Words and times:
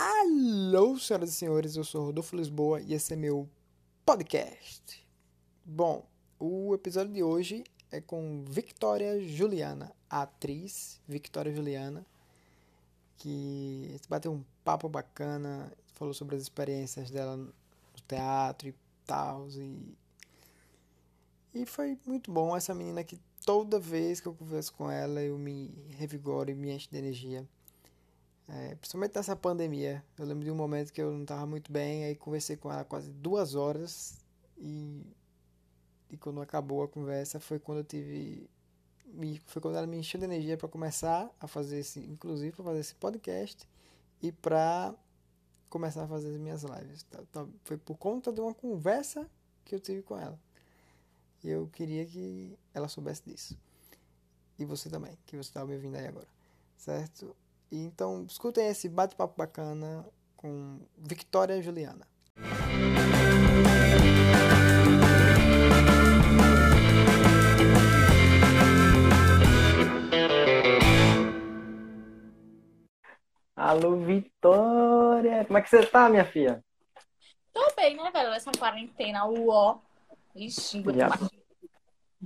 Alô, 0.00 0.96
senhoras 0.96 1.30
e 1.30 1.32
senhores, 1.32 1.74
eu 1.74 1.82
sou 1.82 2.04
Rodolfo 2.04 2.36
Lisboa 2.36 2.80
e 2.80 2.94
esse 2.94 3.14
é 3.14 3.16
meu 3.16 3.48
podcast. 4.06 5.04
Bom, 5.64 6.06
o 6.38 6.72
episódio 6.72 7.12
de 7.12 7.20
hoje 7.20 7.64
é 7.90 8.00
com 8.00 8.44
Victoria 8.48 9.20
Juliana, 9.20 9.92
a 10.08 10.22
atriz 10.22 11.00
Victoria 11.08 11.52
Juliana, 11.52 12.06
que 13.16 13.96
bateu 14.08 14.30
um 14.30 14.44
papo 14.62 14.88
bacana, 14.88 15.72
falou 15.94 16.14
sobre 16.14 16.36
as 16.36 16.42
experiências 16.42 17.10
dela 17.10 17.36
no 17.36 17.52
teatro 18.06 18.68
e 18.68 18.74
tal, 19.04 19.48
e, 19.48 19.98
e 21.52 21.66
foi 21.66 21.98
muito 22.06 22.30
bom. 22.30 22.56
Essa 22.56 22.72
menina 22.72 23.02
que 23.02 23.18
toda 23.44 23.80
vez 23.80 24.20
que 24.20 24.28
eu 24.28 24.34
converso 24.34 24.72
com 24.74 24.88
ela 24.88 25.20
eu 25.20 25.36
me 25.36 25.74
revigoro 25.98 26.52
e 26.52 26.54
me 26.54 26.70
encho 26.70 26.88
de 26.88 26.98
energia. 26.98 27.44
É, 28.48 28.74
principalmente 28.76 29.14
nessa 29.14 29.36
pandemia. 29.36 30.02
Eu 30.18 30.24
lembro 30.24 30.44
de 30.44 30.50
um 30.50 30.54
momento 30.54 30.92
que 30.92 31.02
eu 31.02 31.12
não 31.12 31.22
estava 31.22 31.46
muito 31.46 31.70
bem, 31.70 32.04
aí 32.04 32.16
conversei 32.16 32.56
com 32.56 32.72
ela 32.72 32.84
quase 32.84 33.10
duas 33.10 33.54
horas 33.54 34.24
e, 34.56 35.04
e 36.10 36.16
quando 36.16 36.40
acabou 36.40 36.82
a 36.82 36.88
conversa 36.88 37.38
foi 37.38 37.58
quando 37.58 37.78
eu 37.78 37.84
tive. 37.84 38.48
Me, 39.04 39.40
foi 39.46 39.60
quando 39.60 39.76
ela 39.76 39.86
me 39.86 39.98
encheu 39.98 40.18
de 40.18 40.24
energia 40.26 40.56
para 40.56 40.68
começar 40.68 41.30
a 41.40 41.46
fazer 41.46 41.78
esse, 41.78 42.00
inclusive 42.00 42.52
para 42.52 42.64
fazer 42.64 42.80
esse 42.80 42.94
podcast 42.94 43.68
e 44.22 44.32
para 44.32 44.94
começar 45.68 46.04
a 46.04 46.08
fazer 46.08 46.30
as 46.30 46.38
minhas 46.38 46.62
lives. 46.62 47.02
Tá, 47.04 47.22
tá, 47.30 47.46
foi 47.64 47.76
por 47.76 47.96
conta 47.96 48.32
de 48.32 48.40
uma 48.40 48.54
conversa 48.54 49.28
que 49.64 49.74
eu 49.74 49.80
tive 49.80 50.02
com 50.02 50.18
ela. 50.18 50.38
E 51.44 51.48
eu 51.48 51.68
queria 51.68 52.04
que 52.04 52.58
ela 52.74 52.88
soubesse 52.88 53.22
disso. 53.24 53.58
E 54.58 54.64
você 54.64 54.90
também, 54.90 55.16
que 55.26 55.36
você 55.36 55.50
está 55.50 55.64
me 55.64 55.74
ouvindo 55.74 55.96
aí 55.96 56.06
agora. 56.06 56.28
Certo? 56.76 57.34
Então, 57.70 58.24
escutem 58.24 58.68
esse 58.68 58.88
bate-papo 58.88 59.34
bacana 59.36 60.06
com 60.36 60.80
Victoria 60.96 61.60
Juliana. 61.60 62.06
Alô, 73.54 73.96
Vitória! 73.96 75.44
Como 75.44 75.58
é 75.58 75.62
que 75.62 75.68
você 75.68 75.84
tá, 75.84 76.08
minha 76.08 76.24
filha? 76.24 76.64
Tô 77.52 77.60
bem, 77.76 77.96
né, 77.96 78.10
velho? 78.10 78.30
Essa 78.30 78.50
quarentena, 78.52 79.26
uó. 79.26 79.78
Ixi, 80.34 80.84
já, 80.96 81.10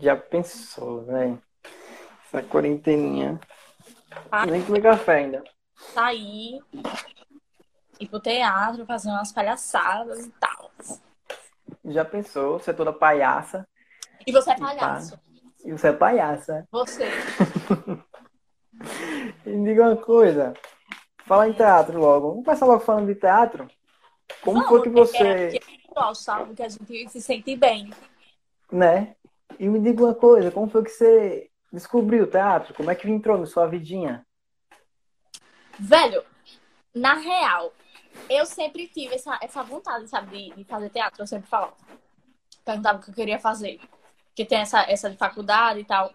já 0.01 0.17
pensou, 0.17 1.05
velho? 1.05 1.43
Essa 2.27 2.43
quarenteninha. 2.45 3.41
Ah, 4.31 4.47
Nem 4.47 4.65
tomei 4.65 4.81
café 4.81 5.17
ainda. 5.17 5.45
Sair, 5.77 6.61
ir 8.01 8.09
pro 8.09 8.21
teatro, 8.21 8.87
fazer 8.87 9.09
umas 9.09 9.33
palhaçadas 9.33 10.27
e 10.27 10.31
tal. 10.33 10.71
Já 11.85 12.05
pensou? 12.05 12.59
Você 12.59 12.71
é 12.71 12.75
toda 12.75 12.93
palhaça. 12.93 13.67
E 14.27 14.33
você 14.33 14.53
é 14.53 14.57
palhaço. 14.57 15.19
E 15.65 15.73
você 15.73 15.89
é 15.89 15.93
palhaça. 15.93 16.67
Você. 16.71 17.05
me 19.45 19.65
diga 19.65 19.89
uma 19.89 19.97
coisa. 19.97 20.55
Fala 21.25 21.49
em 21.49 21.53
teatro 21.53 21.99
logo. 21.99 22.31
Vamos 22.31 22.45
começar 22.45 22.67
logo 22.67 22.81
falando 22.81 23.07
de 23.07 23.15
teatro? 23.15 23.69
Como 24.43 24.67
foi 24.67 24.83
que 24.83 24.89
você. 24.89 25.19
É, 25.19 25.57
é 25.57 26.15
sabe? 26.15 26.55
Que 26.55 26.63
a 26.63 26.69
gente 26.69 27.09
se 27.09 27.21
sente 27.21 27.57
bem. 27.57 27.91
Né? 28.71 29.15
E 29.59 29.69
me 29.69 29.81
diga 29.81 30.05
uma 30.05 30.15
coisa, 30.15 30.51
como 30.51 30.69
foi 30.69 30.83
que 30.83 30.91
você 30.91 31.51
descobriu 31.73 32.25
o 32.25 32.31
teatro? 32.31 32.75
Como 32.75 32.91
é 32.91 32.95
que 32.95 33.09
entrou 33.09 33.39
na 33.39 33.47
sua 33.47 33.67
vidinha? 33.67 34.25
Velho, 35.79 36.25
na 36.95 37.15
real, 37.15 37.73
eu 38.29 38.45
sempre 38.45 38.87
tive 38.87 39.15
essa, 39.15 39.39
essa 39.41 39.63
vontade, 39.63 40.07
sabe, 40.09 40.51
de, 40.51 40.57
de 40.57 40.65
fazer 40.65 40.91
teatro. 40.91 41.23
Eu 41.23 41.27
sempre 41.27 41.49
falava. 41.49 41.75
Perguntava 42.65 42.99
o 42.99 43.03
que 43.03 43.11
eu 43.11 43.15
queria 43.15 43.39
fazer. 43.39 43.81
Porque 44.27 44.45
tem 44.45 44.59
essa, 44.59 44.83
essa 44.83 45.11
de 45.11 45.17
faculdade 45.17 45.81
e 45.81 45.85
tal. 45.85 46.13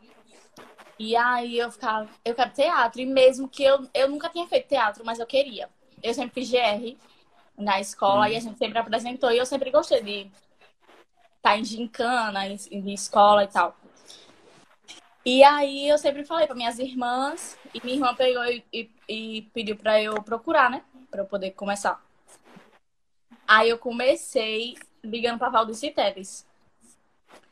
E 1.00 1.16
aí 1.16 1.57
eu 1.57 1.72
ficava, 1.72 2.09
eu 2.23 2.35
quero 2.35 2.51
teatro. 2.51 3.01
E 3.01 3.06
mesmo 3.06 3.47
que 3.47 3.63
eu, 3.63 3.88
eu 3.94 4.09
nunca 4.09 4.29
tinha 4.29 4.47
feito 4.47 4.67
teatro, 4.67 5.03
mas 5.06 5.19
eu 5.19 5.25
queria. 5.25 5.69
Eu 6.01 6.13
sempre 6.13 6.41
fiz 6.46 6.51
GR 6.51 6.97
na 7.57 7.79
escola 7.79 8.28
hum. 8.28 8.29
e 8.29 8.35
a 8.35 8.40
gente 8.40 8.57
sempre 8.57 8.78
apresentou. 8.78 9.31
E 9.31 9.38
eu 9.38 9.46
sempre 9.46 9.72
gostei 9.72 10.01
de 10.01 10.19
estar 10.22 10.31
tá 11.41 11.57
em 11.57 11.66
gincana, 11.66 12.47
em, 12.47 12.57
em 12.72 12.94
escola 12.94 13.44
e 13.44 13.47
tal. 13.47 13.75
E 15.28 15.44
aí 15.44 15.90
eu 15.90 15.98
sempre 15.98 16.24
falei 16.24 16.48
para 16.48 16.56
minhas 16.56 16.80
irmãs, 16.80 17.60
e 17.74 17.84
minha 17.84 17.98
irmã 17.98 18.16
pegou 18.16 18.46
e, 18.46 18.64
e, 18.72 18.90
e 19.10 19.42
pediu 19.54 19.76
para 19.76 20.02
eu 20.02 20.24
procurar, 20.24 20.70
né? 20.70 20.86
Para 21.12 21.20
eu 21.20 21.26
poder 21.26 21.52
começar. 21.52 22.02
Aí 23.46 23.68
eu 23.68 23.78
comecei 23.78 24.78
ligando 25.04 25.38
para 25.38 25.50
Valdir 25.50 25.94
Teles. 25.94 26.48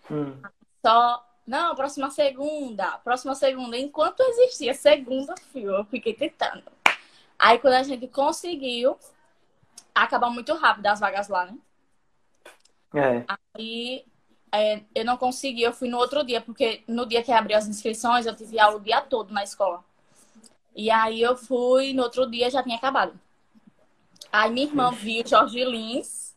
Hum. 0.10 0.42
Só, 0.86 1.22
não, 1.46 1.76
próxima 1.76 2.10
segunda, 2.10 2.98
próxima 3.00 3.36
segunda. 3.36 3.78
Enquanto 3.78 4.22
existia 4.22 4.74
segunda, 4.74 5.36
filho, 5.52 5.72
eu 5.72 5.84
fiquei 5.84 6.14
tentando. 6.14 6.64
Aí 7.38 7.60
quando 7.60 7.74
a 7.74 7.84
gente 7.84 8.08
conseguiu, 8.08 8.98
acabou 9.94 10.32
muito 10.32 10.54
rápido 10.54 10.86
as 10.86 11.02
vagas 11.02 11.28
lá, 11.28 11.48
né? 11.48 11.58
É. 12.94 13.26
Aí 13.54 14.06
é, 14.62 14.84
eu 14.94 15.06
não 15.06 15.18
consegui, 15.18 15.64
eu 15.64 15.74
fui 15.74 15.90
no 15.90 15.98
outro 15.98 16.24
dia, 16.24 16.40
porque 16.42 16.84
no 16.88 17.06
dia 17.06 17.24
que 17.24 17.32
abriu 17.32 17.58
as 17.58 17.68
inscrições, 17.68 18.26
eu 18.26 18.36
tive 18.36 18.60
aula 18.60 18.78
o 18.78 18.82
dia 18.82 19.02
todo 19.02 19.34
na 19.34 19.44
escola. 19.44 19.84
E 20.76 20.92
aí 20.92 21.22
eu 21.22 21.36
fui, 21.38 21.94
no 21.94 22.04
outro 22.04 22.30
dia 22.30 22.50
já 22.50 22.62
tinha 22.64 22.76
acabado. 22.76 23.20
Aí 24.32 24.52
minha 24.52 24.68
irmã 24.68 24.92
viu 24.92 25.26
Jorge 25.26 25.64
Lins, 25.64 26.36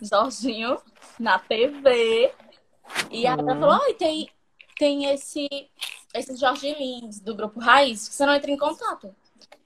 Jorginho, 0.00 0.80
na 1.18 1.38
TV. 1.38 2.32
E 3.10 3.26
aí 3.26 3.38
ela 3.38 3.44
falou, 3.44 3.80
oi, 3.82 3.94
tem, 3.94 4.30
tem 4.76 5.06
esse, 5.06 5.48
esse 6.14 6.36
Jorge 6.36 6.72
Lins, 6.74 7.20
do 7.20 7.34
Grupo 7.34 7.60
Raiz, 7.60 8.08
você 8.08 8.24
não 8.24 8.34
entra 8.34 8.50
em 8.50 8.56
contato. 8.56 9.14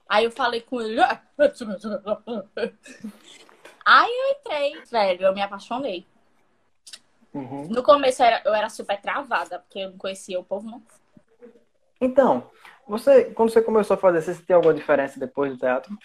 Aí 0.09 0.23
eu 0.25 0.31
falei 0.31 0.61
com 0.61 0.81
ele. 0.81 0.99
Ah, 1.01 1.21
aí 3.85 4.11
eu 4.11 4.31
entrei, 4.39 4.81
velho, 4.89 5.23
eu 5.23 5.33
me 5.33 5.41
apaixonei. 5.41 6.05
Uhum. 7.37 7.67
No 7.69 7.83
começo 7.83 8.23
eu 8.23 8.25
era, 8.25 8.41
eu 8.45 8.53
era 8.55 8.67
super 8.67 8.99
travada, 8.99 9.59
porque 9.59 9.77
eu 9.77 9.91
não 9.91 9.97
conhecia 9.97 10.39
o 10.39 10.43
povo, 10.43 10.67
não. 10.67 10.81
Então, 12.01 12.49
você, 12.87 13.25
quando 13.25 13.51
você 13.51 13.61
começou 13.61 13.93
a 13.93 13.97
fazer, 13.97 14.21
você 14.21 14.33
sentiu 14.33 14.55
alguma 14.55 14.73
diferença 14.73 15.19
depois 15.19 15.51
do 15.51 15.59
teatro? 15.59 15.95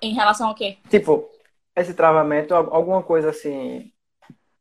Em 0.00 0.14
relação 0.14 0.48
ao 0.48 0.54
quê? 0.54 0.78
Tipo, 0.88 1.28
esse 1.74 1.94
travamento, 1.94 2.54
alguma 2.54 3.02
coisa 3.02 3.30
assim 3.30 3.90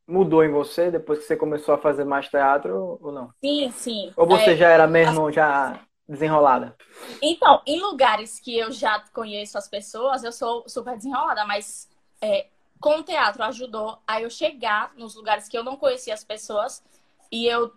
mudou 0.07 0.43
em 0.43 0.51
você 0.51 0.91
depois 0.91 1.19
que 1.19 1.25
você 1.25 1.37
começou 1.37 1.75
a 1.75 1.77
fazer 1.77 2.03
mais 2.03 2.27
teatro 2.27 2.97
ou 2.99 3.11
não? 3.11 3.31
Sim, 3.39 3.71
sim. 3.71 4.13
Ou 4.17 4.25
você 4.25 4.53
é, 4.53 4.57
já 4.57 4.69
era 4.69 4.87
mesmo 4.87 5.31
já 5.31 5.79
desenrolada? 6.07 6.75
Então, 7.21 7.61
em 7.65 7.79
lugares 7.79 8.39
que 8.39 8.57
eu 8.57 8.71
já 8.71 8.99
conheço 9.13 9.57
as 9.57 9.67
pessoas, 9.69 10.23
eu 10.23 10.31
sou 10.31 10.67
super 10.67 10.97
desenrolada, 10.97 11.45
mas 11.45 11.87
é, 12.21 12.47
com 12.83 12.99
o 12.99 13.03
teatro 13.03 13.41
ajudou 13.43 13.97
a 14.05 14.21
eu 14.21 14.29
chegar 14.29 14.91
nos 14.97 15.15
lugares 15.15 15.47
que 15.47 15.57
eu 15.57 15.63
não 15.63 15.77
conhecia 15.77 16.13
as 16.13 16.21
pessoas 16.21 16.83
e 17.31 17.47
eu 17.47 17.73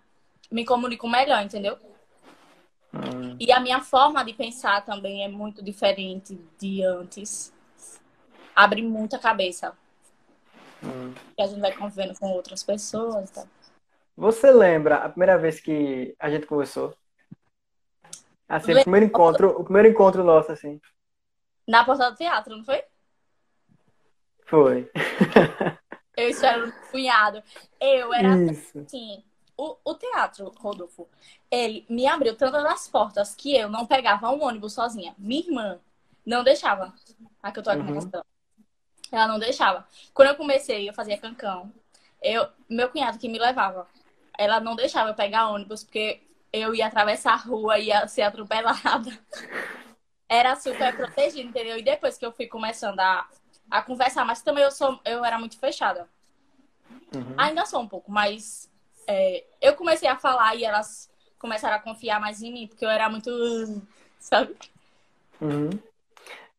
me 0.51 0.65
comunico 0.65 1.09
melhor, 1.09 1.41
entendeu? 1.45 1.79
Hum. 2.93 3.37
E 3.39 3.53
a 3.53 3.61
minha 3.61 3.81
forma 3.81 4.25
de 4.25 4.35
pensar 4.35 4.85
também 4.85 5.23
é 5.23 5.29
muito 5.29 5.63
diferente 5.63 6.37
de 6.59 6.83
antes. 6.83 7.53
Abre 8.53 8.83
muita 8.83 9.17
cabeça. 9.17 9.79
Hum. 10.83 11.15
E 11.39 11.43
a 11.43 11.47
gente 11.47 11.61
vai 11.61 11.73
convivendo 11.73 12.19
com 12.19 12.33
outras 12.33 12.65
pessoas. 12.65 13.31
Tá? 13.31 13.47
Você 14.17 14.51
lembra 14.51 14.97
a 14.97 15.09
primeira 15.09 15.39
vez 15.39 15.61
que 15.61 16.17
a 16.19 16.29
gente 16.29 16.49
conversou? 16.49 16.97
Assim, 18.49 18.75
o 18.75 18.83
primeiro 18.83 19.07
encontro, 19.07 19.51
o 19.51 19.63
primeiro 19.63 19.89
encontro 19.89 20.25
nosso, 20.25 20.51
assim. 20.51 20.81
Na 21.65 21.85
porta 21.85 22.11
do 22.11 22.17
teatro, 22.17 22.57
não 22.57 22.65
foi? 22.65 22.83
Foi. 24.47 24.91
eu 26.17 26.29
espero 26.31 26.69
um 26.69 26.73
cunhado. 26.91 27.43
Eu 27.81 28.13
era 28.15 28.37
Isso. 28.51 28.79
assim. 28.79 29.23
O, 29.57 29.77
o 29.85 29.95
teatro, 29.95 30.53
Rodolfo, 30.59 31.09
ele 31.51 31.87
me 31.89 32.07
abriu 32.07 32.37
tantas 32.37 32.65
as 32.65 32.89
portas 32.89 33.35
que 33.35 33.57
eu 33.57 33.71
não 33.71 33.87
pegava 33.87 34.31
um 34.31 34.43
ônibus 34.43 34.75
sozinha. 34.75 35.15
Minha 35.19 35.47
irmã 35.47 35.81
não 36.25 36.45
deixava. 36.45 36.93
A 37.43 37.51
que 37.51 37.59
eu 37.59 37.63
tô 37.63 37.71
aqui 37.71 37.81
uhum. 37.81 38.11
na 38.13 38.23
Ela 39.11 39.29
não 39.29 39.39
deixava. 39.39 39.87
Quando 40.13 40.29
eu 40.29 40.37
comecei, 40.37 40.89
eu 40.89 40.95
fazia 40.95 41.19
cancão. 41.19 41.73
Eu, 42.23 42.49
meu 42.69 42.91
cunhado 42.91 43.19
que 43.19 43.29
me 43.29 43.39
levava. 43.39 43.87
Ela 44.39 44.61
não 44.61 44.77
deixava 44.77 45.11
eu 45.11 45.15
pegar 45.15 45.49
ônibus, 45.49 45.83
porque 45.83 46.21
eu 46.53 46.75
ia 46.75 46.87
atravessar 46.87 47.33
a 47.33 47.37
rua, 47.37 47.79
ia 47.79 48.07
ser 48.07 48.23
atropelada. 48.23 49.11
Era 50.29 50.57
super 50.57 50.95
protegido, 50.95 51.49
entendeu? 51.49 51.79
E 51.79 51.83
depois 51.83 52.19
que 52.19 52.27
eu 52.27 52.33
fui 52.33 52.47
começando 52.47 53.01
a 53.01 53.27
a 53.71 53.83
conversar, 53.83 54.25
mas 54.25 54.43
também 54.43 54.65
eu 54.65 54.71
sou 54.71 55.01
eu 55.05 55.25
era 55.25 55.39
muito 55.39 55.59
fechada. 55.59 56.09
Uhum. 57.15 57.35
Ainda 57.37 57.67
sou 57.67 57.81
um 57.81 57.89
pouco, 57.89 58.11
mas 58.11 58.71
é, 59.07 59.45
eu 59.61 59.75
comecei 59.75 60.09
a 60.09 60.17
falar 60.17 60.55
e 60.55 60.65
elas 60.65 61.11
começaram 61.39 61.77
a 61.77 61.81
confiar 61.81 62.21
mais 62.21 62.43
em 62.43 62.53
mim, 62.53 62.67
porque 62.67 62.85
eu 62.85 62.91
era 62.91 63.09
muito, 63.09 63.31
sabe? 64.19 64.57
Uhum. 65.41 65.71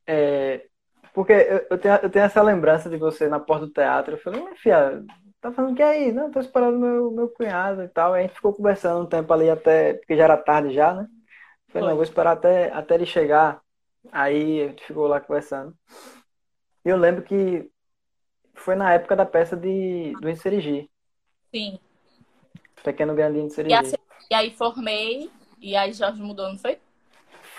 É, 0.05 0.65
porque 1.13 1.33
eu, 1.33 1.67
eu, 1.71 1.77
tenho, 1.77 1.95
eu 1.95 2.09
tenho 2.09 2.25
essa 2.25 2.41
lembrança 2.41 2.89
de 2.89 2.97
você 2.97 3.27
na 3.27 3.39
porta 3.39 3.65
do 3.65 3.73
teatro. 3.73 4.13
Eu 4.13 4.19
falei, 4.19 4.39
minha 4.39 4.55
filha, 4.55 5.03
tá 5.41 5.51
fazendo 5.51 5.73
o 5.73 5.75
que 5.75 5.83
aí? 5.83 6.11
Não, 6.11 6.31
tô 6.31 6.39
esperando 6.39 6.77
meu, 6.79 7.11
meu 7.11 7.29
cunhado 7.29 7.83
e 7.83 7.87
tal. 7.87 8.13
Aí 8.13 8.23
a 8.23 8.27
gente 8.27 8.35
ficou 8.35 8.53
conversando 8.53 9.03
um 9.03 9.09
tempo 9.09 9.33
ali 9.33 9.49
até, 9.49 9.95
porque 9.95 10.15
já 10.15 10.25
era 10.25 10.37
tarde 10.37 10.73
já, 10.73 10.93
né? 10.93 11.07
Eu 11.67 11.73
falei, 11.73 11.89
não, 11.89 11.95
vou 11.95 12.03
esperar 12.03 12.33
até, 12.33 12.71
até 12.71 12.95
ele 12.95 13.05
chegar. 13.05 13.59
Aí 14.11 14.63
a 14.63 14.67
gente 14.67 14.85
ficou 14.85 15.07
lá 15.07 15.19
conversando. 15.19 15.75
Eu 16.87 16.97
lembro 16.97 17.23
que 17.23 17.69
foi 18.55 18.75
na 18.75 18.93
época 18.93 19.15
da 19.15 19.25
peça 19.25 19.55
de, 19.57 20.15
do 20.17 20.29
Inserigi. 20.29 20.89
Sim. 21.53 21.79
Pequeno 22.83 23.13
Grandinho 23.15 23.49
de 23.49 23.53
E, 23.67 23.73
assim, 23.73 23.95
e 24.31 24.35
aí 24.35 24.51
formei, 24.51 25.29
e 25.61 25.75
aí 25.75 25.93
Jorge 25.93 26.21
mudou, 26.21 26.49
não 26.49 26.57
foi? 26.57 26.79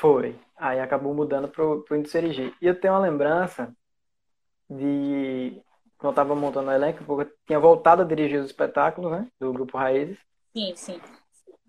Foi. 0.00 0.36
Aí 0.56 0.80
acabou 0.80 1.14
mudando 1.14 1.48
pro, 1.48 1.82
pro 1.84 1.96
Inserigi. 1.96 2.54
E 2.60 2.66
eu 2.66 2.78
tenho 2.78 2.94
uma 2.94 3.00
lembrança 3.00 3.72
de 4.70 5.62
quando 5.98 6.12
eu 6.12 6.16
tava 6.16 6.34
montando 6.34 6.69
o 6.70 6.72
elenco, 6.72 7.04
porque 7.04 7.30
eu 7.30 7.36
tinha 7.46 7.60
voltado 7.60 8.02
a 8.02 8.04
dirigir 8.04 8.40
os 8.40 8.46
espetáculos, 8.46 9.10
né? 9.10 9.28
Do 9.40 9.52
Grupo 9.52 9.78
Raízes. 9.78 10.19
Sim, 10.54 10.76
sim. 10.76 11.00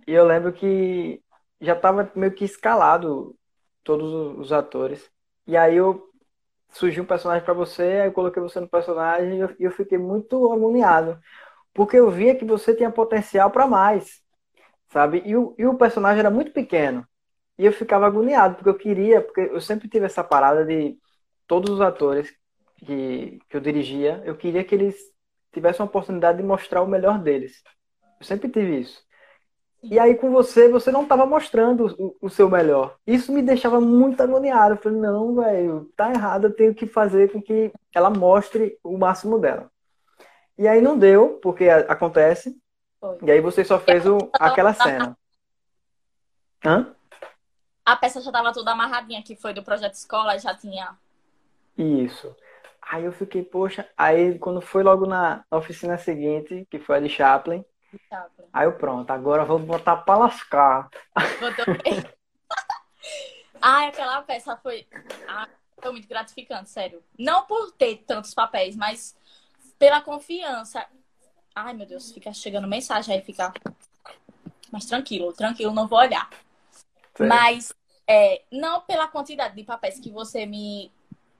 E 0.08 0.12
eu 0.14 0.26
lembro 0.26 0.52
que 0.54 1.22
já 1.62 1.76
tava 1.76 2.12
meio 2.16 2.34
que 2.34 2.46
escalado 2.46 3.36
todos 3.84 4.12
os- 4.12 4.40
os 4.48 4.52
atores. 4.54 5.10
E 5.48 5.56
aí 5.58 5.76
eu 5.76 6.09
surgiu 6.72 7.04
um 7.04 7.08
personagem 7.08 7.44
pra 7.44 7.54
você, 7.54 7.84
aí 7.84 8.08
eu 8.08 8.12
coloquei 8.14 8.42
você 8.42 8.60
no 8.60 8.68
personagem 8.68 9.40
e 9.60 9.64
eu, 9.64 9.72
fiquei 9.72 9.98
muito 9.98 10.52
agoniado. 10.52 11.20
Porque 11.74 11.98
eu 11.98 12.10
via 12.12 12.36
que 12.36 12.46
você 12.46 12.76
tinha 12.76 12.92
potencial 12.92 13.52
pra 13.52 13.68
mais, 13.68 14.22
sabe? 14.90 15.22
E 15.26 15.36
o, 15.36 15.56
e 15.58 15.66
o 15.66 15.76
personagem 15.78 16.20
era 16.20 16.32
muito 16.32 16.52
pequeno. 16.52 17.08
E 17.58 17.66
eu 17.66 17.74
ficava 17.74 18.08
agoniado, 18.08 18.56
porque 18.56 18.70
eu 18.70 18.78
queria, 18.78 19.22
porque 19.22 19.42
eu 19.42 19.62
sempre 19.62 19.90
tive 19.90 20.06
essa 20.06 20.24
parada 20.24 20.66
de 20.66 20.98
todos 21.48 21.72
os 21.72 21.82
atores 21.82 22.34
que, 22.78 23.40
que 23.50 23.58
eu 23.58 23.62
dirigia, 23.62 24.22
eu 24.26 24.38
queria 24.38 24.64
que 24.64 24.76
eles 24.76 24.98
tivessem 25.52 25.82
uma 25.82 25.90
oportunidade 25.90 26.38
de 26.38 26.44
mostrar 26.44 26.82
o 26.82 26.88
melhor 26.88 27.20
deles. 27.20 27.62
Eu 28.20 28.26
sempre 28.26 28.50
tive 28.50 28.80
isso. 28.80 29.04
E 29.82 29.98
aí 29.98 30.16
com 30.16 30.30
você, 30.30 30.68
você 30.68 30.92
não 30.92 31.04
estava 31.04 31.26
mostrando 31.26 32.16
o, 32.22 32.30
seu 32.30 32.50
melhor. 32.50 32.98
Isso 33.08 33.32
me 33.32 33.42
deixava 33.42 33.80
muito 33.80 34.22
agoniado. 34.22 34.74
Eu 34.74 34.78
falei, 34.78 35.00
não, 35.00 35.36
velho, 35.36 35.90
tá 35.96 36.12
errado, 36.12 36.46
eu 36.46 36.54
tenho 36.54 36.76
que 36.76 36.86
fazer 36.86 37.32
com 37.32 37.42
que 37.42 37.72
ela 37.94 38.10
mostre 38.10 38.78
o 38.84 38.98
máximo 38.98 39.40
dela. 39.40 39.72
E 40.58 40.68
aí 40.68 40.82
não 40.82 40.98
deu, 40.98 41.40
porque 41.42 41.70
acontece. 41.70 42.58
Foi. 43.00 43.18
E 43.24 43.32
aí 43.32 43.40
você 43.40 43.64
só 43.64 43.80
fez 43.80 44.06
o, 44.06 44.18
aquela 44.34 44.74
cena. 44.74 45.18
Hã? 46.66 46.94
A 47.86 47.96
peça 47.96 48.22
já 48.22 48.32
tava 48.32 48.52
toda 48.52 48.72
amarradinha, 48.72 49.24
que 49.24 49.36
foi 49.36 49.54
do 49.54 49.64
Projeto 49.64 49.94
Escola, 49.94 50.38
já 50.38 50.54
tinha. 50.54 50.98
Isso. 51.78 52.36
Aí 52.82 53.06
eu 53.06 53.14
fiquei, 53.14 53.44
poxa. 53.44 53.88
Aí 53.98 54.38
quando 54.38 54.60
foi 54.60 54.84
logo 54.84 55.06
na, 55.06 55.46
na 55.50 55.58
oficina 55.58 55.98
seguinte, 55.98 56.68
que 56.70 56.80
foi 56.80 56.98
a 56.98 57.00
de 57.00 57.08
Chaplin, 57.08 57.64
aí 58.54 58.66
eu 58.66 58.78
pronto, 58.78 59.10
agora 59.12 59.44
eu 59.44 59.48
vou 59.48 59.60
botar 59.60 59.98
pra 59.98 60.18
lascar. 60.18 60.90
Botou- 61.40 61.66
Ai, 63.62 63.88
aquela 63.90 64.22
peça 64.22 64.56
foi. 64.58 64.88
ah, 65.28 65.48
foi 65.82 65.92
muito 65.92 66.08
gratificante, 66.08 66.70
sério. 66.70 67.04
Não 67.18 67.46
por 67.46 67.72
ter 67.74 67.98
tantos 68.06 68.34
papéis, 68.34 68.76
mas 68.76 69.16
pela 69.78 70.02
confiança. 70.02 70.86
Ai, 71.56 71.74
meu 71.74 71.86
Deus, 71.86 72.12
fica 72.12 72.32
chegando 72.34 72.68
mensagem 72.68 73.16
aí, 73.16 73.22
fica. 73.22 73.54
Mas 74.72 74.86
tranquilo, 74.86 75.34
tranquilo, 75.34 75.74
não 75.74 75.88
vou 75.88 76.00
olhar. 76.00 76.30
Sério. 77.16 77.34
Mas 77.34 77.74
é, 78.08 78.44
não 78.52 78.82
pela 78.82 79.08
quantidade 79.08 79.56
de 79.56 79.64
papéis 79.64 80.00
que 80.00 80.10
você 80.12 80.46
me 80.46 80.92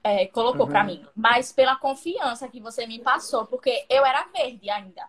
é, 0.02 0.26
colocou 0.26 0.66
Uhum. 0.66 0.72
pra 0.72 0.84
mim, 0.84 1.06
mas 1.14 1.52
pela 1.52 1.76
confiança 1.76 2.48
que 2.48 2.60
você 2.60 2.86
me 2.86 2.98
passou, 2.98 3.46
porque 3.46 3.86
eu 3.88 4.04
era 4.04 4.24
verde 4.24 4.68
ainda. 4.70 5.08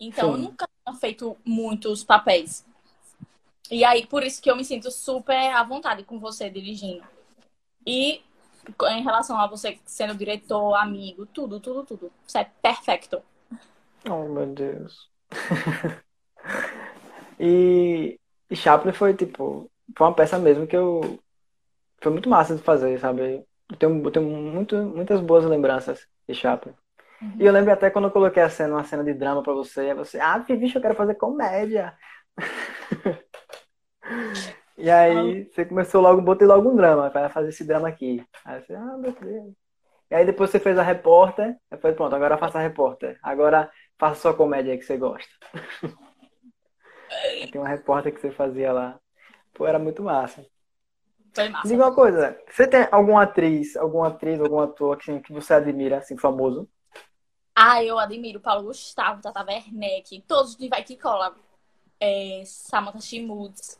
Então, 0.00 0.30
eu 0.30 0.36
Sim. 0.36 0.42
nunca 0.44 0.66
tinha 0.66 0.98
feito 0.98 1.36
muitos 1.44 2.02
papéis. 2.02 2.64
E 3.70 3.84
aí, 3.84 4.06
por 4.06 4.24
isso 4.24 4.42
que 4.42 4.50
eu 4.50 4.56
me 4.56 4.64
sinto 4.64 4.90
super 4.90 5.54
à 5.54 5.62
vontade 5.62 6.02
com 6.02 6.18
você 6.18 6.50
dirigindo. 6.50 7.04
E 7.86 8.22
em 8.90 9.02
relação 9.02 9.38
a 9.38 9.46
você 9.46 9.78
sendo 9.84 10.14
diretor, 10.14 10.74
amigo, 10.74 11.26
tudo, 11.26 11.60
tudo, 11.60 11.84
tudo. 11.84 12.12
Você 12.26 12.38
é 12.38 12.44
perfeito. 12.44 13.22
Oh, 14.08 14.24
meu 14.28 14.46
Deus. 14.46 15.08
E, 17.42 18.20
e 18.50 18.54
Chaplin 18.54 18.92
foi, 18.92 19.14
tipo, 19.14 19.70
foi 19.96 20.06
uma 20.06 20.14
peça 20.14 20.38
mesmo 20.38 20.66
que 20.66 20.76
eu. 20.76 21.18
Foi 22.02 22.12
muito 22.12 22.28
massa 22.28 22.54
de 22.54 22.62
fazer, 22.62 23.00
sabe? 23.00 23.42
Eu 23.70 23.76
tenho, 23.78 24.04
eu 24.04 24.10
tenho 24.10 24.26
muito, 24.28 24.76
muitas 24.76 25.20
boas 25.22 25.44
lembranças 25.46 26.06
de 26.28 26.34
Chaplin. 26.34 26.74
E 27.38 27.44
eu 27.44 27.52
lembro 27.52 27.72
até 27.72 27.90
quando 27.90 28.06
eu 28.06 28.10
coloquei 28.10 28.42
a 28.42 28.48
cena, 28.48 28.74
uma 28.74 28.84
cena 28.84 29.04
de 29.04 29.12
drama 29.12 29.42
pra 29.42 29.52
você, 29.52 29.80
aí 29.80 29.94
você, 29.94 30.18
ah, 30.18 30.38
bicho, 30.38 30.78
eu 30.78 30.82
quero 30.82 30.94
fazer 30.94 31.14
comédia. 31.14 31.94
E 34.80 34.88
aí 34.90 35.44
você 35.44 35.66
começou 35.66 36.00
logo, 36.00 36.22
botei 36.22 36.46
logo 36.46 36.70
um 36.70 36.74
drama, 36.74 37.10
para 37.10 37.28
fazer 37.28 37.50
esse 37.50 37.64
drama 37.64 37.86
aqui. 37.86 38.24
Aí 38.42 38.62
você, 38.62 38.74
ah, 38.74 38.96
meu 38.96 39.12
Deus. 39.12 39.52
E 40.10 40.14
aí 40.14 40.24
depois 40.24 40.48
você 40.48 40.58
fez 40.58 40.78
a 40.78 40.82
repórter, 40.82 41.54
aí 41.70 41.78
foi 41.78 41.92
pronto, 41.92 42.16
agora 42.16 42.38
faça 42.38 42.58
a 42.58 42.62
repórter. 42.62 43.18
Agora 43.22 43.70
faça 43.98 44.22
sua 44.22 44.34
comédia 44.34 44.72
aí 44.72 44.78
que 44.78 44.84
você 44.84 44.96
gosta. 44.96 45.30
Tem 47.52 47.60
uma 47.60 47.68
repórter 47.68 48.14
que 48.14 48.20
você 48.20 48.30
fazia 48.30 48.72
lá. 48.72 48.98
Pô, 49.52 49.66
era 49.66 49.78
muito 49.78 50.02
massa. 50.02 50.46
Foi 51.34 51.48
massa. 51.48 51.68
Diga 51.68 51.84
uma 51.84 51.94
coisa, 51.94 52.38
você 52.48 52.66
tem 52.66 52.88
alguma 52.90 53.22
atriz, 53.22 53.76
alguma 53.76 54.08
atriz, 54.08 54.40
algum 54.40 54.60
ator 54.60 54.96
assim, 54.98 55.20
que 55.20 55.32
você 55.32 55.54
admira, 55.54 55.98
assim, 55.98 56.16
famoso? 56.16 56.68
Ah, 57.62 57.84
eu 57.84 57.98
admiro 57.98 58.40
Paulo 58.40 58.68
Gustavo, 58.68 59.20
Tata 59.20 59.44
Werneck, 59.44 60.22
todos 60.22 60.56
de 60.56 60.66
Vai 60.66 60.82
Que 60.82 60.96
Cola. 60.96 61.36
É, 62.00 62.42
Samantha 62.46 63.02
Schmutz. 63.02 63.78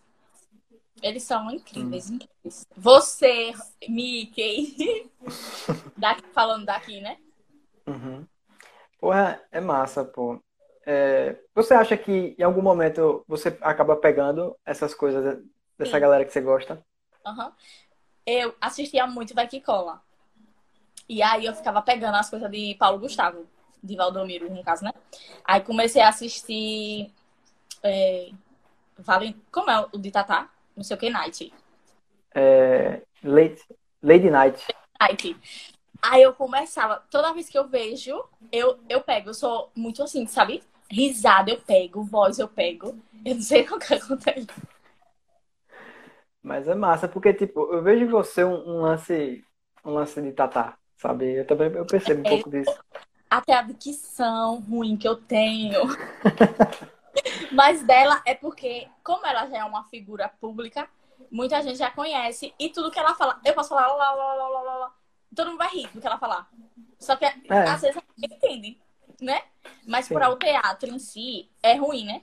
Eles 1.03 1.23
são 1.23 1.51
incríveis, 1.51 2.11
incríveis. 2.11 2.67
Você, 2.77 3.55
Mickey. 3.89 5.11
daqui, 5.97 6.23
falando 6.35 6.67
daqui, 6.67 7.01
né? 7.01 7.17
Uhum. 7.87 8.27
Porra, 8.99 9.43
é 9.51 9.63
massa, 9.63 10.05
pô. 10.05 10.39
É, 10.85 11.41
você 11.55 11.73
acha 11.73 11.97
que 11.97 12.37
em 12.39 12.43
algum 12.43 12.61
momento 12.61 13.25
você 13.27 13.57
acaba 13.63 13.97
pegando 13.97 14.55
essas 14.63 14.93
coisas 14.93 15.43
dessa 15.79 15.93
Sim. 15.93 16.01
galera 16.01 16.27
que 16.27 16.33
você 16.33 16.43
gosta? 16.43 16.85
Aham. 17.25 17.51
Eu 18.27 18.55
assistia 18.61 19.07
muito 19.07 19.35
Vai 19.35 19.49
Que 19.49 19.59
Cola. 19.59 20.03
E 21.09 21.23
aí 21.23 21.47
eu 21.47 21.55
ficava 21.55 21.81
pegando 21.81 22.17
as 22.17 22.29
coisas 22.29 22.51
de 22.51 22.77
Paulo 22.79 22.99
Gustavo, 22.99 23.49
de 23.83 23.97
Valdomiro, 23.97 24.51
no 24.53 24.63
caso, 24.63 24.85
né? 24.85 24.93
Aí 25.45 25.61
comecei 25.63 26.03
a 26.03 26.09
assistir. 26.09 27.13
É, 27.83 28.31
Vale, 28.99 29.37
como 29.53 29.71
é 29.71 29.81
o 29.93 29.99
de 29.99 30.11
Tatá? 30.11 30.51
Não 30.77 30.85
sei 30.85 30.97
o 30.97 31.01
que, 31.01 31.11
Night. 31.11 31.53
É, 32.35 33.03
Lady, 33.23 33.63
Lady 34.03 34.31
Night. 34.31 34.61
Night. 35.01 35.37
Aí 36.03 36.23
eu 36.23 36.33
começava, 36.35 37.03
toda 37.11 37.33
vez 37.35 37.49
que 37.49 37.59
eu 37.59 37.69
vejo, 37.69 38.25
eu, 38.53 38.79
eu 38.89 39.03
pego. 39.03 39.31
Eu 39.31 39.35
sou 39.35 39.71
muito 39.77 40.03
assim, 40.03 40.27
sabe? 40.27 40.63
Risada 40.91 41.51
eu 41.51 41.61
pego, 41.61 42.03
voz 42.05 42.39
eu 42.39 42.49
pego. 42.49 42.99
Eu 43.25 43.35
não 43.37 43.43
sei 43.43 43.63
o 43.69 43.79
que 43.79 43.95
acontece. 43.95 44.47
Mas 46.43 46.69
é 46.69 46.75
massa, 46.75 47.09
porque, 47.09 47.35
tipo, 47.35 47.73
eu 47.73 47.83
vejo 47.83 48.05
em 48.05 48.09
você 48.09 48.45
um, 48.45 48.55
um 48.55 48.81
lance, 48.83 49.45
um 49.85 49.93
lance 49.93 50.21
de 50.23 50.33
tatá, 50.33 50.79
sabe? 50.97 51.35
Eu 51.39 51.47
também 51.47 51.71
eu 51.73 51.87
percebo 51.87 52.23
um 52.23 52.25
É. 52.25 52.27
pouco 52.27 52.51
disso. 52.51 52.83
Até 53.31 53.55
a 53.55 53.63
dicção 53.63 54.61
ruim 54.61 54.97
que 54.97 55.07
eu 55.07 55.17
tenho. 55.17 55.83
Mas 57.53 57.83
dela 57.85 58.21
é 58.27 58.35
porque, 58.35 58.89
como 59.05 59.25
ela 59.27 59.47
já 59.47 59.59
é 59.59 59.65
uma 59.65 59.85
figura 59.85 60.29
pública, 60.29 60.89
muita 61.31 61.63
gente 61.63 61.79
já 61.79 61.91
conhece 61.91 62.53
e 62.59 62.69
tudo 62.69 62.91
que 62.91 62.99
ela 62.99 63.15
fala, 63.15 63.41
eu 63.45 63.55
posso 63.55 63.69
falar 63.69 63.87
lá, 63.87 64.13
lá, 64.13 64.35
lá, 64.35 64.49
lá, 64.49 64.75
lá. 64.77 64.95
Todo 65.35 65.49
mundo 65.49 65.59
vai 65.59 65.69
rir 65.69 65.89
do 65.89 66.01
que 66.01 66.07
ela 66.07 66.19
falar. 66.19 66.49
Só 66.99 67.17
que 67.17 67.25
às 67.25 67.81
vezes 67.81 67.97
a 67.97 68.21
gente 68.21 68.35
entende, 68.35 68.81
né? 69.21 69.43
Mas 69.87 70.07
Sim. 70.07 70.15
para 70.15 70.29
o 70.31 70.37
teatro 70.37 70.89
em 70.89 70.99
si 70.99 71.49
é 71.63 71.75
ruim, 71.77 72.05
né? 72.05 72.23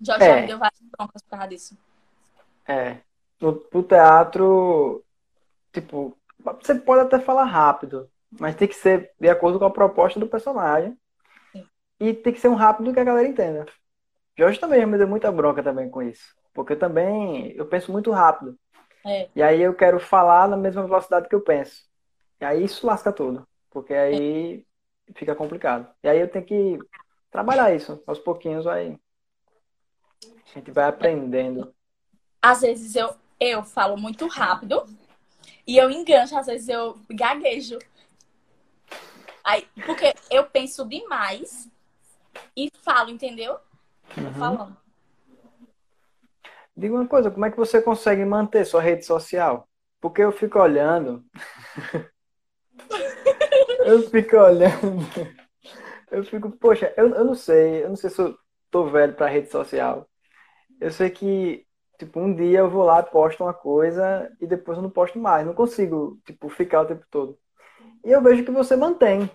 Jorge 0.00 0.24
É. 0.24 0.28
já 0.28 0.40
me 0.40 0.46
deu 0.46 0.58
várias 0.58 0.80
broncas 0.80 1.22
por 1.22 1.30
causa 1.30 1.48
disso. 1.48 1.78
É. 2.66 2.98
No, 3.40 3.64
no 3.72 3.82
teatro, 3.82 5.02
tipo, 5.72 6.16
você 6.60 6.74
pode 6.74 7.02
até 7.02 7.18
falar 7.18 7.44
rápido, 7.44 8.10
mas 8.38 8.54
tem 8.56 8.68
que 8.68 8.74
ser 8.74 9.12
de 9.20 9.28
acordo 9.28 9.58
com 9.58 9.64
a 9.64 9.70
proposta 9.70 10.20
do 10.20 10.28
personagem. 10.28 10.96
Sim. 11.52 11.66
E 12.00 12.14
tem 12.14 12.32
que 12.32 12.40
ser 12.40 12.48
um 12.48 12.54
rápido 12.54 12.92
que 12.92 13.00
a 13.00 13.04
galera 13.04 13.28
entenda. 13.28 13.66
Jorge 14.38 14.60
também 14.60 14.84
me 14.86 14.98
deu 14.98 15.08
muita 15.08 15.32
bronca 15.32 15.62
também 15.62 15.90
com 15.90 16.02
isso. 16.02 16.34
Porque 16.54 16.74
eu 16.74 16.78
também, 16.78 17.52
eu 17.56 17.66
penso 17.66 17.92
muito 17.92 18.10
rápido. 18.10 18.58
É. 19.04 19.28
E 19.34 19.42
aí 19.42 19.62
eu 19.62 19.74
quero 19.74 20.00
falar 20.00 20.48
na 20.48 20.56
mesma 20.56 20.82
velocidade 20.86 21.28
que 21.28 21.34
eu 21.34 21.40
penso. 21.40 21.84
E 22.40 22.44
aí 22.44 22.64
isso 22.64 22.86
lasca 22.86 23.12
tudo. 23.12 23.46
Porque 23.70 23.94
aí 23.94 24.66
fica 25.14 25.34
complicado. 25.34 25.88
E 26.02 26.08
aí 26.08 26.18
eu 26.18 26.28
tenho 26.28 26.44
que 26.44 26.78
trabalhar 27.30 27.74
isso. 27.74 28.02
Aos 28.06 28.18
pouquinhos 28.18 28.64
vai. 28.64 28.98
A 30.24 30.58
gente 30.58 30.70
vai 30.70 30.86
aprendendo. 30.86 31.74
Às 32.40 32.62
vezes 32.62 32.94
eu, 32.96 33.14
eu 33.40 33.62
falo 33.62 33.96
muito 33.96 34.26
rápido 34.26 34.84
E 35.66 35.76
eu 35.76 35.90
engancho, 35.90 36.36
às 36.36 36.46
vezes 36.46 36.68
eu 36.68 36.98
gaguejo. 37.10 37.78
Aí, 39.46 39.64
porque 39.86 40.12
eu 40.28 40.44
penso 40.44 40.84
demais 40.88 41.70
e 42.56 42.68
falo, 42.82 43.10
entendeu? 43.10 43.60
Uhum. 44.18 44.34
Falando. 44.34 44.76
Diga 46.76 46.92
uma 46.92 47.06
coisa, 47.06 47.30
como 47.30 47.46
é 47.46 47.50
que 47.52 47.56
você 47.56 47.80
consegue 47.80 48.24
manter 48.24 48.66
sua 48.66 48.80
rede 48.80 49.06
social? 49.06 49.68
Porque 50.00 50.20
eu 50.20 50.32
fico 50.32 50.58
olhando. 50.58 51.24
eu 53.86 54.10
fico 54.10 54.36
olhando. 54.36 55.06
Eu 56.10 56.24
fico, 56.24 56.50
poxa, 56.50 56.92
eu, 56.96 57.14
eu 57.14 57.24
não 57.24 57.36
sei, 57.36 57.84
eu 57.84 57.88
não 57.90 57.96
sei 57.96 58.10
se 58.10 58.20
eu 58.20 58.36
tô 58.68 58.86
velho 58.86 59.14
pra 59.14 59.28
rede 59.28 59.48
social. 59.48 60.08
Eu 60.80 60.90
sei 60.90 61.08
que, 61.08 61.64
tipo, 62.00 62.18
um 62.18 62.34
dia 62.34 62.58
eu 62.58 62.70
vou 62.70 62.84
lá, 62.84 63.00
posto 63.00 63.44
uma 63.44 63.54
coisa 63.54 64.28
e 64.40 64.46
depois 64.46 64.76
eu 64.76 64.82
não 64.82 64.90
posto 64.90 65.20
mais. 65.20 65.46
Não 65.46 65.54
consigo, 65.54 66.20
tipo, 66.26 66.48
ficar 66.48 66.80
o 66.80 66.86
tempo 66.86 67.06
todo. 67.08 67.38
E 68.06 68.12
eu 68.12 68.22
vejo 68.22 68.44
que 68.44 68.52
você 68.52 68.76
mantém. 68.76 69.28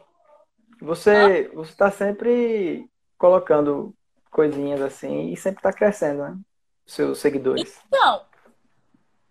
Você, 0.81 1.49
ah. 1.51 1.55
você 1.55 1.75
tá 1.75 1.91
sempre 1.91 2.89
colocando 3.17 3.93
coisinhas 4.31 4.81
assim 4.81 5.29
e 5.29 5.35
sempre 5.35 5.61
tá 5.61 5.73
crescendo, 5.73 6.23
né? 6.23 6.39
Seus 6.85 7.19
seguidores. 7.19 7.81
Então, 7.85 8.25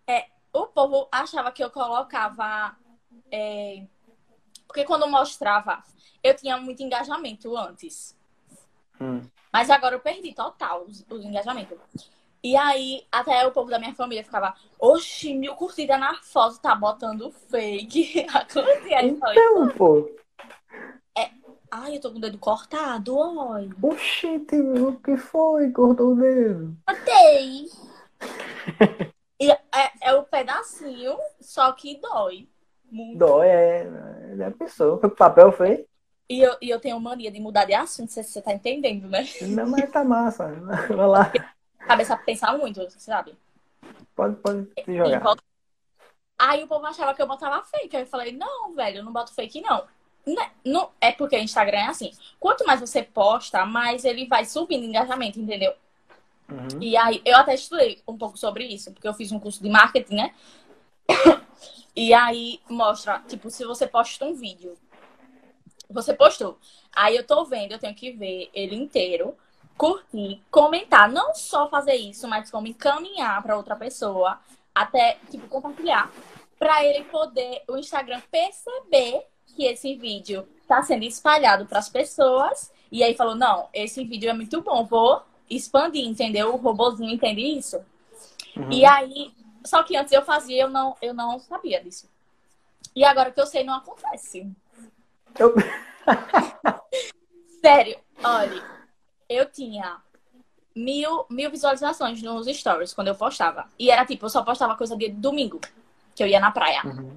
é, 0.07 0.27
o 0.53 0.67
povo 0.67 1.09
achava 1.11 1.51
que 1.51 1.65
eu 1.65 1.71
colocava. 1.71 2.77
É, 3.33 3.87
porque 4.67 4.85
quando 4.85 5.07
eu 5.07 5.11
mostrava, 5.11 5.83
eu 6.23 6.37
tinha 6.37 6.59
muito 6.59 6.83
engajamento 6.83 7.57
antes. 7.57 8.15
Hum. 9.01 9.23
Mas 9.51 9.71
agora 9.71 9.97
eu 9.97 10.01
perdi 10.01 10.35
total 10.35 10.85
os 10.85 11.25
engajamentos. 11.25 11.79
E 12.43 12.57
aí, 12.57 13.05
até 13.13 13.47
o 13.47 13.53
povo 13.53 13.71
da 13.71 13.79
minha 13.79 13.95
família 13.95 14.25
ficava, 14.25 14.55
oxi, 14.79 15.35
mil 15.35 15.55
curtidas 15.57 16.01
na 16.01 16.15
foto, 16.23 16.59
tá 16.59 16.75
botando 16.75 17.31
fake. 17.31 18.27
Aí 18.97 19.11
então, 19.11 19.69
pô. 19.77 20.11
É... 21.17 21.31
Ai, 21.71 21.97
eu 21.97 22.01
tô 22.01 22.11
com 22.11 22.17
o 22.17 22.21
dedo 22.21 22.39
cortado, 22.39 23.15
oi. 23.17 23.71
Oxi, 23.83 24.27
o 24.27 24.97
que 24.97 25.19
foi? 25.19 25.71
Cortou 25.71 26.13
o 26.13 26.17
dedo. 26.17 26.75
Cortei. 26.87 27.67
e 29.39 29.51
é, 29.51 29.59
é 30.01 30.15
o 30.15 30.23
pedacinho, 30.23 31.19
só 31.41 31.71
que 31.73 32.01
dói. 32.01 32.49
Muito. 32.91 33.19
Dói, 33.19 33.49
é. 33.49 33.87
É 34.39 34.45
a 34.47 34.51
pessoa. 34.51 34.99
Foi 34.99 35.11
papel, 35.11 35.53
foi? 35.53 35.87
E 36.29 36.41
eu, 36.41 36.57
e 36.63 36.71
eu 36.71 36.81
tenho 36.81 36.99
mania 36.99 37.31
de 37.31 37.41
mudar 37.41 37.67
de 37.67 37.75
assunto, 37.75 38.11
se 38.13 38.23
você 38.23 38.41
tá 38.41 38.53
entendendo, 38.53 39.09
né? 39.09 39.25
Não, 39.43 39.69
mas 39.69 39.91
tá 39.91 40.03
massa. 40.05 40.47
Vai 40.89 41.07
lá. 41.07 41.33
Cabeça 41.87 42.17
pensar 42.17 42.57
muito, 42.57 42.89
sabe? 42.91 43.35
Pode, 44.15 44.37
pode 44.37 44.69
se 44.85 44.97
jogar. 44.97 45.37
Aí 46.39 46.63
o 46.63 46.67
povo 46.67 46.87
achava 46.87 47.15
que 47.15 47.21
eu 47.21 47.27
botava 47.27 47.63
fake. 47.65 47.97
Aí 47.97 48.03
eu 48.03 48.07
falei, 48.07 48.33
não, 48.33 48.75
velho, 48.75 48.99
eu 48.99 49.05
não 49.05 49.13
boto 49.13 49.35
fake, 49.35 49.61
não. 49.61 49.85
Não, 50.27 50.43
é, 50.43 50.51
não 50.65 50.91
é 51.01 51.13
porque 51.13 51.37
o 51.37 51.41
Instagram 51.41 51.79
é 51.79 51.87
assim. 51.87 52.13
Quanto 52.39 52.67
mais 52.67 52.81
você 52.81 53.03
posta, 53.03 53.65
mais 53.67 54.05
ele 54.05 54.27
vai 54.27 54.45
subindo 54.45 54.85
engajamento, 54.85 55.41
entendeu? 55.41 55.75
Uhum. 56.49 56.81
E 56.81 56.97
aí, 56.97 57.23
eu 57.25 57.37
até 57.37 57.55
estudei 57.55 58.03
um 58.07 58.17
pouco 58.17 58.37
sobre 58.37 58.65
isso, 58.65 58.93
porque 58.93 59.09
eu 59.09 59.15
fiz 59.15 59.33
um 59.33 59.39
curso 59.39 59.63
de 59.63 59.69
marketing, 59.69 60.15
né? 60.17 60.35
E 61.97 62.15
aí 62.15 62.61
mostra, 62.71 63.19
tipo, 63.27 63.51
se 63.51 63.65
você 63.65 63.85
posta 63.85 64.25
um 64.25 64.33
vídeo 64.33 64.79
você 65.93 66.15
postou. 66.15 66.59
Aí 66.95 67.17
eu 67.17 67.27
tô 67.27 67.45
vendo, 67.45 67.73
eu 67.73 67.79
tenho 67.79 67.95
que 67.95 68.13
ver 68.13 68.49
ele 68.55 68.77
inteiro, 68.77 69.37
curtir, 69.81 70.43
comentar. 70.51 71.11
Não 71.11 71.35
só 71.35 71.67
fazer 71.71 71.95
isso, 71.95 72.29
mas 72.29 72.51
como 72.51 72.67
encaminhar 72.67 73.43
para 73.43 73.57
outra 73.57 73.75
pessoa, 73.75 74.39
até, 74.75 75.17
tipo, 75.31 75.49
compartilhar. 75.49 76.13
Para 76.59 76.85
ele 76.85 77.05
poder, 77.05 77.63
o 77.67 77.79
Instagram 77.79 78.21
perceber 78.31 79.27
que 79.47 79.65
esse 79.65 79.95
vídeo 79.95 80.47
tá 80.69 80.83
sendo 80.83 81.05
espalhado 81.05 81.65
para 81.65 81.79
as 81.79 81.89
pessoas. 81.89 82.71
E 82.93 83.03
aí 83.03 83.15
falou: 83.15 83.35
não, 83.35 83.71
esse 83.73 84.05
vídeo 84.05 84.29
é 84.29 84.35
muito 84.35 84.61
bom, 84.61 84.85
vou 84.85 85.23
expandir, 85.49 86.07
entendeu? 86.07 86.53
O 86.53 86.59
robozinho 86.59 87.11
entende 87.11 87.41
isso. 87.41 87.83
Uhum. 88.55 88.71
E 88.71 88.85
aí, 88.85 89.33
só 89.65 89.83
que 89.83 89.97
antes 89.97 90.13
eu 90.13 90.21
fazia, 90.21 90.61
eu 90.61 90.69
não, 90.69 90.95
eu 91.01 91.15
não 91.15 91.39
sabia 91.39 91.83
disso. 91.83 92.07
E 92.95 93.03
agora 93.03 93.31
que 93.31 93.41
eu 93.41 93.47
sei, 93.47 93.65
não 93.65 93.77
acontece. 93.77 94.47
Eu... 95.39 95.55
Sério, 97.63 97.99
olha, 98.23 98.80
eu 99.31 99.47
tinha 99.47 100.03
mil, 100.75 101.25
mil 101.31 101.51
visualizações 101.51 102.21
nos 102.21 102.47
stories 102.47 102.93
quando 102.93 103.09
eu 103.09 103.15
postava. 103.15 103.69
E 103.79 103.91
era 103.91 104.05
tipo, 104.05 104.27
eu 104.27 104.31
só 104.31 104.43
postava 104.43 104.77
coisa 104.77 104.97
de 104.97 105.09
domingo, 105.09 105.61
que 106.17 106.23
eu 106.23 106.27
ia 106.27 106.41
na 106.41 106.51
praia. 106.51 106.83
Uhum. 106.85 107.17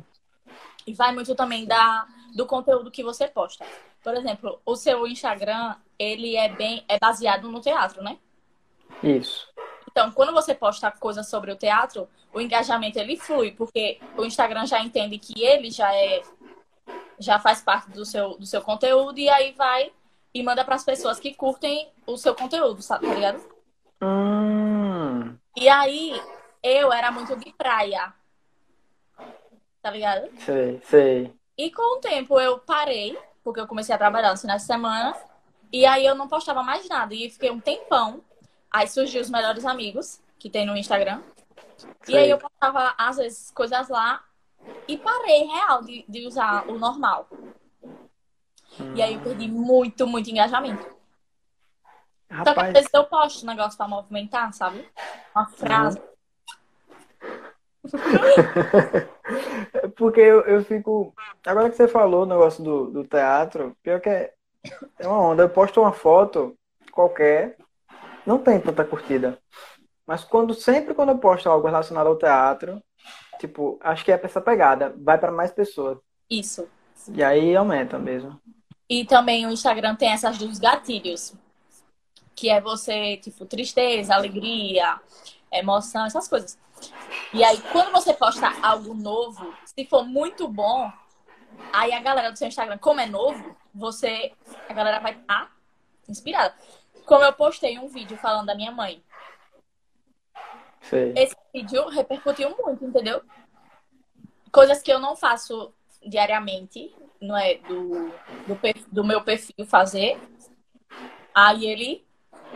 E 0.85 0.93
vai 0.93 1.11
muito 1.11 1.33
também 1.33 1.65
da, 1.65 2.05
do 2.35 2.45
conteúdo 2.45 2.91
que 2.91 3.03
você 3.03 3.27
posta. 3.27 3.65
Por 4.03 4.15
exemplo, 4.15 4.61
o 4.63 4.75
seu 4.75 5.07
Instagram, 5.07 5.75
ele 5.97 6.35
é 6.35 6.49
bem 6.49 6.85
é 6.87 6.99
baseado 6.99 7.49
no 7.49 7.59
teatro, 7.59 8.03
né? 8.03 8.17
Isso. 9.01 9.47
Então, 9.89 10.11
quando 10.11 10.33
você 10.33 10.53
posta 10.53 10.91
coisa 10.91 11.23
sobre 11.23 11.51
o 11.51 11.55
teatro, 11.55 12.07
o 12.31 12.39
engajamento 12.39 12.99
ele 12.99 13.17
flui, 13.17 13.51
porque 13.51 13.99
o 14.17 14.25
Instagram 14.25 14.65
já 14.65 14.79
entende 14.81 15.17
que 15.17 15.43
ele 15.43 15.71
já 15.71 15.93
é 15.95 16.21
já 17.19 17.39
faz 17.39 17.61
parte 17.61 17.89
do 17.91 18.05
seu, 18.05 18.37
do 18.37 18.45
seu 18.45 18.61
conteúdo 18.61 19.17
e 19.17 19.29
aí 19.29 19.53
vai 19.53 19.91
e 20.33 20.41
manda 20.41 20.65
para 20.65 20.75
as 20.75 20.83
pessoas 20.83 21.19
que 21.19 21.33
curtem 21.33 21.91
o 22.07 22.17
seu 22.17 22.33
conteúdo, 22.33 22.81
sabe, 22.81 23.07
tá 23.07 23.13
ligado? 23.13 23.41
Hum. 24.01 25.37
E 25.55 25.69
aí 25.69 26.19
eu 26.61 26.91
era 26.91 27.11
muito 27.11 27.35
de 27.35 27.51
praia. 27.53 28.13
Tá 29.81 29.91
ligado? 29.91 30.29
Sei, 30.39 30.81
sei. 30.85 31.33
E 31.57 31.69
com 31.69 31.97
o 31.97 31.99
tempo 31.99 32.39
eu 32.39 32.57
parei, 32.59 33.17
porque 33.43 33.59
eu 33.59 33.67
comecei 33.67 33.93
a 33.93 33.97
trabalhar 33.97 34.31
no 34.31 34.37
final 34.37 34.57
de 34.57 34.63
semana, 34.63 35.15
e 35.71 35.85
aí 35.85 36.05
eu 36.05 36.15
não 36.15 36.27
postava 36.27 36.63
mais 36.63 36.87
nada. 36.87 37.13
E 37.13 37.29
fiquei 37.29 37.51
um 37.51 37.59
tempão. 37.59 38.21
Aí 38.71 38.87
surgiu 38.87 39.21
os 39.21 39.29
melhores 39.29 39.65
amigos 39.65 40.19
que 40.39 40.49
tem 40.49 40.65
no 40.65 40.75
Instagram. 40.75 41.21
Sei. 42.03 42.15
E 42.15 42.17
aí 42.17 42.29
eu 42.29 42.37
postava, 42.37 42.95
às 42.97 43.17
vezes, 43.17 43.51
coisas 43.51 43.89
lá 43.89 44.23
e 44.87 44.97
parei 44.97 45.43
real 45.43 45.83
de, 45.83 46.05
de 46.07 46.25
usar 46.25 46.67
o 46.69 46.79
normal. 46.79 47.27
Hum. 48.79 48.93
E 48.95 49.01
aí 49.01 49.15
eu 49.15 49.21
perdi 49.21 49.47
muito, 49.47 50.07
muito 50.07 50.29
engajamento. 50.29 50.85
Rapaz. 52.29 52.47
Só 52.47 52.53
que 52.53 52.59
às 52.59 52.73
vezes 52.73 52.89
eu 52.93 53.03
posto 53.05 53.43
um 53.43 53.47
negócio 53.47 53.77
pra 53.77 53.87
movimentar, 53.87 54.53
sabe? 54.53 54.87
Uma 55.35 55.45
frase. 55.47 55.99
Uhum. 55.99 56.13
Porque 59.95 60.21
eu, 60.21 60.41
eu 60.41 60.63
fico. 60.63 61.13
Agora 61.45 61.69
que 61.69 61.75
você 61.75 61.87
falou 61.87 62.23
o 62.23 62.27
negócio 62.27 62.63
do, 62.63 62.89
do 62.89 63.03
teatro, 63.03 63.75
pior 63.83 63.99
que 63.99 64.09
é, 64.09 64.33
é 64.99 65.07
uma 65.07 65.19
onda. 65.19 65.43
Eu 65.43 65.49
posto 65.49 65.81
uma 65.81 65.91
foto 65.91 66.57
qualquer, 66.91 67.57
não 68.25 68.39
tem 68.39 68.59
tanta 68.59 68.85
curtida. 68.85 69.37
Mas 70.07 70.23
quando 70.23 70.53
sempre 70.53 70.93
quando 70.93 71.09
eu 71.09 71.17
posto 71.17 71.49
algo 71.49 71.67
relacionado 71.67 72.07
ao 72.07 72.17
teatro, 72.17 72.81
Tipo, 73.43 73.77
acho 73.81 74.05
que 74.05 74.11
é 74.11 74.19
essa 74.23 74.39
pegada. 74.39 74.95
Vai 74.97 75.17
para 75.17 75.29
mais 75.29 75.51
pessoas. 75.51 75.97
Isso. 76.29 76.65
E 77.09 77.21
aí 77.21 77.53
aumenta 77.53 77.99
mesmo. 77.99 78.39
E 78.89 79.05
também 79.05 79.45
o 79.45 79.51
Instagram 79.51 79.95
tem 79.95 80.11
essas 80.11 80.37
dos 80.37 80.59
gatilhos. 80.59 81.33
Que 82.35 82.49
é 82.49 82.59
você, 82.59 83.17
tipo, 83.17 83.45
tristeza, 83.45 84.13
alegria, 84.13 84.99
emoção, 85.51 86.05
essas 86.05 86.27
coisas. 86.27 86.57
E 87.33 87.43
aí, 87.43 87.59
quando 87.71 87.91
você 87.91 88.13
posta 88.13 88.51
algo 88.61 88.93
novo, 88.93 89.53
se 89.65 89.85
for 89.85 90.03
muito 90.03 90.47
bom, 90.47 90.91
aí 91.71 91.93
a 91.93 92.01
galera 92.01 92.31
do 92.31 92.37
seu 92.37 92.47
Instagram, 92.47 92.77
como 92.77 92.99
é 92.99 93.05
novo, 93.05 93.55
você. 93.73 94.33
A 94.67 94.73
galera 94.73 94.99
vai 94.99 95.13
estar 95.13 95.45
tá 95.45 95.51
inspirada. 96.07 96.55
Como 97.05 97.23
eu 97.23 97.33
postei 97.33 97.77
um 97.79 97.87
vídeo 97.87 98.17
falando 98.17 98.47
da 98.47 98.55
minha 98.55 98.71
mãe. 98.71 99.03
Sei. 100.81 101.13
Esse 101.15 101.35
vídeo 101.53 101.87
repercutiu 101.89 102.55
muito, 102.57 102.83
entendeu? 102.83 103.21
Coisas 104.51 104.81
que 104.81 104.91
eu 104.91 104.99
não 104.99 105.15
faço 105.15 105.73
diariamente, 106.05 106.93
não 107.23 107.35
é 107.37 107.55
do, 107.55 108.11
do, 108.45 108.59
do 108.91 109.03
meu 109.03 109.23
perfil 109.23 109.65
fazer. 109.65 110.19
Aí 111.33 111.65
ele, 111.65 112.05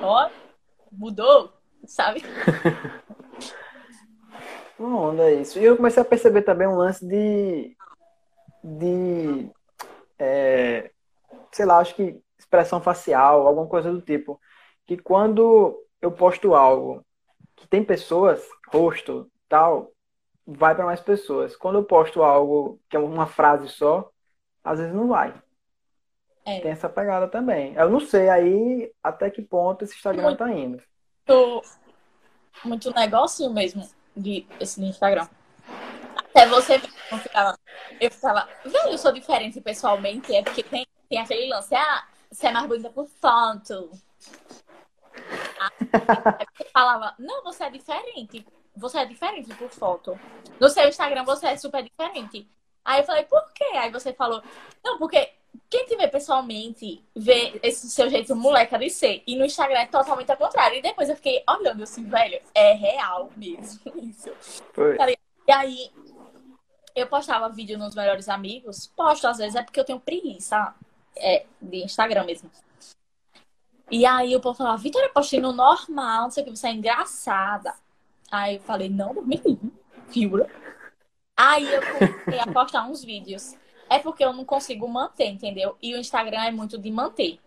ó, 0.01 0.29
mudou, 0.91 1.53
sabe? 1.85 2.21
Onda 4.77 5.31
isso. 5.31 5.57
E 5.57 5.63
eu 5.63 5.75
comecei 5.75 5.99
a 6.01 6.05
perceber 6.05 6.43
também 6.43 6.67
um 6.67 6.75
lance 6.75 7.03
de. 7.07 7.75
de. 8.63 9.49
É, 10.19 10.91
sei 11.51 11.65
lá, 11.65 11.79
acho 11.79 11.95
que 11.95 12.21
expressão 12.37 12.79
facial, 12.81 13.47
alguma 13.47 13.67
coisa 13.67 13.91
do 13.91 14.01
tipo. 14.01 14.39
Que 14.85 14.97
quando 14.97 15.75
eu 16.01 16.11
posto 16.11 16.53
algo 16.53 17.03
que 17.55 17.67
tem 17.67 17.83
pessoas, 17.83 18.47
rosto, 18.67 19.31
tal, 19.49 19.91
vai 20.45 20.75
para 20.75 20.85
mais 20.85 20.99
pessoas. 20.99 21.55
Quando 21.55 21.79
eu 21.79 21.83
posto 21.83 22.21
algo 22.21 22.79
que 22.87 22.95
é 22.95 22.99
uma 22.99 23.25
frase 23.25 23.67
só, 23.69 24.11
às 24.67 24.79
vezes 24.79 24.93
não 24.93 25.07
vai. 25.07 25.33
É. 26.45 26.59
Tem 26.59 26.71
essa 26.71 26.89
pegada 26.89 27.27
também. 27.27 27.73
Eu 27.75 27.89
não 27.89 27.99
sei 27.99 28.29
aí 28.29 28.91
até 29.03 29.29
que 29.29 29.41
ponto 29.41 29.83
esse 29.83 29.95
Instagram 29.95 30.23
muito, 30.23 30.37
tá 30.37 30.51
indo. 30.51 30.81
Muito 32.63 32.93
negócio 32.93 33.49
mesmo 33.49 33.87
de 34.15 34.45
esse 34.59 34.81
Instagram. 34.83 35.27
Até 36.15 36.47
você 36.47 36.81
Eu 37.11 37.17
ficava, 37.19 37.57
eu 38.01 38.11
ficava, 38.11 38.47
velho, 38.65 38.89
eu 38.89 38.97
sou 38.97 39.11
diferente 39.11 39.61
pessoalmente, 39.61 40.35
é 40.35 40.43
porque 40.43 40.63
tem, 40.63 40.85
tem 41.09 41.19
aquele 41.19 41.47
lance, 41.47 41.73
ah, 41.73 42.05
você 42.29 42.47
é 42.47 42.51
mais 42.51 42.67
bonita 42.67 42.89
por 42.89 43.07
foto. 43.07 43.89
Aí 46.39 46.67
falava, 46.73 47.15
não, 47.17 47.43
você 47.43 47.63
é 47.63 47.69
diferente. 47.69 48.45
Você 48.75 48.99
é 48.99 49.05
diferente 49.05 49.53
por 49.55 49.69
foto. 49.69 50.19
No 50.59 50.69
seu 50.69 50.87
Instagram 50.87 51.23
você 51.23 51.47
é 51.47 51.57
super 51.57 51.83
diferente. 51.83 52.47
Aí 52.87 53.01
eu 53.01 53.05
falei, 53.05 53.25
por 53.25 53.51
quê? 53.51 53.65
Aí 53.73 53.91
você 53.91 54.13
falou, 54.13 54.41
não, 54.81 54.97
porque 54.97 55.29
quem 55.69 55.85
te 55.85 55.97
vê 55.97 56.07
pessoalmente 56.07 57.03
vê 57.13 57.59
esse 57.61 57.89
seu 57.89 58.09
jeito 58.09 58.33
moleca 58.33 58.79
de 58.79 58.89
ser. 58.89 59.23
E 59.27 59.35
no 59.35 59.43
Instagram 59.43 59.79
é 59.79 59.85
totalmente 59.87 60.31
ao 60.31 60.37
contrário. 60.37 60.77
E 60.77 60.81
depois 60.81 61.09
eu 61.09 61.17
fiquei 61.17 61.43
olhando 61.49 61.83
assim, 61.83 62.05
velho, 62.05 62.39
é 62.55 62.71
real 62.71 63.29
mesmo 63.35 63.81
isso. 64.01 64.31
Foi. 64.71 64.95
E 65.45 65.51
aí, 65.51 65.91
eu 66.95 67.07
postava 67.07 67.49
vídeo 67.49 67.77
nos 67.77 67.93
melhores 67.93 68.29
amigos. 68.29 68.87
Posto, 68.87 69.27
às 69.27 69.37
vezes, 69.37 69.55
é 69.55 69.63
porque 69.63 69.81
eu 69.81 69.85
tenho 69.85 69.99
preguiça 69.99 70.73
é, 71.17 71.45
de 71.61 71.83
Instagram 71.83 72.23
mesmo. 72.23 72.49
E 73.91 74.05
aí 74.05 74.33
o 74.33 74.39
povo 74.39 74.57
falava, 74.57 74.77
Vitória, 74.77 75.09
postei 75.09 75.41
no 75.41 75.51
normal, 75.51 76.23
não 76.23 76.31
sei 76.31 76.43
o 76.43 76.45
que, 76.45 76.55
você 76.55 76.67
é 76.67 76.71
engraçada. 76.71 77.73
Aí 78.31 78.55
eu 78.55 78.61
falei, 78.61 78.87
não, 78.87 79.13
menino, 79.13 79.73
figura. 80.09 80.49
Aí 81.47 81.73
eu 81.73 81.81
comecei 81.81 82.39
a 82.39 82.47
postar 82.51 82.83
uns 82.87 83.03
vídeos. 83.03 83.55
É 83.89 83.99
porque 83.99 84.23
eu 84.23 84.33
não 84.33 84.43
consigo 84.43 84.87
manter, 84.87 85.27
entendeu? 85.27 85.77
E 85.81 85.93
o 85.95 85.97
Instagram 85.97 86.43
é 86.43 86.51
muito 86.51 86.77
de 86.77 86.91
manter. 86.91 87.39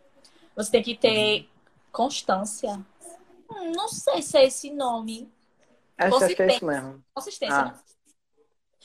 Você 0.57 0.71
tem 0.71 0.83
que 0.83 0.97
ter 0.97 1.49
constância. 1.92 2.80
Hum, 3.50 3.73
não 3.76 3.88
sei 3.88 4.23
se 4.23 4.38
é 4.38 4.45
esse 4.45 4.71
nome. 4.71 5.30
Acho, 5.99 6.16
acho 6.25 6.35
que 6.35 6.42
é 6.42 6.47
isso 6.57 6.64
mesmo. 6.64 7.04
Consistência, 7.12 7.57
Ah. 7.59 7.64
né? 7.66 7.78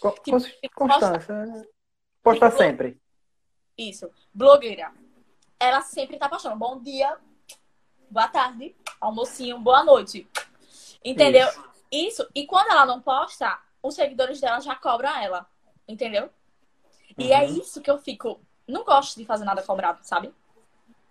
Co- 0.02 0.12
Tipo, 0.12 0.32
cons- 0.32 0.52
Constância. 0.76 1.70
Postar 2.22 2.52
sempre. 2.52 3.00
Isso. 3.78 4.10
Blogueira. 4.34 4.92
Ela 5.58 5.82
sempre 5.82 6.18
tá 6.18 6.28
postando. 6.28 6.58
Bom 6.58 6.82
dia, 6.82 7.18
boa 8.10 8.28
tarde, 8.28 8.76
almocinho, 9.00 9.58
boa 9.60 9.84
noite. 9.84 10.28
Entendeu? 11.04 11.48
Isso. 11.90 12.28
E 12.36 12.46
quando 12.46 12.70
ela 12.72 12.86
não 12.86 13.00
posta, 13.02 13.58
os 13.88 13.96
seguidores 13.96 14.42
dela 14.42 14.60
já 14.60 14.76
cobram 14.76 15.16
ela. 15.18 15.46
Entendeu? 15.88 16.30
E 17.18 17.32
é 17.32 17.46
Uhum. 17.46 17.60
isso 17.60 17.82
que 17.82 17.90
eu 17.90 17.98
fico. 18.00 18.42
Não 18.68 18.84
gosto 18.84 19.18
de 19.18 19.26
fazer 19.26 19.46
nada 19.46 19.62
cobrado, 19.62 20.00
sabe? 20.02 20.34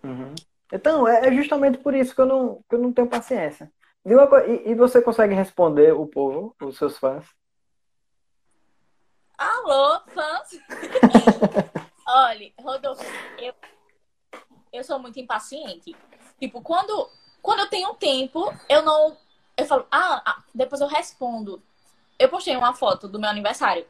Uhum. 0.02 0.34
Então, 0.72 1.06
é 1.06 1.28
é 1.28 1.32
justamente 1.32 1.78
por 1.78 1.94
isso 1.94 2.14
que 2.14 2.20
eu 2.20 2.26
não, 2.26 2.62
que 2.68 2.74
eu 2.74 2.78
não 2.80 2.92
tenho 2.92 3.08
paciência. 3.08 3.72
E, 4.04 4.10
e- 4.12 4.70
e 4.70 4.74
você 4.74 5.00
consegue 5.00 5.34
responder 5.34 5.94
o 5.94 6.06
povo, 6.06 6.54
os 6.60 6.76
seus 6.76 6.98
fãs? 6.98 7.24
Alô, 9.38 10.00
fãs? 10.12 10.48
Olha, 12.06 12.52
Rodolfo, 12.60 13.02
eu, 13.38 13.54
eu 14.72 14.84
sou 14.84 14.98
muito 14.98 15.18
impaciente. 15.18 15.96
Tipo, 16.38 16.60
quando, 16.60 17.08
quando 17.40 17.60
eu 17.60 17.68
tenho 17.70 17.94
tempo, 17.94 18.52
eu 18.68 18.82
não. 18.82 19.16
Eu 19.56 19.66
falo, 19.66 19.86
ah, 19.90 20.22
ah, 20.26 20.42
depois 20.54 20.80
eu 20.80 20.86
respondo. 20.88 21.62
Eu 22.18 22.28
postei 22.28 22.56
uma 22.56 22.74
foto 22.74 23.08
do 23.08 23.18
meu 23.18 23.28
aniversário. 23.30 23.86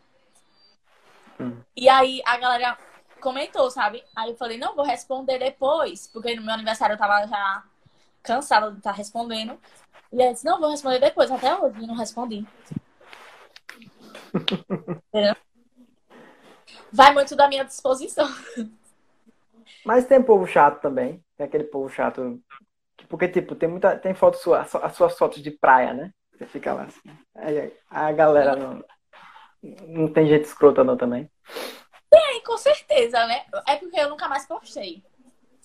Hum. 1.41 1.61
E 1.77 1.89
aí 1.89 2.23
a 2.25 2.37
galera 2.37 2.79
comentou, 3.21 3.71
sabe? 3.71 4.05
Aí 4.15 4.31
eu 4.31 4.37
falei, 4.37 4.59
não, 4.59 4.75
vou 4.75 4.85
responder 4.85 5.39
depois, 5.39 6.07
porque 6.09 6.35
no 6.37 6.43
meu 6.43 6.55
aniversário 6.55 6.95
eu 6.95 6.99
tava 6.99 7.27
já 7.27 7.65
cansada 8.23 8.71
de 8.71 8.79
estar 8.79 8.93
respondendo. 8.93 9.59
E 10.13 10.21
aí 10.23 10.29
eu 10.29 10.33
disse, 10.33 10.45
não, 10.45 10.61
vou 10.61 10.71
responder 10.71 11.01
depois. 11.01 11.31
Até 11.31 11.55
hoje 11.57 11.81
eu 11.81 11.87
não 11.87 11.95
respondi. 11.97 12.47
Entendeu? 15.13 15.37
Vai 16.93 17.13
muito 17.13 17.35
da 17.35 17.49
minha 17.49 17.65
disposição. 17.65 18.29
Mas 19.85 20.07
tem 20.07 20.23
povo 20.23 20.47
chato 20.47 20.81
também. 20.81 21.23
Tem 21.37 21.47
aquele 21.47 21.65
povo 21.65 21.89
chato. 21.89 22.41
que- 22.97 23.07
Porque, 23.07 23.29
tipo, 23.29 23.55
tem 23.55 23.69
muita. 23.69 23.97
Tem 23.99 24.15
foto 24.15 24.37
sua, 24.39 24.61
as 24.63 24.95
suas 24.97 25.19
fotos 25.19 25.43
de 25.43 25.51
praia, 25.51 25.93
né? 25.93 26.13
Você 26.37 26.47
fica 26.47 26.73
lá 26.73 26.85
assim. 26.85 27.17
Aí, 27.35 27.73
a 27.89 28.13
galera 28.13 28.57
não. 28.57 28.85
Não 29.87 30.13
tem 30.13 30.27
gente 30.27 30.45
escrota, 30.45 30.85
não, 30.85 30.97
também. 30.97 31.31
Tem, 32.11 32.43
com 32.43 32.57
certeza, 32.59 33.27
né? 33.27 33.45
É 33.67 33.77
porque 33.77 33.99
eu 33.99 34.11
nunca 34.11 34.29
mais 34.29 34.47
postei. 34.47 35.03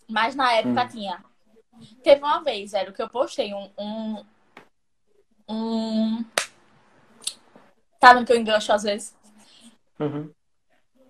Mas 0.07 0.35
na 0.35 0.53
época 0.53 0.83
Hum. 0.83 0.87
tinha. 0.87 1.23
Teve 2.03 2.23
uma 2.23 2.41
vez, 2.43 2.73
era 2.73 2.91
que 2.91 3.01
eu 3.01 3.09
postei 3.09 3.53
um. 3.53 3.71
um, 3.77 4.25
um... 5.49 6.25
Sabe 8.01 8.25
que 8.25 8.31
eu 8.31 8.37
engancho 8.37 8.71
às 8.71 8.83
vezes? 8.83 9.15
Uhum. 9.99 10.31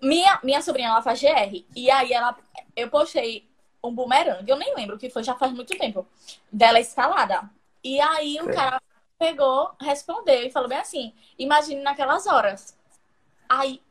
Minha, 0.02 0.40
minha 0.42 0.62
sobrinha, 0.62 0.88
ela 0.88 1.02
faz 1.02 1.20
GR. 1.20 1.64
E 1.76 1.90
aí 1.90 2.12
ela, 2.12 2.36
eu 2.74 2.90
postei 2.90 3.48
um 3.82 3.94
bumerangue. 3.94 4.50
Eu 4.50 4.56
nem 4.56 4.74
lembro 4.74 4.96
o 4.96 4.98
que 4.98 5.10
foi, 5.10 5.22
já 5.22 5.36
faz 5.36 5.52
muito 5.52 5.76
tempo. 5.76 6.06
Dela 6.50 6.80
escalada. 6.80 7.48
E 7.82 8.00
aí 8.00 8.38
o 8.40 8.52
cara 8.52 8.80
pegou, 9.20 9.70
respondeu 9.78 10.42
e 10.42 10.50
falou 10.50 10.68
bem 10.68 10.78
assim: 10.78 11.12
imagine 11.38 11.82
naquelas 11.82 12.26
horas. 12.26 12.76
Aí, 13.46 13.82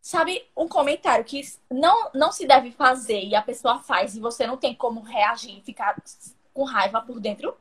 sabe, 0.00 0.46
um 0.56 0.68
comentário 0.68 1.24
que 1.24 1.42
não, 1.68 2.10
não 2.14 2.30
se 2.30 2.46
deve 2.46 2.70
fazer 2.70 3.20
e 3.24 3.34
a 3.34 3.42
pessoa 3.42 3.80
faz 3.80 4.14
e 4.14 4.20
você 4.20 4.46
não 4.46 4.56
tem 4.56 4.74
como 4.74 5.00
reagir 5.00 5.58
e 5.58 5.62
ficar 5.62 6.00
com 6.54 6.62
raiva 6.62 7.00
por 7.00 7.18
dentro. 7.18 7.56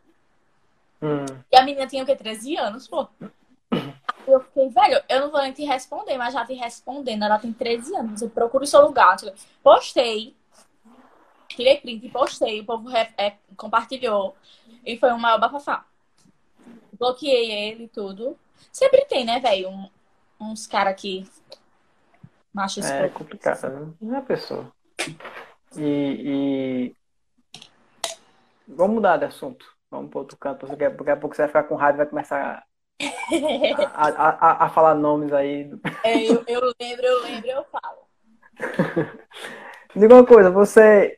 Hum. 1.02 1.26
E 1.52 1.58
a 1.58 1.64
menina 1.64 1.88
tinha 1.88 2.04
o 2.04 2.06
quê? 2.06 2.16
13 2.16 2.56
anos, 2.58 2.88
pô. 2.88 3.08
Eu 4.28 4.42
fiquei, 4.42 4.70
velho, 4.70 5.02
eu 5.08 5.22
não 5.22 5.32
vou 5.32 5.42
nem 5.42 5.54
te 5.54 5.64
responder, 5.64 6.18
mas 6.18 6.34
já 6.34 6.46
te 6.46 6.54
respondendo. 6.54 7.24
Ela 7.24 7.40
tem 7.40 7.54
13 7.54 7.96
anos, 7.96 8.22
eu 8.22 8.30
procuro 8.30 8.66
o 8.66 8.68
seu 8.68 8.82
lugar. 8.82 9.18
Postei, 9.64 10.36
tirei 11.48 11.78
print 11.78 12.06
e 12.06 12.10
postei, 12.10 12.60
o 12.60 12.66
povo 12.66 12.90
é, 12.96 13.38
compartilhou. 13.56 14.36
E 14.86 14.98
foi 14.98 15.12
um 15.14 15.18
maior 15.18 15.40
bafafá. 15.40 15.86
Bloqueei 17.00 17.52
ele 17.52 17.86
e 17.86 17.90
tudo. 17.90 18.38
Sempre 18.72 19.06
tem, 19.06 19.26
né, 19.26 19.40
velho? 19.40 19.70
um- 19.70 19.90
uns 20.40 20.68
caras 20.68 21.00
que. 21.00 21.28
Macho 22.54 22.80
É 22.82 23.08
complicado, 23.10 23.70
né? 23.70 23.94
Não 24.02 24.16
é 24.16 24.20
a 24.20 24.22
pessoa. 24.22 24.72
E, 25.76 25.82
e- 26.92 26.96
Vamos 28.68 28.96
mudar 28.96 29.18
de 29.18 29.26
assunto. 29.26 29.66
Vamos 29.90 30.10
para 30.10 30.20
outro 30.20 30.38
canto. 30.38 30.66
Porque 30.66 30.90
daqui 30.90 31.10
a 31.12 31.18
pouco 31.18 31.36
você 31.36 31.44
vai 31.44 31.48
ficar 31.50 31.64
com 31.64 31.76
raiva 31.76 31.98
e 31.98 32.00
vai 32.00 32.08
começar 32.08 32.64
a, 33.00 33.06
a, 33.94 34.30
a, 34.30 34.66
a 34.66 34.70
falar 34.70 34.96
nomes 34.96 35.32
aí. 35.32 35.70
É, 36.04 36.24
eu, 36.24 36.44
eu 36.48 36.74
lembro, 36.80 37.06
eu 37.06 37.24
lembro, 37.24 37.50
eu 37.50 37.64
falo. 37.66 38.08
Diga 39.96 40.14
uma 40.14 40.26
coisa, 40.26 40.50
você 40.52 41.18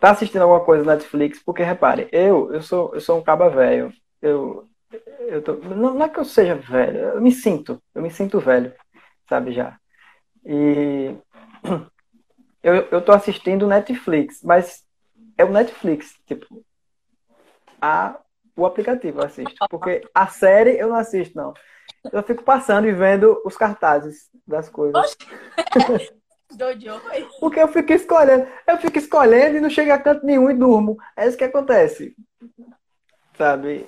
tá 0.00 0.10
assistindo 0.10 0.42
alguma 0.42 0.64
coisa 0.64 0.84
na 0.84 0.94
Netflix? 0.96 1.42
Porque 1.42 1.62
repare, 1.62 2.08
eu, 2.12 2.52
eu 2.52 2.62
sou, 2.62 2.94
eu 2.94 3.00
sou 3.00 3.18
um 3.18 3.22
caba 3.22 3.48
velho. 3.48 3.92
Eu, 4.20 4.68
eu 5.28 5.42
tô, 5.42 5.54
não, 5.54 5.94
não 5.94 6.04
é 6.04 6.08
que 6.08 6.18
eu 6.18 6.24
seja 6.24 6.54
velho, 6.54 6.98
eu 6.98 7.20
me 7.20 7.32
sinto, 7.32 7.82
eu 7.94 8.02
me 8.02 8.10
sinto 8.10 8.40
velho, 8.40 8.72
sabe 9.28 9.52
já. 9.52 9.78
E 10.44 11.14
eu, 12.62 12.74
eu 12.90 13.02
tô 13.02 13.12
assistindo 13.12 13.66
Netflix, 13.66 14.42
mas 14.42 14.84
é 15.36 15.44
o 15.44 15.50
Netflix, 15.50 16.14
tipo, 16.26 16.64
a, 17.80 18.18
o 18.56 18.64
aplicativo 18.64 19.20
eu 19.20 19.24
assisto. 19.26 19.54
Porque 19.68 20.02
a 20.14 20.26
série 20.26 20.78
eu 20.78 20.88
não 20.88 20.96
assisto, 20.96 21.36
não. 21.36 21.52
Eu 22.12 22.22
fico 22.22 22.42
passando 22.42 22.86
e 22.86 22.92
vendo 22.92 23.40
os 23.44 23.56
cartazes 23.56 24.30
das 24.46 24.68
coisas. 24.68 25.16
Porque 27.40 27.60
eu 27.60 27.68
fico 27.68 27.92
escolhendo. 27.92 28.46
Eu 28.66 28.78
fico 28.78 28.98
escolhendo 28.98 29.56
e 29.56 29.60
não 29.60 29.68
chego 29.68 29.92
a 29.92 29.98
canto 29.98 30.24
nenhum 30.24 30.50
e 30.50 30.54
durmo. 30.54 30.96
É 31.16 31.26
isso 31.26 31.36
que 31.36 31.44
acontece. 31.44 32.14
Sabe? 33.36 33.86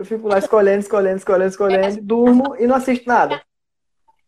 Eu 0.00 0.06
fico 0.06 0.28
lá 0.28 0.38
escolhendo, 0.38 0.78
escolhendo, 0.78 1.18
escolhendo, 1.18 1.50
escolhendo, 1.50 2.00
durmo 2.00 2.56
e 2.56 2.66
não 2.66 2.76
assisto 2.76 3.06
nada. 3.06 3.44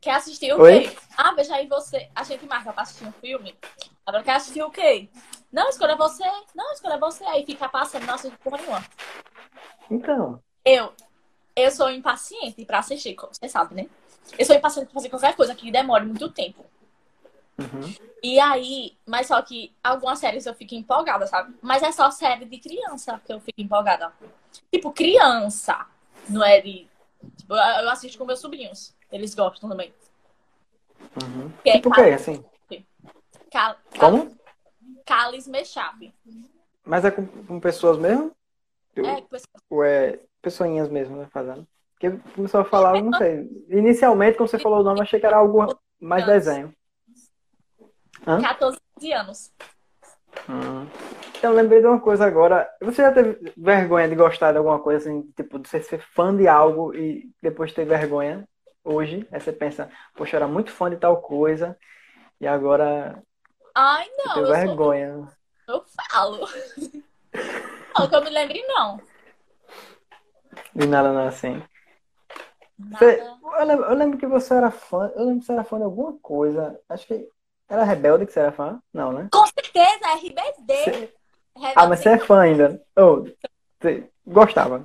Quer 0.02 0.16
assistir 0.16 0.52
o 0.52 0.61
Oi? 0.61 0.82
quê? 0.82 0.96
Ah, 1.16 1.32
veja 1.32 1.54
aí 1.54 1.66
você. 1.66 2.11
A 2.14 2.22
gente 2.24 2.44
marca 2.44 2.70
pra 2.74 2.82
assistir 2.82 3.06
um 3.06 3.12
filme. 3.12 3.56
Agora 4.04 4.22
quer 4.22 4.35
assistir 4.35 4.62
o 4.62 4.70
quê? 4.70 5.08
Não, 5.50 5.70
escolha 5.70 5.96
você. 5.96 6.24
Não, 6.54 6.74
escolha 6.74 6.98
você. 6.98 7.24
Aí 7.24 7.46
fica 7.46 7.70
passando, 7.70 8.04
não 8.04 8.16
assiste 8.16 8.37
porra 8.44 8.58
nenhuma. 8.58 8.85
Então. 9.90 10.42
Eu, 10.62 10.92
eu 11.56 11.70
sou 11.70 11.90
impaciente 11.90 12.66
pra 12.66 12.80
assistir, 12.80 13.14
como 13.14 13.32
você 13.32 13.48
sabe, 13.48 13.74
né? 13.74 13.87
Eu 14.38 14.44
sou 14.44 14.54
impaciente 14.54 14.88
pra 14.88 14.94
fazer 14.94 15.08
qualquer 15.08 15.35
coisa 15.35 15.54
que 15.54 15.72
demore 15.72 16.04
muito 16.04 16.28
tempo. 16.28 16.66
Uhum. 17.62 17.94
E 18.22 18.38
aí, 18.38 18.96
mas 19.07 19.27
só 19.27 19.40
que 19.42 19.75
algumas 19.83 20.18
séries 20.18 20.46
eu 20.46 20.55
fico 20.55 20.75
empolgada, 20.75 21.27
sabe? 21.27 21.55
Mas 21.61 21.83
é 21.83 21.90
só 21.90 22.11
série 22.11 22.44
de 22.44 22.59
criança 22.59 23.20
que 23.25 23.33
eu 23.33 23.40
fico 23.40 23.61
empolgada. 23.61 24.12
Tipo, 24.70 24.92
criança. 24.92 25.87
Não 26.29 26.44
é 26.44 26.61
de. 26.61 26.87
Tipo, 27.37 27.55
eu 27.55 27.90
assisto 27.90 28.18
com 28.18 28.25
meus 28.25 28.40
sobrinhos. 28.40 28.94
Eles 29.11 29.35
gostam 29.35 29.68
também. 29.68 29.92
Uhum. 31.22 31.51
Que 31.62 31.70
é 31.70 31.72
Tipo 31.75 31.90
o 31.90 31.92
quê, 31.92 32.01
assim? 32.01 32.44
Cal... 33.51 33.77
Como? 33.98 34.37
Calis 35.05 35.46
Mechap. 35.46 36.12
Mas 36.85 37.05
é 37.05 37.11
com, 37.11 37.27
com 37.27 37.61
pessoas 37.61 37.98
mesmo? 37.98 38.33
É, 38.96 39.20
pessoas 39.22 39.62
Ou 39.68 39.85
é 39.85 40.20
pessoinhas 40.40 40.88
mesmo, 40.88 41.16
né, 41.16 41.29
fazendo? 41.31 41.66
Porque 41.92 42.18
começou 42.35 42.61
a 42.61 42.64
falar, 42.64 43.01
não 43.01 43.12
sei. 43.18 43.48
Inicialmente, 43.68 44.37
quando 44.37 44.48
você 44.48 44.59
falou 44.59 44.81
o 44.81 44.83
nome, 44.83 45.01
achei 45.01 45.20
que 45.20 45.27
era 45.27 45.37
algo 45.37 45.79
mais 46.01 46.27
desenho. 46.27 46.75
Hã? 48.26 48.40
14 48.40 48.80
anos. 49.12 49.52
Hum. 50.48 50.87
Eu 51.42 51.52
lembrei 51.52 51.80
de 51.80 51.87
uma 51.87 52.00
coisa 52.00 52.24
agora. 52.24 52.70
Você 52.80 53.02
já 53.02 53.12
teve 53.12 53.52
vergonha 53.56 54.08
de 54.08 54.14
gostar 54.14 54.52
de 54.52 54.58
alguma 54.58 54.78
coisa, 54.78 55.08
assim, 55.08 55.22
tipo, 55.37 55.58
de 55.58 55.68
você 55.68 55.80
ser 55.80 56.00
fã 56.00 56.35
de 56.35 56.46
algo 56.46 56.94
e 56.94 57.30
depois 57.42 57.72
ter 57.72 57.85
vergonha 57.85 58.48
hoje? 58.85 59.26
Aí 59.30 59.40
você 59.40 59.52
pensa, 59.52 59.90
poxa, 60.14 60.37
eu 60.37 60.38
era 60.38 60.48
muito 60.48 60.70
fã 60.70 60.88
de 60.88 60.96
tal 60.96 61.20
coisa 61.20 61.76
e 62.40 62.46
agora. 62.46 63.22
Ai, 63.74 64.08
não. 64.18 64.38
Eu 64.38 64.46
vergonha. 64.46 65.28
Sou... 65.66 65.74
Eu 65.74 65.85
falo. 66.11 66.48
não, 67.98 68.08
que 68.08 68.14
eu 68.14 68.22
me 68.22 68.30
lembre, 68.30 68.62
não. 68.66 69.00
De 70.74 70.87
nada, 70.87 71.12
não, 71.12 71.26
assim. 71.26 71.62
Você, 72.78 73.20
eu, 73.20 73.64
lembro, 73.64 73.85
eu, 73.87 73.94
lembro, 73.94 74.18
que 74.18 74.26
você 74.26 74.54
era 74.54 74.70
fã. 74.70 75.11
Eu 75.14 75.24
lembro 75.24 75.40
que 75.40 75.46
você 75.46 75.52
era 75.52 75.64
fã 75.64 75.78
de 75.78 75.85
alguma 75.85 76.14
coisa. 76.18 76.80
Acho 76.88 77.06
que 77.06 77.28
era 77.72 77.85
Rebelde 77.85 78.26
que 78.26 78.32
você 78.32 78.40
era 78.40 78.52
fã? 78.52 78.80
Não, 78.92 79.12
né? 79.12 79.28
Com 79.32 79.46
certeza, 79.46 80.00
é 80.04 80.14
RBD. 80.16 80.74
Você... 80.85 81.14
Ah, 81.74 81.87
mas 81.87 82.00
você 82.00 82.11
é 82.11 82.18
fã 82.18 82.40
ainda. 82.40 82.82
Oh, 82.96 83.24
você 83.80 84.11
gostava? 84.26 84.85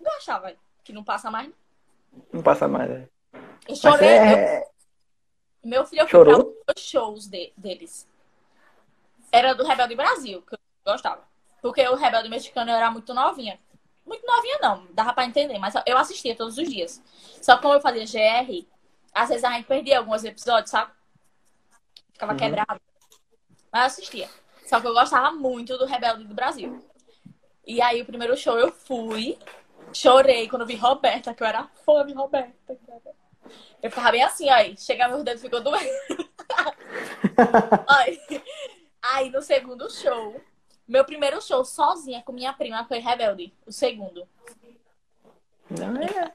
Gostava. 0.00 0.52
Que 0.82 0.92
não 0.92 1.04
passa 1.04 1.30
mais. 1.30 1.50
Não 2.32 2.42
passa 2.42 2.66
mais, 2.66 2.90
é. 2.90 3.08
Eu 3.68 3.76
chorei. 3.76 4.08
É... 4.08 4.58
Eu... 4.58 4.74
Meu 5.64 5.86
filho, 5.86 6.02
eu 6.02 6.08
Chorou? 6.08 6.54
os 6.76 6.82
shows 6.82 7.26
de, 7.26 7.52
deles. 7.56 8.06
Era 9.32 9.54
do 9.54 9.64
Rebelde 9.64 9.94
Brasil, 9.94 10.42
que 10.42 10.54
eu 10.54 10.58
gostava. 10.84 11.22
Porque 11.62 11.86
o 11.88 11.94
Rebelde 11.94 12.28
Mexicano 12.28 12.70
eu 12.70 12.76
era 12.76 12.90
muito 12.90 13.14
novinha. 13.14 13.58
Muito 14.04 14.26
novinha, 14.26 14.58
não. 14.60 14.86
Dava 14.92 15.12
pra 15.12 15.24
entender, 15.24 15.58
mas 15.58 15.74
eu 15.86 15.96
assistia 15.96 16.36
todos 16.36 16.58
os 16.58 16.68
dias. 16.68 17.00
Só 17.40 17.56
que 17.56 17.62
como 17.62 17.74
eu 17.74 17.80
fazia 17.80 18.04
GR, 18.04 18.66
às 19.14 19.28
vezes 19.28 19.44
a 19.44 19.52
gente 19.52 19.66
perdia 19.66 19.98
alguns 19.98 20.24
episódios, 20.24 20.70
sabe? 20.70 20.92
Ficava 22.14 22.32
uhum. 22.32 22.38
quebrado. 22.38 22.80
Mas 23.70 23.82
eu 23.82 23.86
assistia. 23.86 24.30
Só 24.64 24.80
que 24.80 24.86
eu 24.86 24.94
gostava 24.94 25.30
muito 25.32 25.76
do 25.76 25.84
Rebelde 25.84 26.24
do 26.24 26.34
Brasil. 26.34 26.82
E 27.66 27.82
aí, 27.82 28.00
o 28.00 28.06
primeiro 28.06 28.36
show 28.36 28.58
eu 28.58 28.72
fui, 28.72 29.38
chorei 29.92 30.48
quando 30.48 30.66
vi 30.66 30.76
Roberta, 30.76 31.34
que 31.34 31.42
eu 31.42 31.46
era 31.46 31.68
fã 31.84 32.06
de 32.06 32.12
Roberta. 32.12 32.78
Eu 33.82 33.90
ficava 33.90 34.12
bem 34.12 34.22
assim, 34.22 34.48
aí, 34.48 34.76
chega 34.78 35.08
meus 35.08 35.22
dedos 35.22 35.42
ficou 35.42 35.60
doendo. 35.60 35.84
aí, 37.88 38.42
aí, 39.02 39.30
no 39.30 39.42
segundo 39.42 39.90
show, 39.90 40.40
meu 40.86 41.04
primeiro 41.04 41.40
show 41.42 41.64
sozinha 41.64 42.22
com 42.22 42.32
minha 42.32 42.52
prima 42.52 42.84
foi 42.86 42.98
Rebelde, 42.98 43.52
o 43.66 43.72
segundo. 43.72 44.26
Não 45.70 46.02
é. 46.02 46.32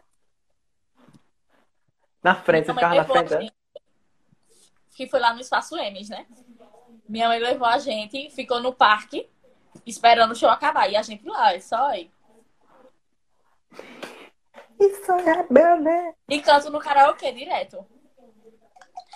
Na 2.22 2.36
frente, 2.36 2.66
você 2.66 2.74
ficava 2.74 2.96
na 2.96 3.06
frente, 3.06 3.36
né? 3.36 3.50
Que 5.00 5.08
foi 5.08 5.22
lá 5.22 5.34
no 5.34 5.40
Espaço 5.40 5.78
Emes, 5.78 6.10
né? 6.10 6.26
Minha 7.08 7.30
mãe 7.30 7.40
levou 7.40 7.66
a 7.66 7.78
gente, 7.78 8.30
ficou 8.32 8.62
no 8.62 8.74
parque, 8.74 9.30
esperando 9.86 10.32
o 10.32 10.36
show 10.36 10.50
acabar. 10.50 10.92
E 10.92 10.98
a 10.98 11.02
gente 11.02 11.26
lá, 11.26 11.54
é 11.54 11.62
só 11.62 11.88
aí. 11.88 12.12
Isso 14.78 15.10
é 15.10 15.22
rebelde. 15.22 16.16
E 16.28 16.42
canto 16.42 16.70
no 16.70 16.82
karaokê 16.82 17.32
direto. 17.32 17.78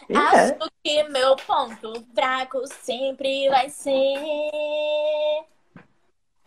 E 0.08 0.16
Acho 0.16 0.54
é. 0.54 0.58
que 0.82 1.04
meu 1.10 1.36
ponto 1.36 2.08
fraco 2.16 2.66
sempre 2.66 3.50
vai 3.50 3.70
ser. 3.70 4.16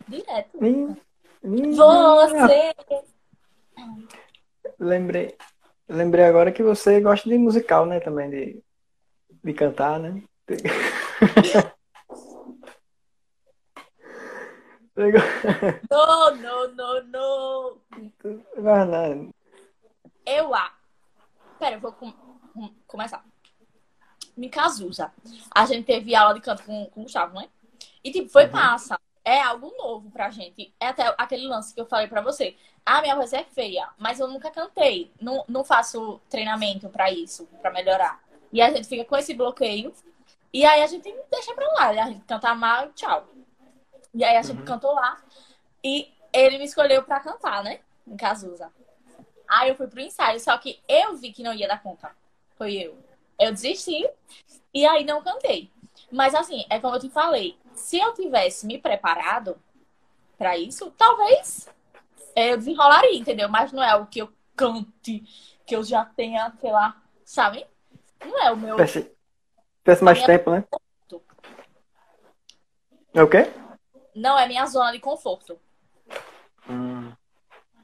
Direto. 0.07 0.49
Minha, 0.59 0.97
minha. 1.43 1.75
Você. 1.75 2.75
Lembrei, 4.79 5.37
lembrei 5.87 6.25
agora 6.25 6.51
que 6.51 6.63
você 6.63 6.99
gosta 6.99 7.29
de 7.29 7.37
musical, 7.37 7.85
né? 7.85 7.99
Também 7.99 8.31
de, 8.31 8.63
de 9.43 9.53
cantar, 9.53 9.99
né? 9.99 10.23
Não, 15.89 16.35
não, 16.35 16.67
não, 16.73 17.03
não. 17.03 17.77
Verdade. 18.55 19.29
Eu 20.25 20.53
a. 20.55 20.71
Pera, 21.59 21.75
eu 21.75 21.79
vou 21.79 21.91
com... 21.91 22.11
com- 22.11 22.73
começar. 22.87 23.23
Em 24.37 24.49
Cazuza, 24.49 25.11
a 25.53 25.65
gente 25.65 25.85
teve 25.85 26.13
aula 26.15 26.33
de 26.35 26.41
canto 26.41 26.63
com, 26.63 26.85
com 26.87 26.99
o 27.01 27.03
Gustavo, 27.03 27.33
né? 27.39 27.49
E, 28.03 28.11
tipo, 28.11 28.29
foi 28.29 28.45
Uhum. 28.45 28.51
massa. 28.51 28.99
É 29.25 29.41
algo 29.41 29.73
novo 29.77 30.09
pra 30.11 30.29
gente. 30.29 30.73
É 30.79 30.87
até 30.87 31.13
aquele 31.17 31.47
lance 31.47 31.73
que 31.73 31.81
eu 31.81 31.85
falei 31.85 32.07
pra 32.07 32.21
você. 32.21 32.55
Ah, 32.85 33.01
minha 33.01 33.15
voz 33.15 33.33
é 33.33 33.43
feia, 33.43 33.89
mas 33.97 34.19
eu 34.19 34.27
nunca 34.27 34.49
cantei. 34.51 35.11
Não, 35.19 35.43
não 35.49 35.63
faço 35.65 36.21
treinamento 36.29 36.87
pra 36.89 37.11
isso, 37.11 37.45
pra 37.61 37.71
melhorar. 37.71 38.21
E 38.51 38.61
a 38.61 38.69
gente 38.71 38.87
fica 38.87 39.05
com 39.05 39.17
esse 39.17 39.33
bloqueio. 39.33 39.93
E 40.53 40.65
aí 40.65 40.81
a 40.81 40.87
gente 40.87 41.13
deixa 41.29 41.53
pra 41.53 41.67
lá. 41.73 41.87
A 41.89 42.07
gente 42.09 42.25
canta 42.25 42.53
mal, 42.55 42.91
tchau. 42.93 43.27
E 44.13 44.23
aí 44.23 44.37
a 44.37 44.41
gente 44.41 44.59
Uhum. 44.59 44.65
cantou 44.65 44.93
lá. 44.93 45.21
E 45.83 46.11
ele 46.33 46.57
me 46.57 46.65
escolheu 46.65 47.03
pra 47.03 47.19
cantar, 47.19 47.63
né? 47.63 47.81
Em 48.07 48.15
Cazuza. 48.15 48.71
Aí 49.47 49.69
eu 49.69 49.75
fui 49.75 49.87
pro 49.87 50.01
ensaio, 50.01 50.39
só 50.39 50.57
que 50.57 50.79
eu 50.87 51.15
vi 51.15 51.31
que 51.31 51.43
não 51.43 51.53
ia 51.53 51.67
dar 51.67 51.81
conta. 51.81 52.11
Foi 52.57 52.73
eu. 52.73 52.97
Eu 53.39 53.51
desisti 53.51 54.09
e 54.73 54.85
aí 54.85 55.03
não 55.05 55.21
cantei. 55.21 55.71
Mas 56.11 56.33
assim, 56.35 56.65
é 56.69 56.79
como 56.79 56.95
eu 56.95 56.99
te 56.99 57.09
falei, 57.09 57.57
se 57.73 57.97
eu 57.99 58.13
tivesse 58.13 58.65
me 58.65 58.77
preparado 58.77 59.57
pra 60.37 60.57
isso, 60.57 60.91
talvez 60.97 61.69
eu 62.35 62.57
desenrolaria, 62.57 63.17
entendeu? 63.17 63.47
Mas 63.49 63.71
não 63.71 63.83
é 63.83 63.95
o 63.95 64.05
que 64.05 64.19
eu 64.21 64.31
cante, 64.55 65.23
que 65.65 65.75
eu 65.75 65.83
já 65.83 66.03
tenha, 66.05 66.51
sei 66.59 66.71
lá, 66.71 67.01
sabe? 67.23 67.65
Não 68.25 68.41
é 68.43 68.51
o 68.51 68.57
meu. 68.57 68.75
Tivesse 68.77 70.03
mais 70.03 70.17
Minha- 70.17 70.27
tempo, 70.27 70.51
né? 70.51 70.63
É 73.13 73.23
o 73.23 73.29
quê? 73.29 73.51
Não 74.15 74.37
é 74.37 74.47
minha 74.47 74.65
zona 74.65 74.91
de 74.91 74.99
conforto. 74.99 75.59
Hum. 76.69 77.11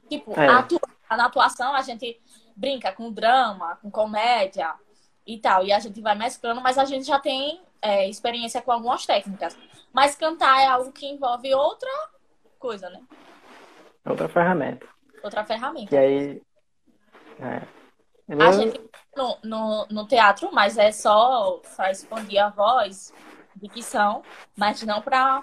Tipo, 0.08 0.38
É. 0.38 0.46
atua- 0.48 0.80
na 1.10 1.26
atuação 1.26 1.74
a 1.74 1.82
gente 1.82 2.20
brinca 2.56 2.92
com 2.92 3.10
drama, 3.12 3.76
com 3.76 3.90
comédia 3.90 4.74
e 5.26 5.38
tal. 5.38 5.64
E 5.64 5.72
a 5.72 5.78
gente 5.78 6.00
vai 6.00 6.14
mesclando, 6.14 6.60
mas 6.60 6.78
a 6.78 6.84
gente 6.84 7.04
já 7.06 7.18
tem 7.18 7.60
é, 7.86 8.08
experiência 8.08 8.62
com 8.62 8.72
algumas 8.72 9.04
técnicas. 9.04 9.54
Mas 9.92 10.14
cantar 10.16 10.58
é 10.62 10.66
algo 10.66 10.90
que 10.90 11.06
envolve 11.06 11.54
outra 11.54 11.90
coisa, 12.58 12.88
né? 12.88 13.02
Outra 14.06 14.26
ferramenta. 14.26 14.86
Outra 15.22 15.44
ferramenta. 15.44 15.88
Que 15.90 15.96
aí. 15.96 16.42
É. 17.38 17.62
A 18.42 18.52
gente 18.52 18.80
no, 19.16 19.38
no, 19.44 19.86
no 19.90 20.06
teatro, 20.06 20.50
mas 20.52 20.76
é 20.78 20.90
só 20.92 21.60
para 21.76 21.90
expandir 21.90 22.42
a 22.42 22.50
voz, 22.50 23.12
dicção, 23.56 24.22
mas 24.56 24.82
não 24.82 25.00
para 25.00 25.42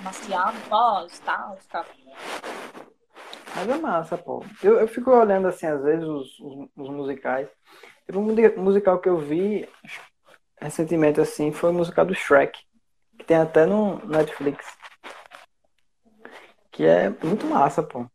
maciar 0.00 0.48
a 0.48 0.50
voz 0.50 1.18
tal, 1.20 1.58
tal. 1.70 1.84
Mas 3.54 3.68
é 3.68 3.76
massa, 3.76 4.16
pô. 4.16 4.44
Eu, 4.62 4.80
eu 4.80 4.88
fico 4.88 5.10
olhando 5.10 5.46
assim, 5.46 5.66
às 5.66 5.82
vezes, 5.82 6.04
os, 6.04 6.40
os, 6.40 6.68
os 6.76 6.88
musicais. 6.88 7.48
Teve 8.06 8.18
um 8.18 8.22
mu- 8.22 8.34
musical 8.62 8.98
que 8.98 9.08
eu 9.08 9.18
vi 9.18 9.68
recentemente, 10.58 11.20
assim, 11.20 11.52
foi 11.52 11.70
o 11.70 11.74
musical 11.74 12.06
do 12.06 12.14
Shrek. 12.14 12.58
Que 13.18 13.24
tem 13.24 13.36
até 13.36 13.66
no 13.66 14.04
Netflix. 14.06 14.64
Que 16.70 16.86
é 16.86 17.10
muito 17.22 17.44
massa, 17.46 17.82
pô. 17.82 18.06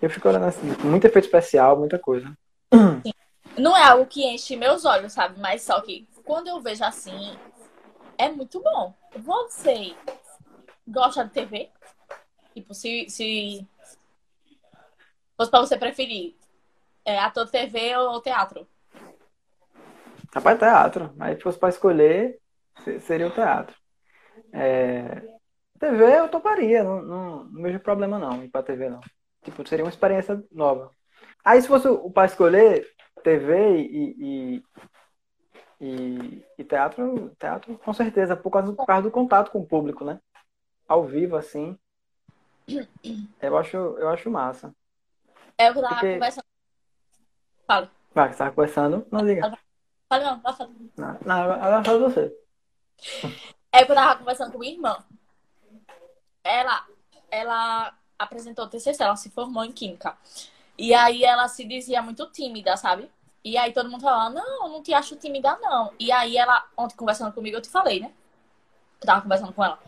Eu 0.00 0.08
fico 0.08 0.28
olhando 0.28 0.46
assim, 0.46 0.66
muito 0.84 1.04
efeito 1.04 1.24
especial, 1.24 1.76
muita 1.76 1.98
coisa. 1.98 2.32
Não 3.58 3.76
é 3.76 3.82
algo 3.84 4.06
que 4.06 4.24
enche 4.24 4.56
meus 4.56 4.84
olhos, 4.84 5.12
sabe? 5.12 5.38
Mas 5.40 5.62
só 5.62 5.80
que 5.80 6.06
quando 6.24 6.48
eu 6.48 6.60
vejo 6.60 6.84
assim, 6.84 7.36
é 8.18 8.28
muito 8.28 8.60
bom. 8.60 8.92
Você 9.16 9.94
gosta 10.86 11.24
de 11.24 11.30
TV? 11.30 11.70
Tipo, 12.54 12.74
se, 12.74 13.08
se 13.08 13.66
fosse 15.36 15.50
pra 15.50 15.60
você 15.60 15.76
preferir 15.76 16.34
é, 17.04 17.18
ator 17.18 17.46
de 17.46 17.52
TV 17.52 17.96
ou 17.96 18.20
teatro? 18.20 18.66
Rapaz, 20.34 20.58
teatro. 20.58 21.12
Mas 21.16 21.36
se 21.36 21.42
fosse 21.42 21.58
pra 21.58 21.68
escolher, 21.68 22.38
se- 22.84 23.00
seria 23.00 23.26
o 23.28 23.30
teatro. 23.30 23.74
É, 24.52 25.22
TV 25.78 26.18
eu 26.18 26.28
toparia, 26.28 26.82
não, 26.82 27.02
não, 27.02 27.44
não 27.44 27.62
vejo 27.62 27.80
problema 27.80 28.18
não 28.18 28.42
ir 28.42 28.48
pra 28.48 28.62
TV 28.62 28.88
não. 28.90 29.00
Tipo, 29.42 29.66
seria 29.66 29.84
uma 29.84 29.90
experiência 29.90 30.42
nova. 30.50 30.90
Aí 31.44 31.60
se 31.62 31.68
fosse 31.68 31.86
o 31.88 32.10
pra 32.10 32.26
escolher 32.26 32.86
TV 33.22 33.78
e, 33.78 34.14
e, 34.18 34.64
e, 35.80 36.44
e 36.58 36.64
teatro, 36.64 37.34
teatro 37.38 37.78
com 37.78 37.92
certeza, 37.92 38.36
por 38.36 38.50
causa, 38.50 38.72
por 38.72 38.86
causa 38.86 39.02
do 39.02 39.10
contato 39.10 39.50
com 39.50 39.60
o 39.60 39.66
público, 39.66 40.04
né? 40.04 40.20
Ao 40.88 41.04
vivo, 41.04 41.36
assim. 41.36 41.78
Eu 43.40 43.56
acho, 43.56 43.76
eu 43.76 44.08
acho 44.08 44.30
massa. 44.30 44.74
É 45.58 45.68
eu 45.68 45.74
tava 45.74 45.88
Porque- 45.88 46.14
conversando. 46.14 46.44
Fala. 47.66 47.90
Vai, 48.14 48.32
você 48.32 48.38
tava 48.38 48.50
conversando? 48.52 49.06
Não 49.10 49.20
liga. 49.20 49.58
Fala 50.08 50.24
não, 50.24 50.40
fala, 50.40 50.56
fala. 50.56 50.70
Não, 50.96 51.18
não, 51.24 51.52
agora 51.52 51.84
fala 51.84 51.98
você. 51.98 52.36
É 53.72 53.84
que 53.84 53.90
eu 53.92 53.96
tava 53.96 54.18
conversando 54.18 54.52
com 54.52 54.58
minha 54.58 54.72
irmã. 54.72 55.04
Ela, 56.44 56.86
ela 57.30 57.98
apresentou 58.18 58.64
o 58.64 58.68
TCC, 58.68 59.02
ela 59.02 59.16
se 59.16 59.30
formou 59.30 59.64
em 59.64 59.72
Química. 59.72 60.16
E 60.78 60.94
aí 60.94 61.24
ela 61.24 61.48
se 61.48 61.64
dizia 61.64 62.02
muito 62.02 62.26
tímida, 62.30 62.76
sabe? 62.76 63.10
E 63.44 63.56
aí 63.56 63.72
todo 63.72 63.90
mundo 63.90 64.02
falava, 64.02 64.30
não, 64.30 64.66
eu 64.66 64.68
não 64.70 64.82
te 64.82 64.92
acho 64.92 65.16
tímida, 65.16 65.56
não. 65.62 65.92
E 65.98 66.10
aí 66.12 66.36
ela, 66.36 66.66
ontem 66.76 66.96
conversando 66.96 67.32
comigo, 67.32 67.56
eu 67.56 67.62
te 67.62 67.68
falei, 67.68 68.00
né? 68.00 68.12
Eu 69.00 69.06
tava 69.06 69.22
conversando 69.22 69.52
com 69.52 69.64
ela. 69.64 69.78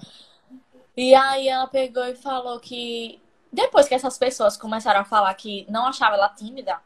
E 0.96 1.14
aí 1.14 1.48
ela 1.48 1.66
pegou 1.66 2.05
e 2.05 2.14
falou 2.14 2.59
que 2.61 3.20
depois 3.53 3.88
que 3.88 3.94
essas 3.94 4.18
pessoas 4.18 4.57
começaram 4.57 5.01
a 5.01 5.05
falar 5.05 5.35
que 5.35 5.66
não 5.68 5.87
achava 5.87 6.16
ela 6.16 6.29
tímida, 6.29 6.81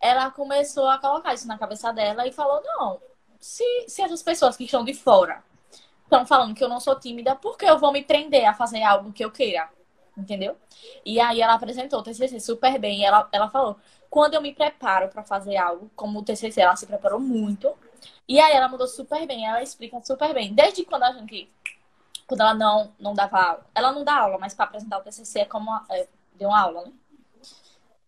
ela 0.00 0.30
começou 0.30 0.88
a 0.88 0.98
colocar 0.98 1.34
isso 1.34 1.46
na 1.46 1.58
cabeça 1.58 1.92
dela 1.92 2.26
e 2.26 2.32
falou, 2.32 2.62
não, 2.64 3.00
se, 3.40 3.64
se 3.88 4.02
essas 4.02 4.22
pessoas 4.22 4.56
que 4.56 4.64
estão 4.64 4.84
de 4.84 4.94
fora 4.94 5.42
estão 6.04 6.26
falando 6.26 6.54
que 6.54 6.64
eu 6.64 6.68
não 6.68 6.80
sou 6.80 6.98
tímida, 6.98 7.36
por 7.36 7.56
que 7.56 7.66
eu 7.66 7.78
vou 7.78 7.92
me 7.92 8.02
prender 8.02 8.46
a 8.46 8.54
fazer 8.54 8.82
algo 8.82 9.12
que 9.12 9.24
eu 9.24 9.30
queira? 9.30 9.68
Entendeu? 10.18 10.56
E 11.04 11.20
aí 11.20 11.40
ela 11.40 11.54
apresentou 11.54 12.00
o 12.00 12.02
TCC 12.02 12.40
super 12.40 12.78
bem. 12.78 13.04
Ela, 13.04 13.28
ela 13.32 13.48
falou, 13.48 13.76
quando 14.10 14.34
eu 14.34 14.42
me 14.42 14.52
preparo 14.52 15.08
para 15.08 15.22
fazer 15.22 15.56
algo, 15.56 15.90
como 15.94 16.18
o 16.18 16.24
TCC, 16.24 16.60
ela 16.60 16.76
se 16.76 16.86
preparou 16.86 17.20
muito. 17.20 17.72
E 18.26 18.40
aí 18.40 18.52
ela 18.52 18.68
mudou 18.68 18.86
super 18.86 19.26
bem, 19.26 19.46
ela 19.46 19.62
explica 19.62 20.00
super 20.02 20.34
bem. 20.34 20.52
Desde 20.54 20.84
quando 20.84 21.04
a 21.04 21.12
gente, 21.12 21.48
quando 22.26 22.40
ela 22.40 22.54
não, 22.54 22.92
não 22.98 23.14
dava 23.14 23.38
aula, 23.40 23.66
ela 23.74 23.92
não 23.92 24.04
dá 24.04 24.16
aula, 24.18 24.38
mas 24.38 24.54
para 24.54 24.64
apresentar 24.66 24.98
o 24.98 25.02
TCC 25.02 25.40
é 25.40 25.44
como 25.44 25.70
é, 25.90 26.06
deu 26.34 26.48
uma 26.48 26.60
aula, 26.60 26.84
né? 26.84 26.92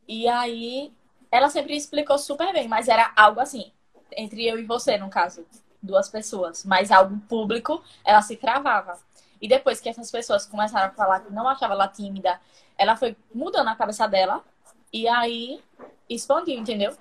E 0.06 0.28
aí 0.28 0.92
ela 1.30 1.48
sempre 1.48 1.76
explicou 1.76 2.18
super 2.18 2.52
bem, 2.52 2.66
mas 2.68 2.88
era 2.88 3.12
algo 3.16 3.40
assim, 3.40 3.72
entre 4.16 4.46
eu 4.46 4.58
e 4.58 4.64
você, 4.64 4.98
no 4.98 5.08
caso, 5.08 5.46
duas 5.82 6.08
pessoas, 6.08 6.64
mas 6.64 6.90
algo 6.90 7.18
público, 7.28 7.82
ela 8.04 8.20
se 8.20 8.36
travava. 8.36 8.98
E 9.40 9.48
depois 9.48 9.80
que 9.80 9.88
essas 9.88 10.10
pessoas 10.10 10.46
começaram 10.46 10.88
a 10.88 10.94
falar 10.94 11.20
que 11.20 11.32
não 11.32 11.48
achava 11.48 11.74
ela 11.74 11.88
tímida, 11.88 12.40
ela 12.76 12.96
foi 12.96 13.16
mudando 13.34 13.68
a 13.68 13.76
cabeça 13.76 14.06
dela 14.06 14.44
e 14.92 15.08
aí 15.08 15.60
expandiu, 16.08 16.58
entendeu? 16.58 16.92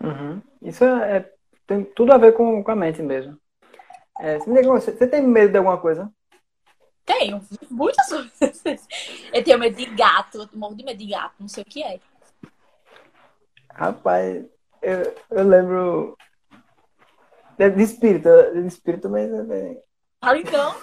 Uhum. 0.00 0.40
Isso 0.62 0.84
é, 0.84 1.16
é, 1.16 1.32
tem 1.66 1.84
tudo 1.84 2.12
a 2.12 2.18
ver 2.18 2.32
com, 2.32 2.62
com 2.62 2.70
a 2.70 2.76
mente 2.76 3.02
mesmo. 3.02 3.38
É, 4.18 4.38
você, 4.38 4.92
você 4.92 5.06
tem 5.06 5.22
medo 5.22 5.52
de 5.52 5.58
alguma 5.58 5.78
coisa? 5.78 6.12
Tenho, 7.04 7.40
muitas 7.70 8.08
coisas. 8.08 8.50
Eu 9.32 9.42
tenho 9.42 9.58
medo 9.58 9.76
de 9.76 9.86
gato, 9.86 10.42
eu 10.42 10.48
morro 10.58 10.74
de 10.74 10.84
medo 10.84 10.98
de 10.98 11.06
gato, 11.06 11.34
não 11.40 11.48
sei 11.48 11.62
o 11.62 11.66
que 11.66 11.82
é. 11.82 11.98
Rapaz, 13.70 14.44
eu, 14.82 15.14
eu 15.30 15.44
lembro 15.48 16.18
de 17.58 17.82
espírito, 17.82 18.28
de 18.52 18.66
espírito, 18.66 19.08
mas. 19.08 19.30
É 20.20 20.26
Fala 20.26 20.38
então, 20.38 20.74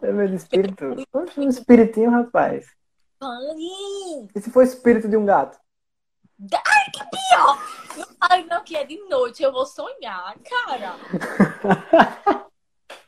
É 0.00 0.12
meu 0.12 0.32
espírito? 0.34 0.94
Poxa, 1.10 1.40
um 1.40 1.48
espiritinho, 1.48 2.10
rapaz. 2.10 2.66
Fale. 3.18 4.28
E 4.34 4.40
se 4.40 4.50
for 4.50 4.62
espírito 4.62 5.08
de 5.08 5.16
um 5.16 5.26
gato? 5.26 5.58
Ai, 6.52 6.90
que 6.92 7.00
pior! 7.00 7.58
Não 7.96 8.06
fale 8.16 8.44
não 8.44 8.62
que 8.62 8.76
é 8.76 8.84
de 8.84 8.98
noite, 9.08 9.42
eu 9.42 9.50
vou 9.50 9.66
sonhar, 9.66 10.36
cara. 10.38 10.94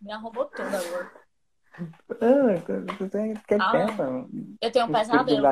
Me 0.01 0.11
arrombou 0.12 0.47
toda 0.47 0.79
agora. 0.79 1.12
Ah, 2.11 2.97
tu 2.97 3.09
tem 3.09 3.35
que 3.35 3.55
ah, 3.55 3.71
tempo. 3.71 4.29
Eu 4.61 4.73
tenho 4.73 4.87
um 4.87 4.93
pesadelo. 4.93 5.47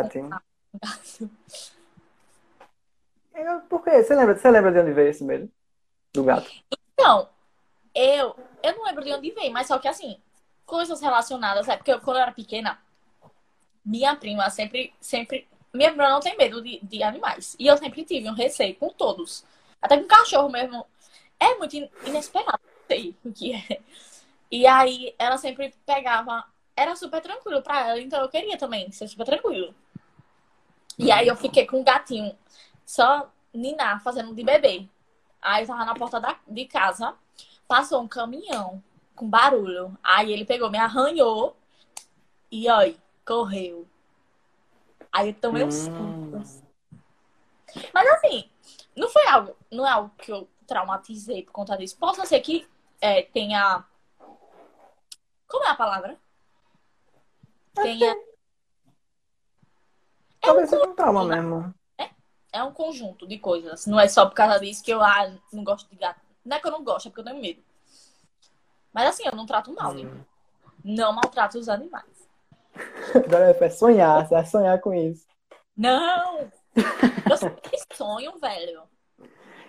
Por 3.68 3.84
quê? 3.84 4.02
Você 4.02 4.14
lembra, 4.14 4.36
você 4.36 4.50
lembra 4.50 4.72
de 4.72 4.80
onde 4.80 4.92
veio 4.92 5.10
esse 5.10 5.22
medo? 5.22 5.48
Do 6.12 6.24
gato? 6.24 6.50
Então, 6.92 7.28
eu, 7.94 8.36
eu 8.62 8.76
não 8.76 8.84
lembro 8.84 9.04
de 9.04 9.12
onde 9.12 9.30
veio, 9.30 9.52
mas 9.52 9.66
só 9.66 9.78
que 9.78 9.88
assim, 9.88 10.18
coisas 10.64 11.00
relacionadas, 11.00 11.68
é 11.68 11.76
porque 11.76 11.92
eu, 11.92 12.00
quando 12.00 12.16
eu 12.16 12.22
era 12.22 12.32
pequena, 12.32 12.78
minha 13.84 14.16
prima 14.16 14.50
sempre, 14.50 14.92
sempre. 15.00 15.46
Minha 15.72 15.90
prima 15.90 16.08
não 16.08 16.20
tem 16.20 16.36
medo 16.36 16.60
de, 16.60 16.80
de 16.82 17.02
animais. 17.02 17.54
E 17.58 17.66
eu 17.66 17.76
sempre 17.76 18.04
tive 18.04 18.28
um 18.28 18.34
receio 18.34 18.74
com 18.74 18.88
todos. 18.88 19.44
Até 19.80 19.96
com 19.96 20.08
cachorro 20.08 20.48
mesmo. 20.48 20.84
É 21.38 21.54
muito 21.54 21.76
inesperado, 22.04 22.60
não 22.64 22.86
sei 22.88 23.14
o 23.24 23.32
que 23.32 23.54
é. 23.54 23.80
E 24.50 24.66
aí 24.66 25.14
ela 25.18 25.38
sempre 25.38 25.74
pegava. 25.84 26.44
Era 26.74 26.96
super 26.96 27.20
tranquilo 27.20 27.62
pra 27.62 27.88
ela, 27.88 28.00
então 28.00 28.20
eu 28.20 28.28
queria 28.28 28.58
também 28.58 28.90
ser 28.90 29.08
super 29.08 29.24
tranquilo. 29.24 29.74
E 30.98 31.10
aí 31.10 31.26
eu 31.28 31.36
fiquei 31.36 31.66
com 31.66 31.80
um 31.80 31.84
gatinho 31.84 32.36
só 32.84 33.30
ninar, 33.52 34.02
fazendo 34.02 34.34
de 34.34 34.42
bebê. 34.42 34.86
Aí 35.46 35.62
eu 35.62 35.68
tava 35.68 35.84
na 35.84 35.94
porta 35.94 36.18
da, 36.18 36.36
de 36.48 36.64
casa, 36.66 37.14
passou 37.68 38.02
um 38.02 38.08
caminhão 38.08 38.82
com 39.14 39.30
barulho. 39.30 39.96
Aí 40.02 40.32
ele 40.32 40.44
pegou, 40.44 40.68
me 40.68 40.76
arranhou 40.76 41.56
e 42.50 42.68
aí, 42.68 42.98
correu. 43.24 43.86
Aí 45.12 45.28
eu 45.28 45.34
tomei 45.34 45.62
um 45.62 45.68
hum. 45.68 46.42
susto. 46.42 46.66
Mas 47.94 48.08
assim, 48.08 48.50
não 48.96 49.08
foi 49.08 49.24
algo, 49.28 49.56
não 49.70 49.86
é 49.86 49.90
algo 49.90 50.10
que 50.18 50.32
eu 50.32 50.48
traumatizei 50.66 51.44
por 51.44 51.52
conta 51.52 51.76
disso. 51.76 51.96
Posso 51.96 52.26
ser 52.26 52.40
que 52.40 52.68
é, 53.00 53.22
tenha. 53.22 53.84
Como 55.46 55.64
é 55.64 55.70
a 55.70 55.76
palavra? 55.76 56.18
Tenha. 57.72 58.12
É 58.12 58.16
Talvez 60.40 60.68
seja 60.70 60.88
um 60.88 60.94
trauma 60.94 61.24
mesmo 61.24 61.72
é 62.56 62.62
um 62.62 62.72
conjunto 62.72 63.26
de 63.26 63.38
coisas. 63.38 63.86
Não 63.86 64.00
é 64.00 64.08
só 64.08 64.26
por 64.26 64.34
causa 64.34 64.58
disso 64.58 64.82
que 64.82 64.90
eu 64.90 65.02
ah, 65.02 65.32
não 65.52 65.62
gosto 65.62 65.88
de 65.88 65.96
gato. 65.96 66.20
Não 66.44 66.56
é 66.56 66.60
que 66.60 66.66
eu 66.66 66.72
não 66.72 66.82
gosto, 66.82 67.06
é 67.06 67.10
porque 67.10 67.20
eu 67.20 67.24
tenho 67.24 67.40
medo. 67.40 67.62
Mas 68.92 69.08
assim, 69.08 69.24
eu 69.26 69.36
não 69.36 69.46
trato 69.46 69.72
mal, 69.74 69.92
hum. 69.92 70.24
Não 70.84 71.12
maltrato 71.12 71.58
os 71.58 71.68
animais. 71.68 72.04
Agora 73.14 73.56
é 73.58 73.70
sonhar, 73.70 74.26
você 74.26 74.34
vai 74.34 74.46
sonhar 74.46 74.80
com 74.80 74.94
isso. 74.94 75.26
Não! 75.76 76.50
Eu 77.28 77.36
sempre 77.36 77.70
sonho, 77.94 78.38
velho. 78.38 78.82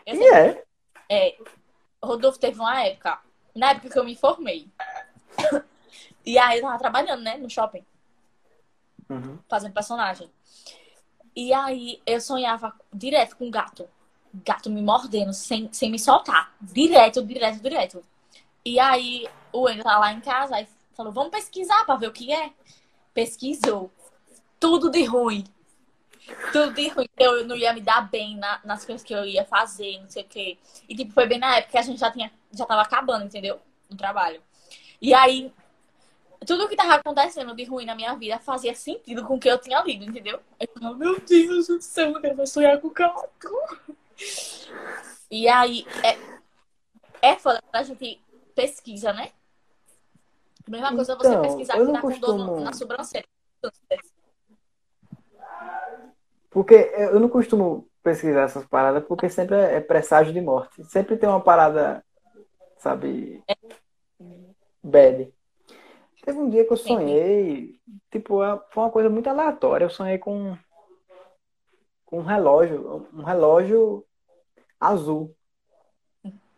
Eu 0.06 0.16
e 0.16 0.28
é? 0.28 0.64
É. 1.10 1.38
Rodolfo 2.04 2.40
teve 2.40 2.60
uma 2.60 2.82
época, 2.84 3.20
na 3.56 3.72
época 3.72 3.90
que 3.90 3.98
eu 3.98 4.04
me 4.04 4.16
formei. 4.16 4.70
e 6.26 6.38
aí 6.38 6.60
eu 6.60 6.64
tava 6.64 6.78
trabalhando, 6.78 7.24
né, 7.24 7.38
no 7.38 7.50
shopping. 7.50 7.86
Uhum. 9.10 9.40
Fazendo 9.50 9.74
personagem. 9.74 10.30
E 11.38 11.54
aí 11.54 12.02
eu 12.04 12.20
sonhava 12.20 12.74
direto 12.92 13.38
com 13.38 13.52
gato. 13.52 13.88
Gato 14.44 14.72
me 14.72 14.82
mordendo 14.82 15.32
sem, 15.34 15.72
sem 15.72 15.92
me 15.92 16.00
soltar. 16.00 16.52
Direto, 16.60 17.24
direto, 17.24 17.62
direto. 17.62 18.04
E 18.66 18.80
aí 18.80 19.28
o 19.54 19.62
Wendel 19.62 19.84
tá 19.84 20.00
lá 20.00 20.12
em 20.12 20.20
casa 20.20 20.60
e 20.60 20.68
falou: 20.96 21.14
vamos 21.14 21.30
pesquisar 21.30 21.86
pra 21.86 21.96
ver 21.96 22.08
o 22.08 22.12
que 22.12 22.34
é. 22.34 22.52
Pesquisou. 23.14 23.92
Tudo 24.60 24.90
de 24.90 25.06
ruim. 25.06 25.44
Tudo 26.52 26.74
de 26.74 26.88
ruim. 26.88 27.08
Eu 27.16 27.46
não 27.46 27.56
ia 27.56 27.72
me 27.72 27.82
dar 27.82 28.10
bem 28.10 28.36
na, 28.36 28.60
nas 28.64 28.84
coisas 28.84 29.06
que 29.06 29.14
eu 29.14 29.24
ia 29.24 29.46
fazer, 29.46 30.00
não 30.02 30.10
sei 30.10 30.24
o 30.24 30.28
quê. 30.28 30.58
E 30.90 30.96
tipo, 30.96 31.14
foi 31.14 31.28
bem 31.28 31.38
na 31.38 31.58
época 31.58 31.74
que 31.74 31.78
a 31.78 31.84
gente 31.84 32.00
já 32.00 32.10
tinha, 32.10 32.32
já 32.52 32.66
tava 32.66 32.82
acabando, 32.82 33.26
entendeu? 33.26 33.62
No 33.88 33.96
trabalho. 33.96 34.42
E 35.00 35.14
aí 35.14 35.54
tudo 36.46 36.68
que 36.68 36.76
tava 36.76 36.96
acontecendo 36.96 37.56
de 37.56 37.64
ruim 37.64 37.86
na 37.86 37.96
minha 37.96 38.14
vida 38.16 38.40
fazia 38.40 38.76
sentido 38.76 39.26
com 39.26 39.36
o 39.36 39.40
que 39.40 39.50
eu 39.50 39.58
tinha 39.58 39.82
lido, 39.82 40.06
entendeu? 40.06 40.40
Eu 40.60 40.68
falava, 40.74 40.98
meu 40.98 41.20
Deus 41.20 41.68
do 41.68 41.82
céu, 41.82 42.14
eu 42.22 42.36
vou 42.36 42.48
sonhar 42.48 42.80
com 42.80 42.88
o 42.88 42.92
gato. 42.92 43.28
E 45.30 45.48
aí, 45.48 45.86
é, 46.04 47.30
é 47.30 47.36
foda 47.38 47.62
quando 47.62 47.76
a 47.76 47.84
gente 47.84 48.22
pesquisa, 48.56 49.14
né? 49.14 49.32
Mesma 50.68 50.94
coisa 50.94 51.14
então, 51.14 51.32
você 51.32 51.48
pesquisar 51.48 51.74
que 51.74 51.92
tá 51.92 52.02
costumo... 52.02 52.38
com 52.38 52.46
dor 52.56 52.60
na 52.62 52.74
sobrancelha. 52.74 53.26
Porque 56.50 56.92
eu 56.96 57.20
não 57.20 57.30
costumo 57.30 57.88
pesquisar 58.04 58.42
essas 58.42 58.66
paradas 58.66 59.04
porque 59.06 59.30
sempre 59.30 59.56
é 59.56 59.80
presságio 59.80 60.34
de 60.34 60.42
morte. 60.42 60.84
Sempre 60.86 61.18
tem 61.18 61.28
uma 61.30 61.42
parada, 61.42 62.04
sabe, 62.78 63.44
é. 63.48 63.56
bad. 64.82 65.34
Teve 66.28 66.40
um 66.40 66.50
dia 66.50 66.66
que 66.66 66.74
eu 66.74 66.78
sonhei, 66.78 67.80
tipo, 68.12 68.44
é, 68.44 68.62
foi 68.72 68.84
uma 68.84 68.92
coisa 68.92 69.10
muito 69.10 69.30
aleatória. 69.30 69.86
Eu 69.86 69.90
sonhei 69.90 70.18
com, 70.18 70.58
com 72.06 72.20
um 72.20 72.24
relógio, 72.24 73.08
um 73.14 73.24
relógio 73.24 74.06
azul. 74.78 75.34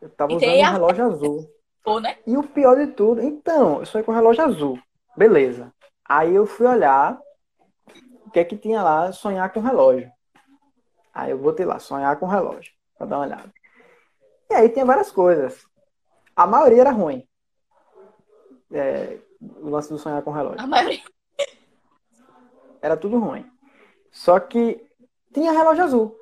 Eu 0.01 0.09
tava 0.09 0.33
usando 0.33 0.49
um 0.49 0.71
relógio 0.71 1.05
azul. 1.05 1.53
Pô, 1.83 1.99
né? 1.99 2.17
E 2.25 2.35
o 2.35 2.41
pior 2.41 2.77
de 2.77 2.87
tudo, 2.93 3.21
então, 3.21 3.77
eu 3.77 3.85
sonhei 3.85 4.03
com 4.03 4.11
um 4.11 4.15
relógio 4.15 4.43
azul. 4.43 4.79
Beleza. 5.15 5.71
Aí 6.03 6.33
eu 6.33 6.47
fui 6.47 6.65
olhar 6.65 7.21
o 8.25 8.31
que 8.31 8.39
é 8.39 8.43
que 8.43 8.57
tinha 8.57 8.81
lá, 8.81 9.11
sonhar 9.11 9.53
com 9.53 9.59
relógio. 9.59 10.11
Aí 11.13 11.29
eu 11.29 11.37
botei 11.37 11.67
lá, 11.67 11.77
sonhar 11.77 12.17
com 12.17 12.25
relógio, 12.25 12.73
pra 12.97 13.05
dar 13.05 13.17
uma 13.17 13.25
olhada. 13.27 13.53
E 14.49 14.53
aí 14.55 14.67
tinha 14.69 14.83
várias 14.83 15.11
coisas. 15.11 15.63
A 16.35 16.47
maioria 16.47 16.81
era 16.81 16.91
ruim. 16.91 17.23
É, 18.71 19.19
o 19.41 19.69
lance 19.69 19.89
do 19.89 19.97
sonhar 19.97 20.21
com 20.21 20.31
relógio. 20.31 20.61
A 20.61 20.67
maioria. 20.67 21.03
Era 22.81 22.97
tudo 22.97 23.19
ruim. 23.19 23.49
Só 24.11 24.39
que 24.39 24.85
tinha 25.33 25.51
relógio 25.51 25.83
azul. 25.83 26.15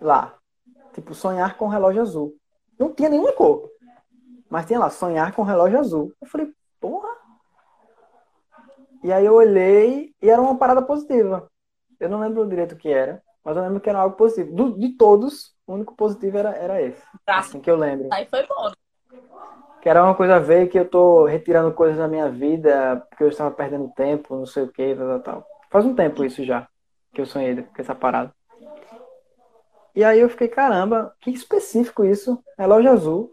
Lá. 0.00 0.38
Tipo, 0.94 1.14
sonhar 1.14 1.56
com 1.56 1.68
relógio 1.68 2.02
azul. 2.02 2.36
Não 2.78 2.92
tinha 2.92 3.08
nenhuma 3.08 3.32
cor. 3.32 3.70
Mas 4.48 4.66
tinha 4.66 4.78
lá, 4.78 4.90
sonhar 4.90 5.34
com 5.34 5.42
relógio 5.42 5.78
azul. 5.78 6.12
Eu 6.20 6.28
falei, 6.28 6.52
porra. 6.80 7.08
E 9.02 9.12
aí 9.12 9.24
eu 9.24 9.34
olhei 9.34 10.14
e 10.20 10.30
era 10.30 10.40
uma 10.40 10.56
parada 10.56 10.82
positiva. 10.82 11.50
Eu 11.98 12.08
não 12.08 12.20
lembro 12.20 12.46
direito 12.46 12.72
o 12.72 12.78
que 12.78 12.88
era, 12.88 13.22
mas 13.44 13.56
eu 13.56 13.62
lembro 13.62 13.80
que 13.80 13.88
era 13.88 14.00
algo 14.00 14.16
positivo. 14.16 14.54
Do, 14.54 14.78
de 14.78 14.96
todos, 14.96 15.54
o 15.66 15.74
único 15.74 15.94
positivo 15.94 16.36
era, 16.38 16.50
era 16.50 16.82
esse. 16.82 17.02
Assim 17.26 17.60
que 17.60 17.70
eu 17.70 17.76
lembro. 17.76 18.08
Aí 18.12 18.26
foi 18.26 18.46
bom. 18.46 18.72
Que 19.86 19.90
era 19.90 20.02
uma 20.02 20.16
coisa 20.16 20.34
a 20.34 20.38
ver 20.40 20.66
que 20.68 20.76
eu 20.76 20.84
tô 20.84 21.26
retirando 21.26 21.72
coisas 21.72 21.96
da 21.96 22.08
minha 22.08 22.28
vida, 22.28 23.06
porque 23.08 23.22
eu 23.22 23.28
estava 23.28 23.52
perdendo 23.52 23.88
tempo, 23.94 24.34
não 24.34 24.44
sei 24.44 24.64
o 24.64 24.68
que, 24.68 24.96
tal, 24.96 25.06
tal, 25.06 25.20
tal. 25.20 25.46
Faz 25.70 25.84
um 25.86 25.94
tempo 25.94 26.24
isso 26.24 26.42
já, 26.44 26.66
que 27.14 27.20
eu 27.20 27.24
sonhei 27.24 27.62
com 27.62 27.80
essa 27.80 27.94
parada. 27.94 28.34
E 29.94 30.02
aí 30.02 30.18
eu 30.18 30.28
fiquei, 30.28 30.48
caramba, 30.48 31.14
que 31.20 31.30
específico 31.30 32.04
isso. 32.04 32.42
É 32.58 32.66
loja 32.66 32.90
azul. 32.90 33.32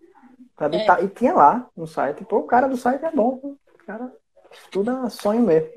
Sabe? 0.60 0.78
É. 0.78 0.86
Tá- 0.86 1.02
e 1.02 1.08
tinha 1.08 1.34
lá 1.34 1.68
no 1.76 1.88
site. 1.88 2.24
Pô, 2.24 2.38
o 2.38 2.44
cara 2.44 2.68
do 2.68 2.78
site 2.78 3.04
é 3.04 3.10
bom. 3.10 3.40
O 3.74 3.86
cara 3.88 4.14
estuda 4.52 5.10
sonho 5.10 5.42
mesmo. 5.42 5.70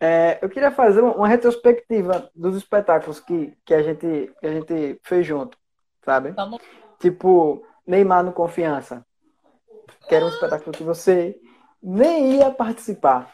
É, 0.00 0.36
eu 0.42 0.48
queria 0.48 0.72
fazer 0.72 1.00
uma 1.00 1.14
uma 1.14 1.28
retrospectiva 1.28 2.28
dos 2.34 2.56
espetáculos 2.56 3.20
que, 3.20 3.56
que, 3.64 3.72
a 3.72 3.84
gente, 3.84 4.34
que 4.40 4.46
a 4.48 4.52
gente 4.52 5.00
fez 5.04 5.24
junto, 5.24 5.56
sabe? 6.04 6.32
Vamos. 6.32 6.60
Tipo, 6.98 7.64
Neymar 7.86 8.24
no 8.24 8.32
Confiança. 8.32 9.06
Que 10.08 10.14
era 10.14 10.24
um 10.24 10.28
espetáculo 10.28 10.72
que 10.72 10.82
você 10.82 11.40
nem 11.82 12.36
ia 12.36 12.50
participar. 12.50 13.30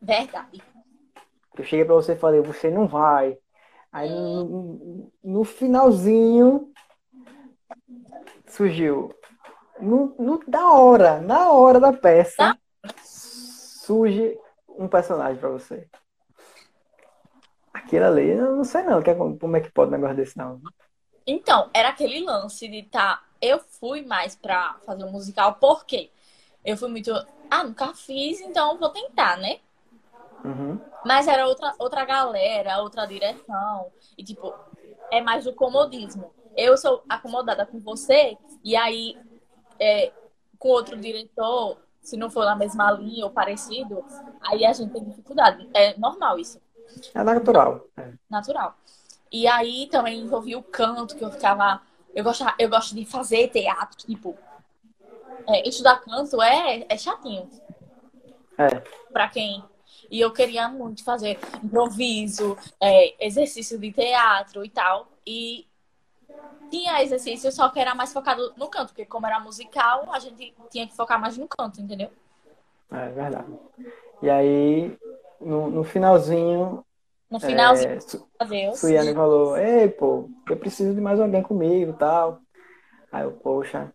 Verdade. 0.00 0.62
Eu 1.56 1.64
cheguei 1.64 1.84
pra 1.84 1.94
você 1.94 2.12
e 2.12 2.18
falei, 2.18 2.40
você 2.40 2.70
não 2.70 2.86
vai. 2.86 3.38
Aí 3.90 4.10
no, 4.10 5.10
no- 5.24 5.44
finalzinho 5.44 6.70
surgiu. 8.46 9.14
No, 9.80 10.14
no- 10.18 10.42
da 10.46 10.72
hora, 10.72 11.20
na 11.20 11.50
hora 11.50 11.80
da 11.80 11.92
peça, 11.92 12.58
surge 13.02 14.38
um 14.68 14.88
personagem 14.88 15.38
pra 15.38 15.48
você. 15.48 15.88
Aquilo 17.72 18.06
ali, 18.06 18.30
eu 18.30 18.56
não 18.56 18.64
sei 18.64 18.82
não, 18.82 19.00
é 19.00 19.14
como 19.14 19.56
é 19.56 19.60
que 19.60 19.70
pode 19.70 19.88
um 19.88 19.92
negócio 19.92 20.16
desse 20.16 20.36
não. 20.36 20.60
Então, 21.26 21.70
era 21.74 21.88
aquele 21.90 22.20
lance 22.24 22.68
de 22.68 22.82
tá. 22.84 23.22
Eu 23.40 23.58
fui 23.58 24.02
mais 24.02 24.34
pra 24.34 24.76
fazer 24.84 25.04
um 25.04 25.10
musical, 25.10 25.54
porque 25.54 26.10
eu 26.64 26.76
fui 26.76 26.88
muito. 26.88 27.12
Ah, 27.50 27.64
nunca 27.64 27.94
fiz, 27.94 28.40
então 28.40 28.78
vou 28.78 28.88
tentar, 28.88 29.36
né? 29.36 29.60
Uhum. 30.44 30.80
Mas 31.04 31.28
era 31.28 31.46
outra, 31.46 31.74
outra 31.78 32.04
galera, 32.04 32.80
outra 32.80 33.06
direção. 33.06 33.86
E, 34.16 34.24
tipo, 34.24 34.52
é 35.10 35.20
mais 35.20 35.44
do 35.44 35.52
comodismo. 35.52 36.32
Eu 36.56 36.76
sou 36.76 37.04
acomodada 37.08 37.66
com 37.66 37.78
você, 37.78 38.36
e 38.64 38.74
aí, 38.74 39.16
é, 39.78 40.12
com 40.58 40.68
outro 40.68 40.96
diretor, 40.96 41.78
se 42.00 42.16
não 42.16 42.30
for 42.30 42.44
na 42.44 42.56
mesma 42.56 42.90
linha 42.92 43.24
ou 43.24 43.30
parecido, 43.30 44.04
aí 44.40 44.64
a 44.64 44.72
gente 44.72 44.92
tem 44.92 45.04
dificuldade. 45.04 45.68
É 45.74 45.96
normal 45.98 46.38
isso, 46.38 46.60
É 47.14 47.22
natural. 47.22 47.86
Natural. 48.30 48.76
E 49.30 49.46
aí 49.46 49.88
também 49.88 50.20
envolvia 50.20 50.58
o 50.58 50.62
canto, 50.62 51.16
que 51.16 51.24
eu 51.24 51.30
ficava. 51.30 51.82
Eu 52.16 52.24
gosto, 52.24 52.46
eu 52.58 52.70
gosto 52.70 52.94
de 52.94 53.04
fazer 53.04 53.48
teatro, 53.48 53.98
tipo. 53.98 54.34
é, 55.46 55.68
estudar 55.68 56.00
canto 56.00 56.40
é, 56.40 56.86
é 56.88 56.96
chatinho. 56.96 57.46
É. 58.56 58.82
Pra 59.12 59.28
quem. 59.28 59.62
E 60.10 60.18
eu 60.18 60.32
queria 60.32 60.66
muito 60.66 61.04
fazer 61.04 61.38
improviso, 61.62 62.56
é, 62.80 63.26
exercício 63.26 63.78
de 63.78 63.92
teatro 63.92 64.64
e 64.64 64.70
tal. 64.70 65.08
E 65.26 65.66
tinha 66.70 67.02
exercício, 67.02 67.52
só 67.52 67.68
que 67.68 67.78
era 67.78 67.94
mais 67.94 68.14
focado 68.14 68.54
no 68.56 68.68
canto, 68.68 68.88
porque 68.88 69.04
como 69.04 69.26
era 69.26 69.38
musical, 69.38 70.08
a 70.10 70.18
gente 70.18 70.54
tinha 70.70 70.86
que 70.86 70.96
focar 70.96 71.20
mais 71.20 71.36
no 71.36 71.46
canto, 71.46 71.82
entendeu? 71.82 72.10
É 72.90 73.08
verdade. 73.10 73.52
E 74.22 74.30
aí, 74.30 74.96
no, 75.38 75.70
no 75.70 75.84
finalzinho, 75.84 76.82
No 77.30 77.40
finalzinho, 77.40 77.90
é, 77.90 78.00
Su- 78.00 78.28
Deus. 78.48 78.78
Suiane 78.78 79.14
falou, 79.14 79.56
ei, 79.56 79.88
pô, 79.88 80.28
eu 80.48 80.56
preciso 80.56 80.94
de 80.94 81.00
mais 81.00 81.20
alguém 81.20 81.42
comigo 81.42 81.92
e 81.92 81.98
tal. 81.98 82.40
Aí 83.12 83.24
eu, 83.24 83.32
poxa, 83.32 83.92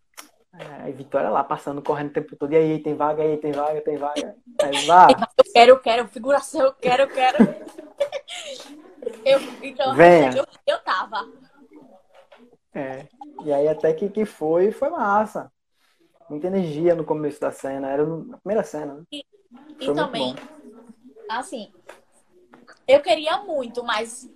é, 0.53 0.83
aí 0.83 0.93
Vitória 0.93 1.29
lá, 1.29 1.43
passando, 1.43 1.81
correndo 1.81 2.09
o 2.09 2.13
tempo 2.13 2.35
todo, 2.35 2.53
e 2.53 2.57
aí, 2.57 2.79
tem 2.83 2.95
vaga, 2.95 3.23
aí, 3.23 3.37
tem 3.37 3.51
vaga, 3.53 3.81
tem 3.81 3.97
vaga. 3.97 4.35
Aí, 4.61 4.85
vá, 4.85 5.07
Eu 5.37 5.45
quero, 5.53 5.71
eu 5.71 5.79
quero, 5.79 6.07
figuração, 6.07 6.61
eu 6.61 6.73
quero, 6.73 7.03
eu 7.03 7.07
quero. 7.09 7.37
eu, 9.25 9.39
então, 9.61 9.95
Venha. 9.95 10.31
eu, 10.35 10.45
eu 10.67 10.79
tava. 10.83 11.27
é. 12.73 13.07
E 13.43 13.51
aí 13.51 13.67
até 13.67 13.93
que, 13.93 14.09
que 14.09 14.25
foi, 14.25 14.71
foi 14.71 14.89
massa. 14.89 15.51
Muita 16.29 16.47
energia 16.47 16.95
no 16.95 17.03
começo 17.03 17.39
da 17.41 17.51
cena, 17.51 17.89
era 17.89 18.03
a 18.03 18.37
primeira 18.37 18.63
cena, 18.63 18.93
né? 18.95 19.03
E 19.11 19.23
muito 19.81 19.95
também, 19.95 20.35
assim, 21.29 21.71
eu 22.91 23.01
queria 23.01 23.38
muito, 23.43 23.84
mas 23.84 24.30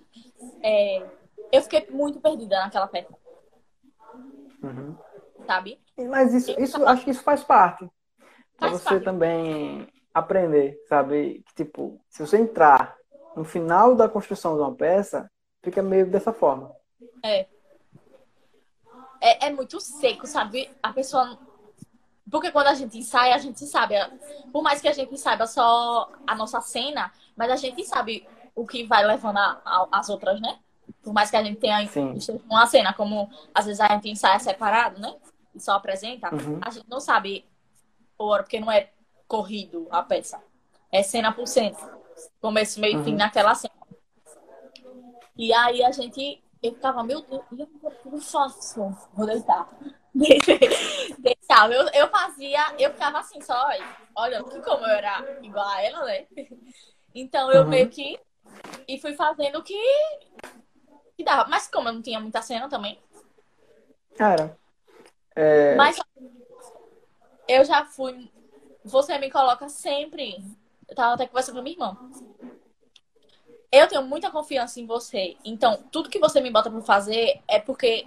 é, 0.62 1.04
eu 1.52 1.62
fiquei 1.62 1.86
muito 1.90 2.20
perdida 2.20 2.58
naquela 2.60 2.86
peça, 2.86 3.14
Uhum. 4.62 4.96
sabe? 5.46 5.80
Mas 5.96 6.34
isso, 6.34 6.54
isso, 6.60 6.84
acho 6.86 7.04
que 7.04 7.10
isso 7.10 7.22
faz 7.22 7.42
parte. 7.44 7.88
Pra 8.56 8.70
você 8.70 8.84
parte. 8.84 9.04
também 9.04 9.86
aprender, 10.12 10.82
sabe? 10.88 11.44
Que, 11.46 11.64
Tipo, 11.64 12.00
se 12.08 12.26
você 12.26 12.38
entrar 12.38 12.96
no 13.36 13.44
final 13.44 13.94
da 13.94 14.08
construção 14.08 14.54
de 14.54 14.62
uma 14.62 14.74
peça, 14.74 15.30
fica 15.62 15.82
meio 15.82 16.06
dessa 16.10 16.32
forma. 16.32 16.74
É. 17.22 17.46
É, 19.20 19.46
é 19.46 19.50
muito 19.52 19.80
seco, 19.80 20.26
sabe? 20.26 20.70
A 20.82 20.92
pessoa. 20.92 21.38
Porque 22.30 22.50
quando 22.50 22.68
a 22.68 22.74
gente 22.74 22.98
ensaia, 22.98 23.34
a 23.34 23.38
gente 23.38 23.64
sabe. 23.66 23.94
Por 24.52 24.62
mais 24.62 24.80
que 24.80 24.88
a 24.88 24.92
gente 24.92 25.16
saiba 25.18 25.46
só 25.46 26.10
a 26.26 26.34
nossa 26.34 26.60
cena, 26.60 27.12
mas 27.36 27.50
a 27.50 27.56
gente 27.56 27.84
sabe 27.84 28.26
o 28.56 28.66
que 28.66 28.84
vai 28.84 29.04
levando 29.06 29.36
a- 29.38 29.60
a- 29.64 29.88
as 29.92 30.08
outras, 30.08 30.40
né? 30.40 30.58
Por 31.02 31.12
mais 31.12 31.30
que 31.30 31.36
a 31.36 31.44
gente 31.44 31.60
tenha 31.60 31.86
Sim. 31.86 32.14
uma 32.50 32.66
cena, 32.66 32.92
como 32.92 33.30
às 33.54 33.66
vezes 33.66 33.80
a 33.80 33.88
gente 33.88 34.08
ensaia 34.10 34.38
separado, 34.40 35.00
né? 35.00 35.14
E 35.54 35.60
só 35.60 35.72
apresenta, 35.74 36.34
Uhum. 36.34 36.58
a 36.62 36.70
gente 36.70 36.88
não 36.88 36.98
sabe 37.00 37.44
hora, 38.18 38.42
porque 38.42 38.58
não 38.58 38.72
é 38.72 38.90
corrido 39.28 39.86
a 39.90 40.02
peça. 40.02 40.42
É 40.90 41.02
cena 41.02 41.32
por 41.32 41.46
cena. 41.46 41.76
Começo, 42.40 42.80
meio 42.80 43.00
e 43.00 43.04
fim 43.04 43.10
Uhum. 43.12 43.18
naquela 43.18 43.54
cena. 43.54 43.74
E 45.36 45.52
aí 45.52 45.84
a 45.84 45.90
gente. 45.92 46.42
Eu 46.62 46.72
ficava, 46.72 47.02
meu 47.04 47.20
Deus, 47.20 47.42
eu 48.06 48.20
faço? 48.20 48.96
Vou 49.14 49.26
deitar. 49.26 49.68
Deitava. 51.18 51.72
Eu, 51.74 51.86
eu 51.92 52.08
fazia, 52.08 52.74
eu 52.78 52.90
ficava 52.92 53.18
assim, 53.18 53.40
só, 53.42 53.68
olha, 54.16 54.42
que 54.42 54.60
como 54.62 54.84
eu 54.84 54.90
era 54.96 55.38
igual 55.42 55.66
a 55.68 55.82
ela, 55.82 56.04
né? 56.04 56.26
Então 57.14 57.50
eu 57.50 57.62
Uhum. 57.62 57.68
meio 57.68 57.88
que. 57.88 58.18
E 58.88 59.00
fui 59.00 59.14
fazendo 59.14 59.58
o 59.58 59.62
que, 59.62 59.80
que 61.16 61.24
dava. 61.24 61.48
Mas 61.48 61.66
como 61.68 61.88
eu 61.88 61.92
não 61.94 62.02
tinha 62.02 62.20
muita 62.20 62.42
cena 62.42 62.68
também. 62.68 62.98
Cara, 64.16 64.56
é, 65.34 65.74
Mas 65.74 65.98
eu 67.46 67.64
já 67.64 67.84
fui. 67.84 68.30
Você 68.84 69.18
me 69.18 69.30
coloca 69.30 69.68
sempre. 69.68 70.42
Eu 70.88 70.94
tava 70.94 71.14
até 71.14 71.26
conversando 71.26 71.56
com 71.56 71.62
minha 71.62 71.74
irmã. 71.74 71.96
Eu 73.70 73.88
tenho 73.88 74.02
muita 74.02 74.30
confiança 74.30 74.80
em 74.80 74.86
você. 74.86 75.36
Então, 75.44 75.82
tudo 75.90 76.08
que 76.08 76.18
você 76.18 76.40
me 76.40 76.50
bota 76.50 76.70
pra 76.70 76.80
fazer 76.80 77.42
é 77.46 77.58
porque 77.58 78.06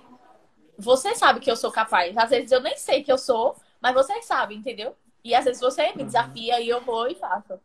você 0.77 1.13
sabe 1.13 1.39
que 1.39 1.51
eu 1.51 1.57
sou 1.57 1.71
capaz. 1.71 2.17
Às 2.17 2.29
vezes 2.29 2.51
eu 2.51 2.61
nem 2.61 2.77
sei 2.77 3.03
que 3.03 3.11
eu 3.11 3.17
sou, 3.17 3.55
mas 3.81 3.93
você 3.93 4.21
sabe, 4.21 4.55
entendeu? 4.55 4.95
E 5.23 5.35
às 5.35 5.45
vezes 5.45 5.61
você 5.61 5.91
me 5.93 6.05
desafia 6.05 6.59
e 6.61 6.69
eu 6.69 6.81
vou 6.81 7.07
e 7.07 7.15
faço. 7.15 7.59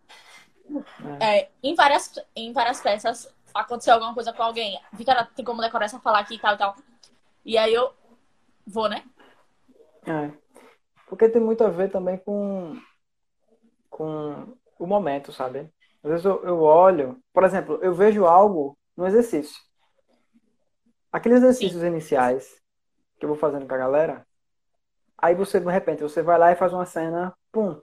É, 1.20 1.48
em, 1.62 1.74
várias, 1.74 2.12
em 2.34 2.52
várias 2.52 2.80
peças 2.80 3.32
aconteceu 3.54 3.94
alguma 3.94 4.14
coisa 4.14 4.32
com 4.32 4.42
alguém. 4.42 4.80
Fica, 4.96 5.24
tem 5.36 5.44
como 5.44 5.60
decorar 5.60 5.84
essa 5.84 6.00
falar 6.00 6.20
aqui 6.20 6.34
e 6.34 6.38
tal 6.38 6.54
e 6.54 6.58
tal. 6.58 6.76
E 7.44 7.58
aí 7.58 7.72
eu 7.72 7.92
vou, 8.66 8.88
né? 8.88 9.04
é. 10.06 10.30
Porque 11.06 11.28
tem 11.28 11.40
muito 11.40 11.62
a 11.62 11.68
ver 11.68 11.90
também 11.90 12.16
com, 12.18 12.76
com 13.90 14.56
o 14.78 14.86
momento, 14.86 15.32
sabe? 15.32 15.70
Às 16.02 16.10
vezes 16.10 16.24
eu, 16.24 16.42
eu 16.44 16.60
olho, 16.60 17.22
por 17.32 17.44
exemplo, 17.44 17.78
eu 17.82 17.94
vejo 17.94 18.26
algo 18.26 18.76
no 18.96 19.06
exercício. 19.06 19.56
Aqueles 21.12 21.38
exercícios 21.38 21.82
iniciais 21.82 22.60
que 23.18 23.24
eu 23.24 23.28
vou 23.28 23.38
fazendo 23.38 23.66
com 23.66 23.74
a 23.74 23.78
galera, 23.78 24.26
aí 25.16 25.34
você, 25.34 25.60
de 25.60 25.70
repente, 25.70 26.02
você 26.02 26.22
vai 26.22 26.38
lá 26.38 26.50
e 26.50 26.56
faz 26.56 26.72
uma 26.72 26.84
cena, 26.84 27.32
pum, 27.52 27.80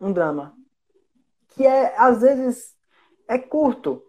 um 0.00 0.12
drama. 0.12 0.54
Que 1.50 1.66
é, 1.66 1.94
às 1.98 2.20
vezes, 2.22 2.74
é 3.28 3.38
curto, 3.38 4.02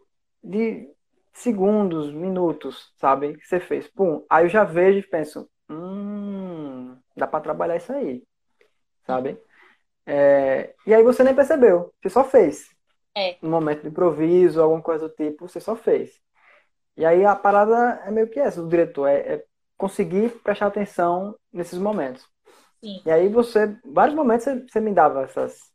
de 0.44 0.89
segundos, 1.34 2.12
minutos, 2.12 2.92
sabe? 2.98 3.38
Que 3.38 3.48
você 3.48 3.60
fez, 3.60 3.88
pum. 3.88 4.26
Aí 4.30 4.46
eu 4.46 4.50
já 4.50 4.64
vejo 4.64 5.00
e 5.00 5.10
penso, 5.10 5.50
hum, 5.70 6.98
dá 7.16 7.28
pra 7.28 7.39
trabalhar 7.42 7.78
isso 7.78 7.92
aí, 7.94 8.24
sabe? 9.06 9.38
É, 10.06 10.74
e 10.86 10.94
aí 10.94 11.04
você 11.04 11.24
nem 11.24 11.36
percebeu, 11.36 11.94
você 12.02 12.10
só 12.10 12.24
fez. 12.24 12.70
É. 13.16 13.38
No 13.42 13.50
momento 13.50 13.82
de 13.84 13.89
improviso, 13.89 14.62
alguma 14.62 14.82
coisa 14.82 15.08
do 15.08 15.14
tipo, 15.14 15.48
você 15.48 15.60
só 15.60 15.76
fez. 15.76 16.20
E 16.98 17.06
aí 17.06 17.26
a 17.26 17.36
parada 17.36 18.02
é 18.06 18.12
meio 18.12 18.30
que 18.30 18.39
essa, 18.39 18.62
do 18.62 18.68
diretor, 18.68 19.08
é, 19.08 19.36
é 19.36 19.46
conseguir 19.78 20.30
prestar 20.42 20.68
atenção 20.68 21.36
nesses 21.52 21.80
momentos. 21.80 22.28
Sim. 22.84 23.02
E 23.06 23.12
aí 23.12 23.30
você, 23.30 23.78
vários 23.86 24.16
momentos 24.16 24.46
você, 24.46 24.66
você 24.68 24.80
me 24.80 24.94
dava 24.94 25.24
essas, 25.24 25.72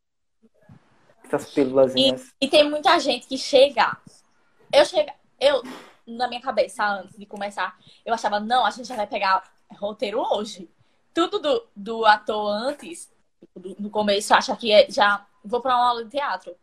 Essas 1.26 1.50
pílulazinhas. 1.52 2.28
E, 2.40 2.46
e 2.46 2.48
tem 2.48 2.68
muita 2.68 2.98
gente 2.98 3.26
que 3.26 3.36
chega. 3.36 3.96
Eu 4.72 4.84
chego. 4.84 5.10
Eu, 5.40 5.62
na 6.06 6.28
minha 6.28 6.40
cabeça, 6.40 6.84
antes 6.86 7.18
de 7.18 7.26
começar, 7.26 7.76
eu 8.04 8.14
achava, 8.14 8.40
não, 8.40 8.64
a 8.64 8.70
gente 8.70 8.88
já 8.88 8.96
vai 8.96 9.06
pegar 9.06 9.42
roteiro 9.78 10.20
hoje. 10.20 10.68
Tudo 11.12 11.38
do, 11.38 11.66
do 11.74 12.04
ator 12.04 12.48
antes, 12.48 13.10
do, 13.54 13.76
no 13.78 13.90
começo, 13.90 14.34
acha 14.34 14.54
que 14.56 14.72
é, 14.72 14.90
já 14.90 15.26
vou 15.44 15.60
para 15.60 15.74
uma 15.76 15.88
aula 15.88 16.04
de 16.04 16.10
teatro. 16.10 16.54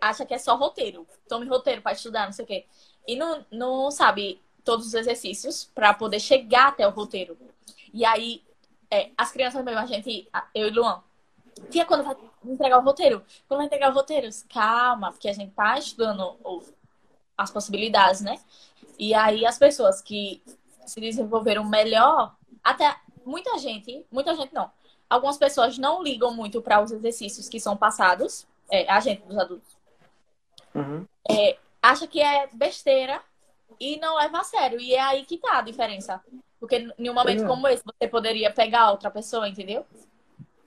Acha 0.00 0.24
que 0.24 0.34
é 0.34 0.38
só 0.38 0.56
roteiro. 0.56 1.06
Tome 1.28 1.46
roteiro 1.46 1.82
para 1.82 1.92
estudar, 1.92 2.26
não 2.26 2.32
sei 2.32 2.44
o 2.44 2.48
quê. 2.48 2.66
E 3.06 3.16
não, 3.16 3.44
não 3.50 3.90
sabe 3.90 4.40
todos 4.64 4.86
os 4.86 4.94
exercícios 4.94 5.70
para 5.74 5.94
poder 5.94 6.20
chegar 6.20 6.68
até 6.68 6.86
o 6.86 6.90
roteiro. 6.90 7.36
E 7.92 8.04
aí, 8.04 8.42
é, 8.90 9.10
as 9.16 9.30
crianças 9.30 9.64
mesmo, 9.64 9.80
a 9.80 9.86
gente, 9.86 10.28
eu 10.54 10.68
e 10.68 10.70
Luan, 10.70 11.02
Tia, 11.68 11.84
quando 11.84 12.04
vai 12.04 12.16
entregar 12.44 12.78
o 12.78 12.82
roteiro? 12.82 13.24
Quando 13.46 13.58
vai 13.58 13.66
entregar 13.66 13.90
o 13.90 13.94
roteiro? 13.94 14.28
Calma, 14.52 15.12
porque 15.12 15.28
a 15.28 15.32
gente 15.32 15.52
tá 15.52 15.78
estudando 15.78 16.38
as 17.36 17.50
possibilidades, 17.50 18.20
né? 18.20 18.38
E 18.98 19.14
aí 19.14 19.46
as 19.46 19.58
pessoas 19.58 20.00
que 20.00 20.42
se 20.86 21.00
desenvolveram 21.00 21.64
melhor, 21.64 22.34
até 22.62 22.96
muita 23.24 23.58
gente, 23.58 24.04
muita 24.10 24.34
gente 24.34 24.52
não. 24.52 24.70
Algumas 25.08 25.38
pessoas 25.38 25.78
não 25.78 26.02
ligam 26.02 26.32
muito 26.34 26.62
para 26.62 26.80
os 26.80 26.92
exercícios 26.92 27.48
que 27.48 27.58
são 27.58 27.76
passados, 27.76 28.46
é, 28.70 28.90
a 28.90 29.00
gente 29.00 29.22
dos 29.22 29.38
adultos. 29.38 29.76
Uhum. 30.74 31.06
É, 31.28 31.58
acha 31.82 32.06
que 32.06 32.20
é 32.20 32.48
besteira 32.52 33.20
e 33.78 33.98
não 33.98 34.16
leva 34.16 34.40
a 34.40 34.44
sério. 34.44 34.80
E 34.80 34.94
é 34.94 35.00
aí 35.00 35.24
que 35.24 35.38
tá 35.38 35.58
a 35.58 35.62
diferença. 35.62 36.22
Porque 36.60 36.92
em 36.98 37.10
um 37.10 37.14
momento 37.14 37.44
é. 37.44 37.46
como 37.46 37.66
esse, 37.66 37.82
você 37.82 38.06
poderia 38.06 38.52
pegar 38.52 38.90
outra 38.90 39.10
pessoa, 39.10 39.48
entendeu? 39.48 39.84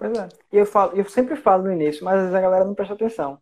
Pois 0.04 0.20
é. 0.20 0.28
E 0.52 0.58
eu, 0.58 0.66
falo, 0.66 0.98
eu 0.98 1.06
sempre 1.06 1.38
falo 1.38 1.64
no 1.64 1.72
início, 1.72 2.04
mas 2.04 2.16
às 2.16 2.22
vezes 2.24 2.36
a 2.36 2.42
galera 2.42 2.66
não 2.66 2.76
presta 2.76 2.94
atenção. 2.94 3.42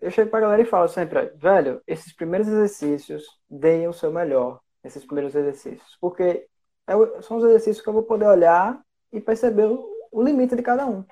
Eu 0.00 0.10
chego 0.10 0.30
pra 0.30 0.40
galera 0.40 0.60
e 0.60 0.64
falo 0.64 0.88
sempre, 0.88 1.26
velho, 1.36 1.80
esses 1.86 2.12
primeiros 2.12 2.48
exercícios, 2.48 3.24
deem 3.48 3.86
o 3.86 3.92
seu 3.92 4.10
melhor, 4.10 4.60
esses 4.82 5.04
primeiros 5.04 5.32
exercícios. 5.36 5.96
Porque 6.00 6.48
é 6.88 7.22
são 7.22 7.36
os 7.36 7.44
exercícios 7.44 7.80
que 7.80 7.88
eu 7.88 7.92
vou 7.92 8.02
poder 8.02 8.26
olhar 8.26 8.80
e 9.12 9.20
perceber 9.20 9.66
o, 9.66 9.88
o 10.10 10.22
limite 10.22 10.56
de 10.56 10.62
cada 10.62 10.86
um. 10.86 11.04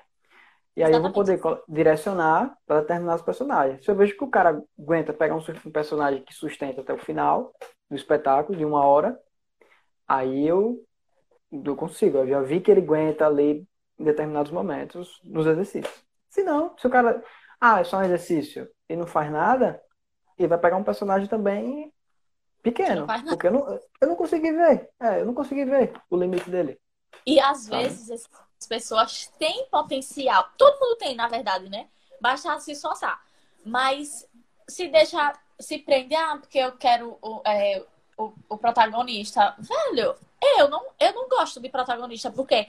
E 0.77 0.83
aí 0.83 0.91
Exatamente. 0.91 0.95
eu 0.95 1.03
vou 1.03 1.13
poder 1.13 1.41
direcionar 1.69 2.59
para 2.67 2.81
determinados 2.81 3.23
personagens. 3.23 3.85
Se 3.85 3.89
eu 3.89 3.95
vejo 3.95 4.17
que 4.17 4.25
o 4.25 4.31
cara 4.31 4.61
aguenta 4.77 5.13
pegar 5.13 5.37
um 5.37 5.71
personagem 5.71 6.25
que 6.25 6.35
sustenta 6.35 6.81
até 6.81 6.93
o 6.93 6.99
final 6.99 7.55
do 7.89 7.95
espetáculo, 7.95 8.59
de 8.59 8.65
uma 8.65 8.85
hora, 8.85 9.17
aí 10.09 10.49
eu, 10.49 10.85
eu 11.53 11.77
consigo. 11.77 12.19
Eu 12.19 12.27
já 12.27 12.41
vi 12.41 12.61
que 12.61 12.73
ele 12.73 12.81
aguenta 12.81 13.25
ali 13.25 13.65
em 13.99 14.05
determinados 14.05 14.51
momentos 14.51 15.21
nos 15.25 15.47
exercícios. 15.47 16.05
Se 16.29 16.43
não, 16.43 16.77
se 16.79 16.87
o 16.87 16.91
cara, 16.91 17.23
ah, 17.61 17.81
é 17.81 17.85
só 17.85 17.99
um 17.99 18.03
exercício 18.03 18.69
e 18.89 18.97
não 18.97 19.07
faz 19.07 19.31
nada, 19.31 19.81
ele 20.39 20.49
vai 20.49 20.59
pegar 20.59 20.77
um 20.77 20.85
personagem 20.85 21.29
também 21.29 21.93
pequeno, 22.63 23.07
porque 23.29 23.47
eu 23.47 23.53
não, 23.53 23.81
eu 24.01 24.09
não 24.09 24.17
consegui 24.17 24.51
ver, 24.51 24.89
é, 24.99 25.21
eu 25.21 25.27
não 25.27 25.35
consegui 25.35 25.65
ver 25.65 25.93
o 26.11 26.17
limite 26.17 26.51
dele. 26.51 26.81
E 27.27 27.39
às 27.39 27.65
sabe? 27.65 27.83
vezes 27.83 28.29
as 28.59 28.67
pessoas 28.67 29.29
têm 29.39 29.67
potencial, 29.71 30.49
todo 30.57 30.81
mundo 30.81 30.97
tem, 30.97 31.15
na 31.15 31.29
verdade, 31.29 31.69
né? 31.69 31.89
Basta 32.21 32.59
se 32.61 32.73
esforçar, 32.73 33.23
mas 33.65 34.27
se 34.67 34.89
deixar, 34.89 35.41
se 35.61 35.79
prender, 35.79 36.19
ah, 36.19 36.39
porque 36.39 36.59
eu 36.59 36.73
quero 36.73 37.19
o, 37.21 37.43
é, 37.47 37.85
o, 38.17 38.33
o 38.49 38.59
protagonista, 38.59 39.55
velho, 39.59 40.17
eu 40.59 40.69
não, 40.69 40.87
eu 40.99 41.13
não 41.13 41.29
gosto 41.29 41.61
de 41.61 41.69
protagonista, 41.69 42.31
porque 42.31 42.67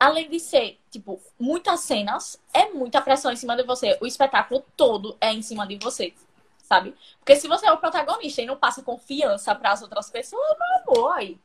além 0.00 0.30
de 0.30 0.40
ser, 0.40 0.80
tipo, 0.90 1.20
muitas 1.38 1.80
cenas, 1.80 2.40
é 2.54 2.70
muita 2.70 3.02
pressão 3.02 3.30
em 3.30 3.36
cima 3.36 3.54
de 3.54 3.62
você. 3.62 3.98
O 4.00 4.06
espetáculo 4.06 4.64
todo 4.74 5.14
é 5.20 5.30
em 5.30 5.42
cima 5.42 5.66
de 5.66 5.76
você, 5.76 6.14
sabe? 6.62 6.94
Porque 7.18 7.36
se 7.36 7.46
você 7.46 7.66
é 7.66 7.72
o 7.72 7.76
protagonista 7.76 8.40
e 8.40 8.46
não 8.46 8.56
passa 8.56 8.82
confiança 8.82 9.54
para 9.54 9.72
as 9.72 9.82
outras 9.82 10.08
pessoas, 10.10 10.56
meu 10.58 10.96
amor, 10.96 11.12
aí. 11.12 11.38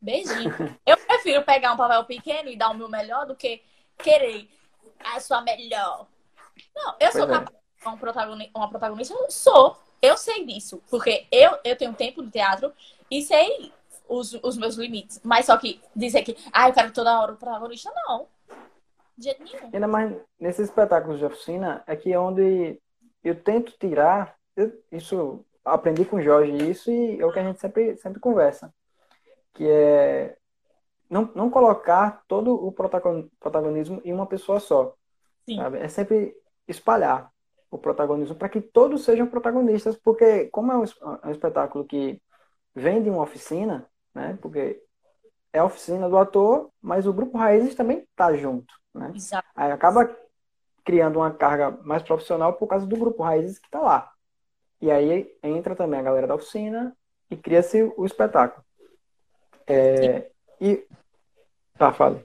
Beijinho. 0.00 0.50
Eu 0.86 0.96
prefiro 0.96 1.42
pegar 1.42 1.74
um 1.74 1.76
papel 1.76 2.02
pequeno 2.06 2.48
e 2.48 2.56
dar 2.56 2.70
o 2.70 2.74
meu 2.74 2.88
melhor 2.88 3.26
do 3.26 3.36
que 3.36 3.62
querer 3.98 4.48
a 5.04 5.20
sua 5.20 5.42
melhor. 5.42 6.06
Não, 6.74 6.96
eu 6.98 7.12
sou 7.12 7.24
é. 7.24 7.28
capaz 7.28 7.50
de 7.50 7.88
um 7.88 7.96
protagonista, 7.96 8.52
uma 8.56 8.68
protagonista, 8.68 9.14
eu 9.14 9.30
sou. 9.30 9.76
Eu 10.00 10.16
sei 10.16 10.44
disso, 10.44 10.82
porque 10.90 11.26
eu, 11.30 11.58
eu 11.62 11.76
tenho 11.76 11.92
tempo 11.94 12.22
de 12.22 12.30
teatro 12.30 12.72
e 13.10 13.22
sei 13.22 13.72
os, 14.12 14.34
os 14.42 14.56
meus 14.56 14.76
limites. 14.76 15.20
Mas 15.24 15.46
só 15.46 15.56
que 15.56 15.80
dizer 15.96 16.22
que, 16.22 16.36
ah, 16.52 16.68
eu 16.68 16.74
quero 16.74 16.92
toda 16.92 17.20
hora 17.20 17.32
o 17.32 17.36
protagonista, 17.36 17.90
não. 18.06 18.26
De 19.16 19.24
jeito 19.24 19.44
nenhum. 19.44 19.70
Ainda 19.72 19.88
mais 19.88 20.14
nesses 20.38 20.68
espetáculos 20.68 21.18
de 21.18 21.24
oficina, 21.24 21.82
é 21.86 21.96
que 21.96 22.12
é 22.12 22.18
onde 22.18 22.78
eu 23.24 23.34
tento 23.42 23.72
tirar, 23.78 24.36
eu, 24.56 24.72
isso, 24.90 25.44
aprendi 25.64 26.04
com 26.04 26.16
o 26.16 26.22
Jorge 26.22 26.70
isso 26.70 26.90
e 26.90 27.20
é 27.20 27.24
o 27.24 27.32
que 27.32 27.38
a 27.38 27.44
gente 27.44 27.60
sempre, 27.60 27.96
sempre 27.96 28.20
conversa, 28.20 28.72
que 29.54 29.66
é 29.66 30.36
não, 31.08 31.30
não 31.34 31.50
colocar 31.50 32.22
todo 32.26 32.54
o 32.54 32.72
protagonismo 32.72 34.00
em 34.02 34.14
uma 34.14 34.26
pessoa 34.26 34.58
só. 34.58 34.94
É 35.78 35.88
sempre 35.88 36.34
espalhar 36.66 37.30
o 37.70 37.76
protagonismo 37.76 38.34
para 38.34 38.48
que 38.48 38.60
todos 38.60 39.04
sejam 39.04 39.26
protagonistas, 39.26 39.96
porque 39.96 40.46
como 40.46 40.72
é 40.72 40.76
um, 40.76 40.84
é 40.84 41.26
um 41.26 41.30
espetáculo 41.30 41.84
que 41.84 42.20
vem 42.74 43.02
de 43.02 43.10
uma 43.10 43.22
oficina, 43.22 43.86
né? 44.14 44.38
Porque 44.40 44.82
é 45.52 45.58
a 45.58 45.64
oficina 45.64 46.08
do 46.08 46.16
ator, 46.16 46.70
mas 46.80 47.06
o 47.06 47.12
grupo 47.12 47.38
Raízes 47.38 47.74
também 47.74 47.98
está 47.98 48.34
junto, 48.36 48.74
né? 48.94 49.12
Exato. 49.14 49.48
Aí 49.54 49.70
acaba 49.70 50.16
criando 50.84 51.16
uma 51.16 51.30
carga 51.30 51.70
mais 51.84 52.02
profissional 52.02 52.54
por 52.54 52.66
causa 52.66 52.86
do 52.86 52.96
grupo 52.96 53.22
Raízes 53.22 53.58
que 53.58 53.66
está 53.66 53.80
lá. 53.80 54.12
E 54.80 54.90
aí 54.90 55.32
entra 55.42 55.76
também 55.76 56.00
a 56.00 56.02
galera 56.02 56.26
da 56.26 56.34
oficina 56.34 56.96
e 57.30 57.36
cria-se 57.36 57.82
o 57.96 58.04
espetáculo. 58.04 58.64
É, 59.66 60.30
e 60.60 60.84
tá, 61.78 61.92
fala. 61.92 62.24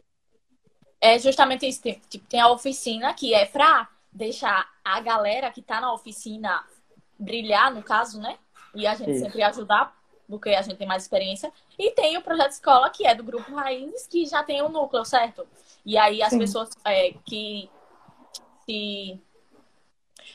É 0.99 1.19
justamente 1.19 1.67
isso. 1.67 1.81
Tipo, 2.09 2.27
tem 2.27 2.39
a 2.39 2.49
oficina 2.49 3.13
que 3.13 3.33
é 3.33 3.45
para 3.45 3.87
deixar 4.11 4.67
a 4.83 4.99
galera 4.99 5.51
que 5.51 5.59
está 5.59 5.79
na 5.79 5.93
oficina 5.93 6.65
brilhar, 7.19 7.73
no 7.73 7.83
caso, 7.83 8.19
né? 8.19 8.37
E 8.73 8.87
a 8.87 8.95
gente 8.95 9.11
isso. 9.11 9.25
sempre 9.25 9.43
ajudar 9.43 9.95
porque 10.27 10.49
a 10.49 10.61
gente 10.61 10.77
tem 10.77 10.87
mais 10.87 11.03
experiência. 11.03 11.51
E 11.77 11.91
tem 11.91 12.17
o 12.17 12.21
projeto 12.21 12.51
escola, 12.51 12.89
que 12.89 13.05
é 13.05 13.15
do 13.15 13.23
grupo 13.23 13.53
Raízes, 13.55 14.07
que 14.07 14.25
já 14.25 14.43
tem 14.43 14.61
um 14.61 14.69
núcleo, 14.69 15.05
certo? 15.05 15.47
E 15.85 15.97
aí 15.97 16.21
as 16.21 16.29
Sim. 16.29 16.39
pessoas 16.39 16.69
é, 16.85 17.13
que 17.25 17.69
se. 18.65 19.19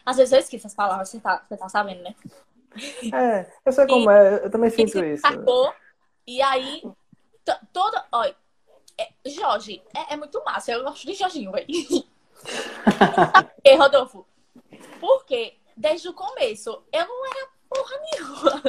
Às 0.05 0.17
vezes 0.17 0.33
eu 0.33 0.39
esqueço 0.39 0.67
as 0.67 0.75
palavras, 0.75 1.09
você 1.09 1.21
tá, 1.21 1.45
você 1.47 1.57
tá 1.57 1.69
sabendo, 1.69 2.03
né? 2.03 2.15
É, 3.13 3.53
eu 3.67 3.73
sei 3.73 3.87
como 3.87 4.11
e, 4.11 4.15
é, 4.15 4.47
eu 4.47 4.51
também 4.51 4.71
sinto 4.71 5.05
isso. 5.05 5.21
Sacou, 5.21 5.73
e 6.27 6.41
aí, 6.41 6.83
toda. 7.73 8.07
Olha, 8.11 8.35
é, 8.99 9.11
Jorge, 9.27 9.83
é, 9.95 10.15
é, 10.15 10.17
muito 10.17 10.43
massa. 10.45 10.73
Eu 10.73 10.83
gosto 10.83 11.07
de 11.07 11.15
Jorginho, 11.15 11.53
velho. 11.53 11.67
e 13.65 13.77
Rodolfo? 13.77 14.27
Porque 14.99 15.55
desde 15.77 16.09
o 16.09 16.15
começo 16.15 16.83
eu 16.93 17.07
não 17.07 17.27
era 17.27 17.49
porra 17.73 17.97
nenhuma, 18.13 18.63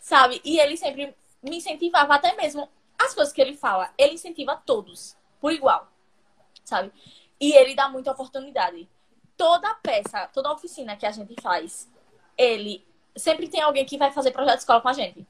sabe? 0.00 0.40
E 0.44 0.58
ele 0.58 0.76
sempre 0.76 1.14
me 1.42 1.56
incentivava 1.56 2.14
até 2.14 2.34
mesmo 2.36 2.68
as 2.98 3.14
coisas 3.14 3.32
que 3.32 3.40
ele 3.40 3.56
fala. 3.56 3.92
Ele 3.98 4.14
incentiva 4.14 4.60
todos, 4.64 5.16
por 5.40 5.52
igual, 5.52 5.88
sabe? 6.64 6.92
E 7.38 7.52
ele 7.52 7.74
dá 7.74 7.88
muita 7.88 8.12
oportunidade. 8.12 8.88
Toda 9.36 9.74
peça, 9.76 10.28
toda 10.28 10.52
oficina 10.52 10.96
que 10.96 11.06
a 11.06 11.10
gente 11.10 11.34
faz, 11.40 11.90
ele 12.36 12.86
sempre 13.16 13.48
tem 13.48 13.62
alguém 13.62 13.84
que 13.84 13.98
vai 13.98 14.12
fazer 14.12 14.30
projeto 14.30 14.56
de 14.56 14.60
escola 14.60 14.80
com 14.80 14.88
a 14.88 14.92
gente. 14.92 15.26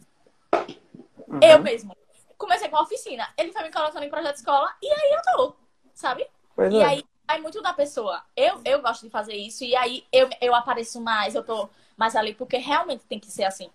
Uhum. 1.28 1.40
Eu 1.42 1.60
mesmo. 1.60 1.96
Comecei 2.36 2.68
com 2.68 2.76
a 2.76 2.82
oficina, 2.82 3.28
ele 3.36 3.52
foi 3.52 3.62
me 3.62 3.70
colocando 3.70 4.02
em 4.02 4.08
projeto 4.08 4.32
de 4.32 4.40
escola 4.40 4.74
e 4.82 4.90
aí 4.90 5.12
eu 5.12 5.22
tô, 5.34 5.56
sabe? 5.92 6.26
Pois 6.56 6.72
e 6.72 6.78
é. 6.78 6.84
aí 6.84 7.04
vai 7.26 7.38
muito 7.38 7.60
da 7.60 7.74
pessoa. 7.74 8.24
Eu, 8.34 8.62
eu 8.64 8.80
gosto 8.80 9.02
de 9.02 9.10
fazer 9.10 9.34
isso 9.34 9.62
e 9.62 9.76
aí 9.76 10.06
eu, 10.10 10.28
eu 10.40 10.54
apareço 10.54 11.00
mais, 11.02 11.34
eu 11.34 11.44
tô 11.44 11.68
mais 12.00 12.16
ali, 12.16 12.32
porque 12.34 12.56
realmente 12.56 13.04
tem 13.06 13.20
que 13.20 13.30
ser 13.30 13.44
assim. 13.44 13.70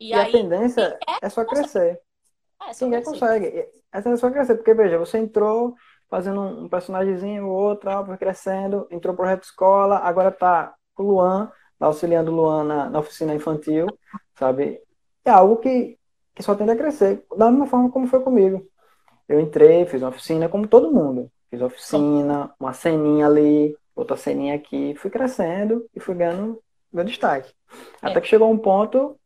E, 0.00 0.08
e 0.08 0.14
aí, 0.14 0.28
a 0.28 0.32
tendência 0.32 0.98
é, 1.08 1.26
é 1.26 1.28
só 1.28 1.44
crescer. 1.44 2.00
É, 2.60 2.72
só 2.72 2.84
Ninguém 2.84 3.00
crescer. 3.04 3.20
consegue. 3.20 3.68
A 3.92 4.02
tendência 4.02 4.26
é 4.26 4.28
só 4.28 4.30
crescer, 4.32 4.56
porque 4.56 4.74
veja, 4.74 4.98
você 4.98 5.18
entrou 5.18 5.76
fazendo 6.10 6.40
um 6.40 6.68
personagemzinho, 6.68 7.46
outro, 7.46 7.90
foi 8.06 8.16
crescendo, 8.16 8.88
entrou 8.90 9.14
pro 9.14 9.22
projeto 9.22 9.44
escola, 9.44 9.98
agora 9.98 10.32
tá 10.32 10.74
com 10.94 11.04
o 11.04 11.06
Luan, 11.06 11.52
tá 11.78 11.86
auxiliando 11.86 12.32
o 12.32 12.34
Luan 12.34 12.64
na, 12.64 12.90
na 12.90 12.98
oficina 12.98 13.32
infantil, 13.32 13.86
sabe? 14.34 14.82
É 15.24 15.30
algo 15.30 15.58
que, 15.58 15.96
que 16.34 16.42
só 16.42 16.56
tende 16.56 16.72
a 16.72 16.76
crescer, 16.76 17.24
da 17.36 17.50
mesma 17.50 17.66
forma 17.66 17.90
como 17.90 18.08
foi 18.08 18.20
comigo. 18.20 18.66
Eu 19.28 19.38
entrei, 19.38 19.86
fiz 19.86 20.02
uma 20.02 20.08
oficina 20.08 20.48
como 20.48 20.66
todo 20.66 20.90
mundo. 20.90 21.30
Fiz 21.50 21.60
oficina, 21.60 22.52
uma 22.58 22.72
ceninha 22.72 23.26
ali, 23.26 23.76
outra 23.94 24.16
ceninha 24.16 24.54
aqui, 24.54 24.94
fui 24.96 25.10
crescendo 25.10 25.86
e 25.94 26.00
fui 26.00 26.14
ganhando 26.14 26.60
meu 26.92 27.04
destaque. 27.04 27.52
É. 28.02 28.08
Até 28.08 28.20
que 28.20 28.28
chegou 28.28 28.50
um 28.50 28.58
ponto 28.58 29.18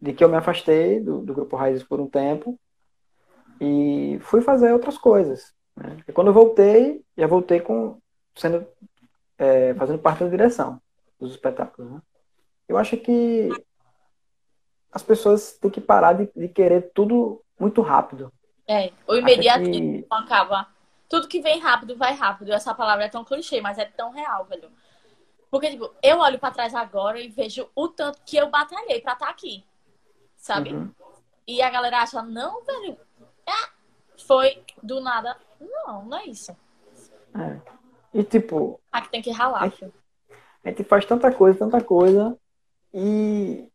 de 0.00 0.12
que 0.12 0.22
eu 0.22 0.28
me 0.28 0.36
afastei 0.36 1.00
do, 1.00 1.20
do 1.20 1.34
Grupo 1.34 1.56
Raízes 1.56 1.84
por 1.84 2.00
um 2.00 2.08
tempo 2.08 2.58
e 3.60 4.18
fui 4.20 4.40
fazer 4.40 4.72
outras 4.72 4.98
coisas. 4.98 5.54
Né? 5.76 5.96
E 6.06 6.12
quando 6.12 6.28
eu 6.28 6.34
voltei, 6.34 7.02
já 7.16 7.26
voltei 7.26 7.60
com 7.60 7.98
sendo 8.34 8.66
é, 9.38 9.74
fazendo 9.74 9.98
parte 9.98 10.24
da 10.24 10.30
direção 10.30 10.80
dos 11.18 11.32
espetáculos. 11.32 11.90
Né? 11.90 12.02
Eu 12.68 12.76
acho 12.76 12.96
que 12.96 13.48
as 14.92 15.02
pessoas 15.02 15.58
têm 15.58 15.70
que 15.70 15.80
parar 15.80 16.12
de, 16.12 16.30
de 16.34 16.48
querer 16.48 16.90
tudo 16.94 17.42
muito 17.58 17.82
rápido. 17.82 18.32
É, 18.66 18.92
o 19.06 19.14
imediatismo 19.14 20.02
que... 20.02 20.06
acaba. 20.10 20.68
Tudo 21.08 21.28
que 21.28 21.40
vem 21.40 21.60
rápido 21.60 21.96
vai 21.96 22.14
rápido. 22.14 22.52
Essa 22.52 22.74
palavra 22.74 23.04
é 23.04 23.08
tão 23.08 23.24
clichê, 23.24 23.60
mas 23.60 23.78
é 23.78 23.84
tão 23.84 24.10
real, 24.10 24.44
velho. 24.46 24.70
Porque, 25.54 25.70
tipo, 25.70 25.88
eu 26.02 26.18
olho 26.18 26.36
para 26.36 26.52
trás 26.52 26.74
agora 26.74 27.20
e 27.20 27.28
vejo 27.28 27.70
o 27.76 27.86
tanto 27.86 28.18
que 28.26 28.36
eu 28.36 28.50
batalhei 28.50 29.00
pra 29.00 29.12
estar 29.12 29.26
tá 29.26 29.30
aqui. 29.30 29.64
Sabe? 30.36 30.74
Uhum. 30.74 30.90
E 31.46 31.62
a 31.62 31.70
galera 31.70 31.98
acha, 32.02 32.20
não, 32.22 32.64
velho. 32.64 32.98
É, 33.46 33.68
foi 34.26 34.64
do 34.82 35.00
nada. 35.00 35.36
Não, 35.60 36.06
não 36.06 36.18
é 36.18 36.26
isso. 36.26 36.50
É. 37.38 37.60
E 38.12 38.24
tipo. 38.24 38.80
Aqui 38.90 39.08
tem 39.12 39.22
que 39.22 39.30
ralar, 39.30 39.62
a 39.62 39.68
gente, 39.68 39.92
a 40.64 40.68
gente 40.70 40.82
faz 40.82 41.04
tanta 41.04 41.30
coisa, 41.30 41.56
tanta 41.56 41.80
coisa. 41.80 42.36
E. 42.92 43.68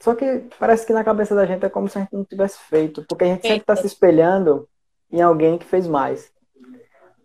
Só 0.00 0.16
que 0.16 0.48
parece 0.58 0.84
que 0.84 0.92
na 0.92 1.04
cabeça 1.04 1.36
da 1.36 1.46
gente 1.46 1.64
é 1.64 1.70
como 1.70 1.88
se 1.88 1.98
a 1.98 2.00
gente 2.00 2.14
não 2.14 2.24
tivesse 2.24 2.58
feito. 2.64 3.04
Porque 3.08 3.22
a 3.22 3.28
gente 3.28 3.46
sempre 3.46 3.64
tá 3.64 3.76
se 3.76 3.86
espelhando 3.86 4.68
em 5.08 5.22
alguém 5.22 5.56
que 5.56 5.66
fez 5.66 5.86
mais. 5.86 6.32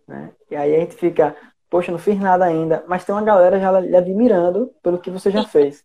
Né? 0.06 0.32
E 0.52 0.54
aí 0.54 0.72
a 0.72 0.78
gente 0.78 0.94
fica, 0.94 1.36
poxa, 1.70 1.92
não 1.92 1.98
fiz 1.98 2.18
nada 2.18 2.44
ainda. 2.44 2.84
Mas 2.86 3.04
tem 3.04 3.14
uma 3.14 3.22
galera 3.22 3.58
já 3.60 3.80
lhe 3.80 3.96
admirando 3.96 4.74
pelo 4.82 4.98
que 4.98 5.10
você 5.10 5.30
já 5.30 5.44
fez. 5.44 5.84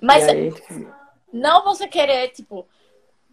Mas 0.00 0.26
aí, 0.28 0.50
gente... 0.50 0.88
não 1.32 1.64
você 1.64 1.86
querer, 1.86 2.28
tipo, 2.30 2.66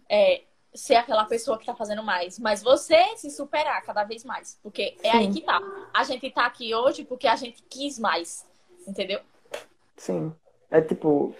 é, 0.08 0.42
ser 0.74 0.96
aquela 0.96 1.24
pessoa 1.24 1.58
que 1.58 1.64
tá 1.64 1.74
fazendo 1.74 2.02
mais, 2.02 2.38
mas 2.38 2.62
você 2.62 3.16
se 3.16 3.30
superar 3.30 3.82
cada 3.82 4.04
vez 4.04 4.24
mais. 4.24 4.58
Porque 4.62 4.96
é 5.02 5.12
Sim. 5.12 5.18
aí 5.18 5.32
que 5.32 5.40
tá. 5.40 5.60
A 5.92 6.04
gente 6.04 6.30
tá 6.30 6.46
aqui 6.46 6.74
hoje 6.74 7.04
porque 7.04 7.26
a 7.26 7.36
gente 7.36 7.62
quis 7.62 7.98
mais. 7.98 8.44
Entendeu? 8.86 9.20
Sim. 9.96 10.34
É 10.70 10.80
tipo. 10.80 11.34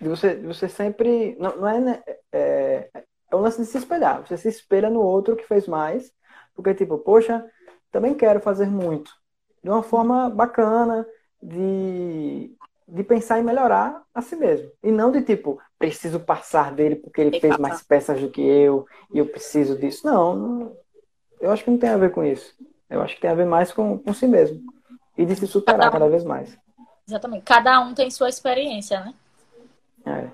Você, 0.00 0.34
você 0.36 0.68
sempre. 0.68 1.36
Não, 1.38 1.56
não 1.56 1.68
é, 1.68 1.80
né, 1.80 2.02
é. 2.32 2.90
É 3.30 3.36
um 3.36 3.40
lance 3.40 3.58
de 3.58 3.66
se 3.66 3.78
espelhar. 3.78 4.20
Você 4.26 4.36
se 4.36 4.48
espelha 4.48 4.90
no 4.90 5.00
outro 5.00 5.36
que 5.36 5.46
fez 5.46 5.66
mais. 5.66 6.12
Porque, 6.54 6.74
tipo, 6.74 6.98
poxa, 6.98 7.42
também 7.92 8.14
quero 8.14 8.40
fazer 8.40 8.66
muito. 8.66 9.12
De 9.62 9.70
uma 9.70 9.82
forma 9.82 10.28
bacana, 10.28 11.06
de 11.40 12.56
de 12.92 13.02
pensar 13.02 13.40
em 13.40 13.42
melhorar 13.42 14.02
a 14.14 14.20
si 14.20 14.36
mesmo. 14.36 14.70
E 14.82 14.90
não 14.90 15.10
de 15.10 15.22
tipo, 15.22 15.58
preciso 15.78 16.20
passar 16.20 16.72
dele 16.72 16.96
porque 16.96 17.22
ele 17.22 17.40
fez 17.40 17.56
mais 17.56 17.82
peças 17.82 18.20
do 18.20 18.28
que 18.28 18.42
eu 18.42 18.86
e 19.12 19.18
eu 19.18 19.26
preciso 19.26 19.78
disso. 19.78 20.06
Não, 20.06 20.36
não, 20.36 20.76
eu 21.40 21.50
acho 21.50 21.64
que 21.64 21.70
não 21.70 21.78
tem 21.78 21.88
a 21.88 21.96
ver 21.96 22.12
com 22.12 22.22
isso. 22.22 22.54
Eu 22.90 23.00
acho 23.00 23.14
que 23.14 23.22
tem 23.22 23.30
a 23.30 23.34
ver 23.34 23.46
mais 23.46 23.72
com, 23.72 23.98
com 23.98 24.12
si 24.12 24.26
mesmo. 24.26 24.60
E 25.16 25.24
de 25.24 25.34
se 25.34 25.46
superar 25.46 25.80
cada, 25.80 25.88
um, 25.88 25.92
cada 25.92 26.08
vez 26.10 26.22
mais. 26.22 26.58
Exatamente. 27.08 27.44
Cada 27.44 27.80
um 27.80 27.94
tem 27.94 28.10
sua 28.10 28.28
experiência, 28.28 29.00
né? 29.00 29.14
É. 30.04 30.28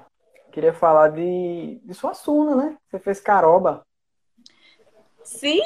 Queria 0.50 0.74
falar 0.74 1.10
de, 1.10 1.80
de 1.84 1.94
sua 1.94 2.12
Suna, 2.12 2.56
né? 2.56 2.76
Você 2.90 2.98
fez 2.98 3.20
caroba. 3.20 3.82
Sim! 5.22 5.62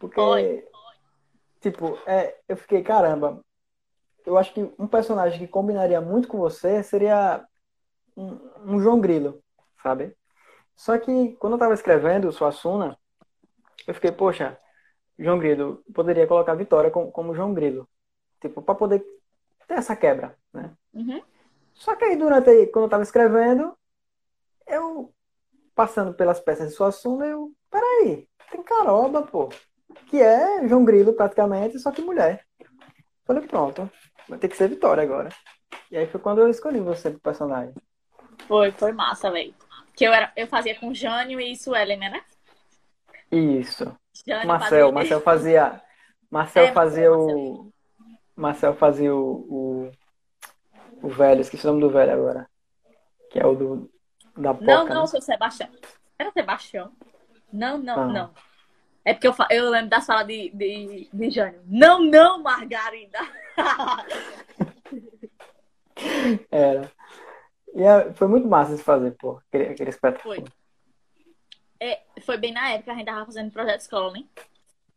Porque, 0.00 0.20
Oi. 0.20 0.64
tipo, 1.60 1.98
é, 2.06 2.36
eu 2.48 2.56
fiquei, 2.56 2.82
caramba, 2.82 3.44
eu 4.26 4.38
acho 4.38 4.52
que 4.52 4.72
um 4.78 4.86
personagem 4.86 5.38
que 5.38 5.48
combinaria 5.48 6.00
muito 6.00 6.28
com 6.28 6.38
você 6.38 6.82
seria 6.82 7.46
um, 8.16 8.38
um 8.64 8.80
João 8.80 9.00
Grilo, 9.00 9.42
sabe? 9.82 10.16
Só 10.74 10.98
que 10.98 11.32
quando 11.36 11.52
eu 11.52 11.56
estava 11.56 11.74
escrevendo 11.74 12.32
Suassuna, 12.32 12.98
eu 13.86 13.94
fiquei, 13.94 14.10
poxa, 14.10 14.58
João 15.18 15.38
Grilo, 15.38 15.84
poderia 15.94 16.26
colocar 16.26 16.54
Vitória 16.54 16.90
como, 16.90 17.12
como 17.12 17.34
João 17.34 17.54
Grilo. 17.54 17.88
Tipo, 18.40 18.60
para 18.60 18.74
poder 18.74 19.04
ter 19.66 19.74
essa 19.74 19.94
quebra, 19.94 20.36
né? 20.52 20.72
Uhum. 20.92 21.22
Só 21.72 21.94
que 21.96 22.04
aí, 22.04 22.16
durante, 22.16 22.66
quando 22.68 22.84
eu 22.84 22.86
estava 22.86 23.02
escrevendo, 23.02 23.76
eu, 24.66 25.12
passando 25.74 26.14
pelas 26.14 26.40
peças 26.40 26.68
de 26.68 26.74
Suassuna, 26.74 27.26
eu, 27.26 27.52
peraí, 27.70 28.28
tem 28.50 28.62
Caroba, 28.62 29.22
pô. 29.22 29.48
Que 30.06 30.20
é 30.20 30.66
João 30.68 30.84
Grilo, 30.84 31.12
praticamente, 31.12 31.78
só 31.78 31.90
que 31.90 32.02
mulher. 32.02 32.44
Falei, 33.24 33.46
pronto, 33.46 33.90
vai 34.28 34.38
ter 34.38 34.48
que 34.48 34.56
ser 34.56 34.68
Vitória 34.68 35.02
agora. 35.02 35.30
E 35.90 35.96
aí 35.96 36.06
foi 36.06 36.20
quando 36.20 36.40
eu 36.40 36.48
escolhi 36.48 36.80
você 36.80 37.10
pro 37.10 37.20
personagem. 37.20 37.74
Foi, 38.46 38.70
foi 38.72 38.92
massa, 38.92 39.30
velho. 39.30 39.54
Que 39.94 40.04
eu, 40.04 40.12
era, 40.12 40.32
eu 40.36 40.46
fazia 40.46 40.78
com 40.78 40.92
Jânio 40.92 41.40
e 41.40 41.56
Suelen, 41.56 41.98
né? 41.98 42.22
Isso. 43.30 43.84
Jânio 44.26 44.46
Marcel, 44.46 44.70
fazia... 44.70 44.92
Marcel 44.92 45.20
fazia. 45.20 45.82
Marcel 46.30 46.64
é, 46.64 46.72
fazia 46.72 47.12
o. 47.12 47.72
Marcel 48.36 48.74
fazia 48.74 49.14
o, 49.14 49.30
o. 49.48 49.92
O 51.02 51.08
velho, 51.08 51.40
esqueci 51.40 51.64
o 51.66 51.68
nome 51.68 51.80
do 51.80 51.90
velho 51.90 52.12
agora. 52.12 52.48
Que 53.30 53.38
é 53.38 53.46
o 53.46 53.54
do. 53.54 53.90
Da 54.36 54.52
Poca, 54.52 54.64
Não, 54.64 54.84
não, 54.86 55.00
né? 55.02 55.06
seu 55.06 55.22
Sebastião. 55.22 55.68
Era 56.18 56.32
Sebastião. 56.32 56.92
Não, 57.52 57.78
não, 57.78 58.00
ah. 58.00 58.06
não. 58.06 58.34
É 59.04 59.12
porque 59.12 59.28
eu, 59.28 59.34
eu 59.50 59.70
lembro 59.70 59.90
da 59.90 60.00
sala 60.00 60.22
de, 60.22 60.50
de, 60.50 61.08
de 61.12 61.30
Jânio. 61.30 61.60
Não, 61.66 62.02
não, 62.02 62.42
Margarida! 62.42 63.18
Era. 66.50 66.90
E 67.74 67.82
é, 67.82 68.12
foi 68.14 68.28
muito 68.28 68.48
massa 68.48 68.76
de 68.76 68.82
fazer, 68.82 69.14
pô, 69.18 69.40
aquele, 69.48 69.72
aquele 69.72 69.90
espetáculo. 69.90 70.36
Foi. 70.36 70.44
É, 71.78 72.02
foi 72.22 72.38
bem 72.38 72.52
na 72.52 72.70
época 72.70 72.84
que 72.84 72.90
a 72.90 72.94
gente 72.94 73.06
tava 73.06 73.26
fazendo 73.26 73.52
projeto 73.52 73.80
escola, 73.80 74.12
né? 74.12 74.24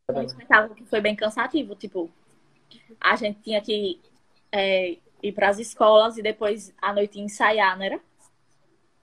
Um 0.10 0.22
espetáculo 0.22 0.76
que 0.76 0.86
foi 0.86 1.01
bem 1.01 1.16
cansativo, 1.16 1.76
tipo, 1.76 2.10
a 3.01 3.16
gente 3.18 3.41
tinha 3.41 3.62
que 3.62 3.99
é, 4.51 4.97
ir 5.22 5.32
para 5.34 5.49
as 5.49 5.60
escolas 5.60 6.18
e 6.18 6.22
depois 6.22 6.74
à 6.82 6.93
noite 6.93 7.20
ensaiar, 7.20 7.78
não 7.78 7.84
era? 7.84 7.99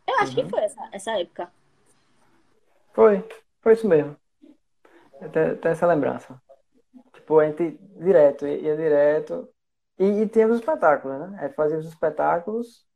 Eu 0.07 0.19
acho 0.21 0.37
uhum. 0.37 0.45
que 0.45 0.51
foi 0.51 0.61
essa, 0.61 0.89
essa 0.93 1.21
época. 1.21 1.53
Foi, 2.93 3.23
foi 3.61 3.73
isso 3.75 3.87
mesmo. 3.87 4.17
Tem, 5.33 5.57
tem 5.57 5.73
essa 5.73 5.87
lembrança. 5.87 6.41
Tipo, 7.13 7.39
a 7.39 7.47
gente 7.47 7.79
direto, 7.97 8.47
ia 8.47 8.77
direto. 8.77 9.49
E, 9.99 10.05
e 10.05 10.29
tínhamos 10.29 10.59
espetáculos, 10.59 11.19
né? 11.19 11.39
A 11.39 11.47
gente 11.47 11.55
fazia 11.55 11.79
os 11.79 11.87
espetáculos 11.87 12.87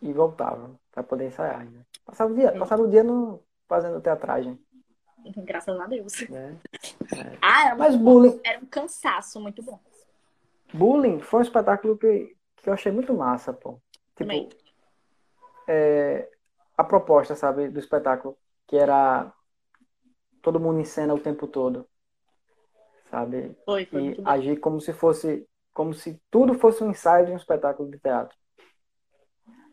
e 0.00 0.12
voltava 0.12 0.78
para 0.92 1.02
poder 1.02 1.26
ensaiar. 1.26 1.64
Né? 1.64 1.82
Passava 2.04 2.32
o 2.32 2.34
dia, 2.34 2.52
passava 2.58 2.82
o 2.82 2.90
dia 2.90 3.02
no, 3.02 3.42
fazendo 3.68 4.00
teatragem. 4.00 4.58
Graças 5.36 5.78
a 5.78 5.86
Deus. 5.86 6.22
É, 6.22 6.54
é. 7.16 7.38
Ah, 7.42 7.66
era, 7.66 7.76
Mas 7.76 7.96
bullying... 7.96 8.40
era 8.44 8.58
um 8.60 8.66
cansaço 8.66 9.40
muito 9.40 9.62
bom. 9.62 9.78
Bullying 10.72 11.20
foi 11.20 11.40
um 11.40 11.42
espetáculo 11.42 11.98
que, 11.98 12.34
que 12.56 12.68
eu 12.68 12.72
achei 12.72 12.92
muito 12.92 13.12
massa, 13.12 13.52
pô. 13.52 13.80
Tipo, 14.16 14.32
é, 15.66 16.28
a 16.76 16.84
proposta, 16.84 17.34
sabe, 17.34 17.68
do 17.68 17.78
espetáculo, 17.78 18.36
que 18.66 18.76
era 18.76 19.32
todo 20.48 20.58
mundo 20.58 20.80
em 20.80 20.84
cena 20.84 21.12
o 21.12 21.20
tempo 21.20 21.46
todo. 21.46 21.86
Sabe? 23.10 23.54
Foi, 23.66 23.84
foi 23.84 24.02
e 24.02 24.16
agir 24.24 24.58
como 24.58 24.80
se 24.80 24.94
fosse, 24.94 25.46
como 25.74 25.92
se 25.92 26.18
tudo 26.30 26.54
fosse 26.54 26.82
um 26.82 26.90
ensaio 26.90 27.26
de 27.26 27.32
um 27.32 27.36
espetáculo 27.36 27.90
de 27.90 27.98
teatro. 27.98 28.34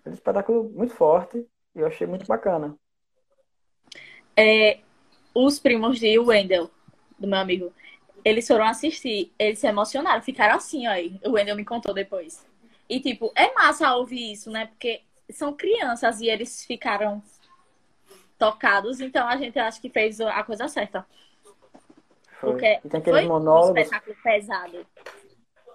Foi 0.03 0.11
um 0.11 0.15
espetáculo 0.15 0.69
muito 0.69 0.93
forte 0.93 1.47
e 1.73 1.79
eu 1.79 1.87
achei 1.87 2.05
muito 2.05 2.25
bacana. 2.27 2.75
É, 4.35 4.79
os 5.33 5.59
primos 5.59 5.97
de 5.97 6.19
Wendell, 6.19 6.69
do 7.17 7.25
meu 7.25 7.39
amigo, 7.39 7.71
eles 8.25 8.45
foram 8.45 8.65
assistir, 8.65 9.31
eles 9.39 9.59
se 9.59 9.67
emocionaram, 9.67 10.21
ficaram 10.21 10.55
assim, 10.55 10.83
ó. 10.87 11.29
O 11.29 11.33
Wendell 11.35 11.55
me 11.55 11.63
contou 11.63 11.93
depois. 11.93 12.45
E, 12.89 12.99
tipo, 12.99 13.31
é 13.33 13.53
massa 13.53 13.95
ouvir 13.95 14.33
isso, 14.33 14.51
né? 14.51 14.65
Porque 14.65 15.03
são 15.29 15.53
crianças 15.53 16.19
e 16.19 16.27
eles 16.27 16.65
ficaram 16.65 17.23
tocados, 18.37 18.99
então 18.99 19.27
a 19.27 19.37
gente 19.37 19.57
acha 19.57 19.79
que 19.79 19.89
fez 19.89 20.19
a 20.21 20.43
coisa 20.43 20.67
certa. 20.67 21.05
Foi. 22.39 22.51
Porque 22.51 22.79
e 22.83 22.89
tem 22.89 22.99
aqueles 22.99 23.19
foi 23.21 23.27
monólogos. 23.27 23.69
um 23.69 23.77
espetáculo 23.77 24.15
pesado. 24.23 24.87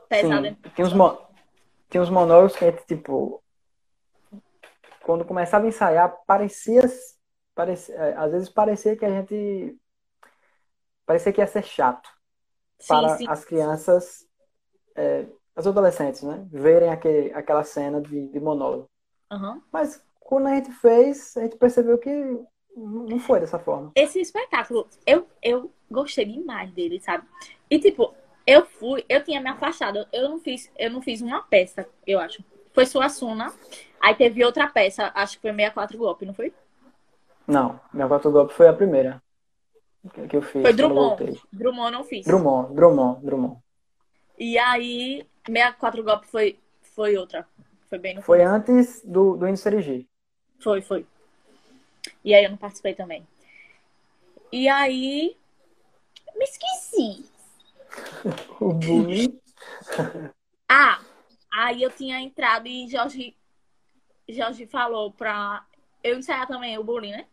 Pesado. 0.09 0.47
Sim. 0.47 0.57
Tem 0.75 0.85
uns, 0.85 0.93
mo... 0.93 1.19
tem 1.89 2.01
uns 2.01 2.11
monólogos 2.11 2.57
que 2.57 2.65
a 2.65 2.71
gente, 2.71 2.85
tipo, 2.87 3.43
quando 5.03 5.25
começava 5.25 5.65
a 5.65 5.69
ensaiar, 5.69 6.17
parecia, 6.27 6.83
parecia, 7.55 7.95
é, 7.95 8.17
às 8.17 8.33
vezes 8.33 8.49
parecia 8.49 8.97
que 8.97 9.05
a 9.05 9.11
gente 9.11 9.77
parecia 11.07 11.33
que 11.33 11.41
ia 11.41 11.47
ser 11.47 11.65
chato 11.65 12.09
sim, 12.79 12.89
para 12.89 13.17
sim. 13.17 13.29
as 13.29 13.45
crianças, 13.45 14.29
é, 14.95 15.27
as 15.57 15.67
adolescentes, 15.67 16.23
né, 16.23 16.47
verem 16.51 16.91
aquele, 16.91 17.33
aquela 17.33 17.65
cena 17.65 18.01
de, 18.01 18.29
de 18.29 18.39
monólogo. 18.39 18.89
Uhum. 19.33 19.61
Mas 19.73 20.01
quando 20.21 20.47
a 20.47 20.55
gente 20.55 20.71
fez, 20.71 21.37
a 21.37 21.41
gente 21.41 21.57
percebeu 21.57 21.99
que 21.99 22.11
não 22.77 23.18
foi 23.18 23.41
dessa 23.41 23.59
forma. 23.59 23.93
Esse 23.95 24.21
espetáculo, 24.21 24.87
eu, 25.07 25.27
eu 25.43 25.71
gostei 25.91 26.25
demais 26.25 26.71
dele, 26.73 27.01
sabe? 27.01 27.27
E 27.68 27.79
tipo, 27.79 28.14
eu 28.47 28.64
fui, 28.66 29.05
eu 29.09 29.23
tinha 29.23 29.41
me 29.41 29.49
afastado, 29.49 30.07
eu 30.12 30.29
não 30.29 30.41
fiz, 30.41 30.71
eu 30.77 30.91
não 30.91 31.03
fiz 31.03 31.21
uma 31.21 31.43
peça, 31.43 31.89
eu 32.07 32.18
acho. 32.18 32.45
Foi 32.73 32.87
Suassuna, 32.87 33.53
aí 34.01 34.14
teve 34.14 34.45
outra 34.45 34.68
peça, 34.68 35.11
acho 35.14 35.37
que 35.37 35.43
foi 35.43 35.51
64 35.53 35.99
golpe, 35.99 36.25
não 36.27 36.35
foi? 36.35 36.53
Não, 37.47 37.81
64 37.93 38.31
golpe 38.31 38.55
foi 38.55 38.68
a 38.68 38.73
primeira. 38.73 39.23
que, 40.29 40.37
eu 40.37 40.43
fiz. 40.43 40.62
Foi 40.62 40.62
quando 40.62 40.81
eu 40.81 40.89
Drummond. 40.89 41.43
Drummond 41.53 41.93
não 41.93 42.05
fiz. 42.05 42.25
Drummond, 42.27 42.75
Drummond, 42.75 43.25
Drummond. 43.25 43.57
E 44.39 44.57
aí, 44.57 45.27
64 45.47 46.03
golpes 46.03 46.31
foi, 46.31 46.59
foi 46.95 47.16
outra. 47.16 47.47
Foi 47.89 47.99
bem 47.99 48.14
no 48.14 48.23
Foi 48.23 48.39
começo. 48.39 48.55
antes 48.55 49.03
do, 49.05 49.37
do 49.37 49.49
índice 49.49 49.83
G. 49.83 50.07
Foi, 50.61 50.81
foi. 50.81 51.05
E 52.25 52.35
aí 52.35 52.45
eu 52.45 52.51
não 52.51 52.57
participei 52.57 52.95
também. 52.95 53.27
E 54.53 54.69
aí. 54.69 55.37
Me 56.37 56.45
esqueci. 56.45 57.25
O 58.61 58.73
bullying. 58.73 59.39
Ah, 60.73 61.01
aí 61.53 61.83
eu 61.83 61.91
tinha 61.91 62.21
entrado 62.21 62.69
e 62.69 62.87
Jorge, 62.89 63.37
Jorge 64.29 64.69
falou 64.69 65.11
pra 65.11 65.67
eu 66.05 66.17
ensaiar 66.17 66.47
também 66.47 66.79
o 66.79 66.85
bullying, 66.85 67.11
né? 67.11 67.27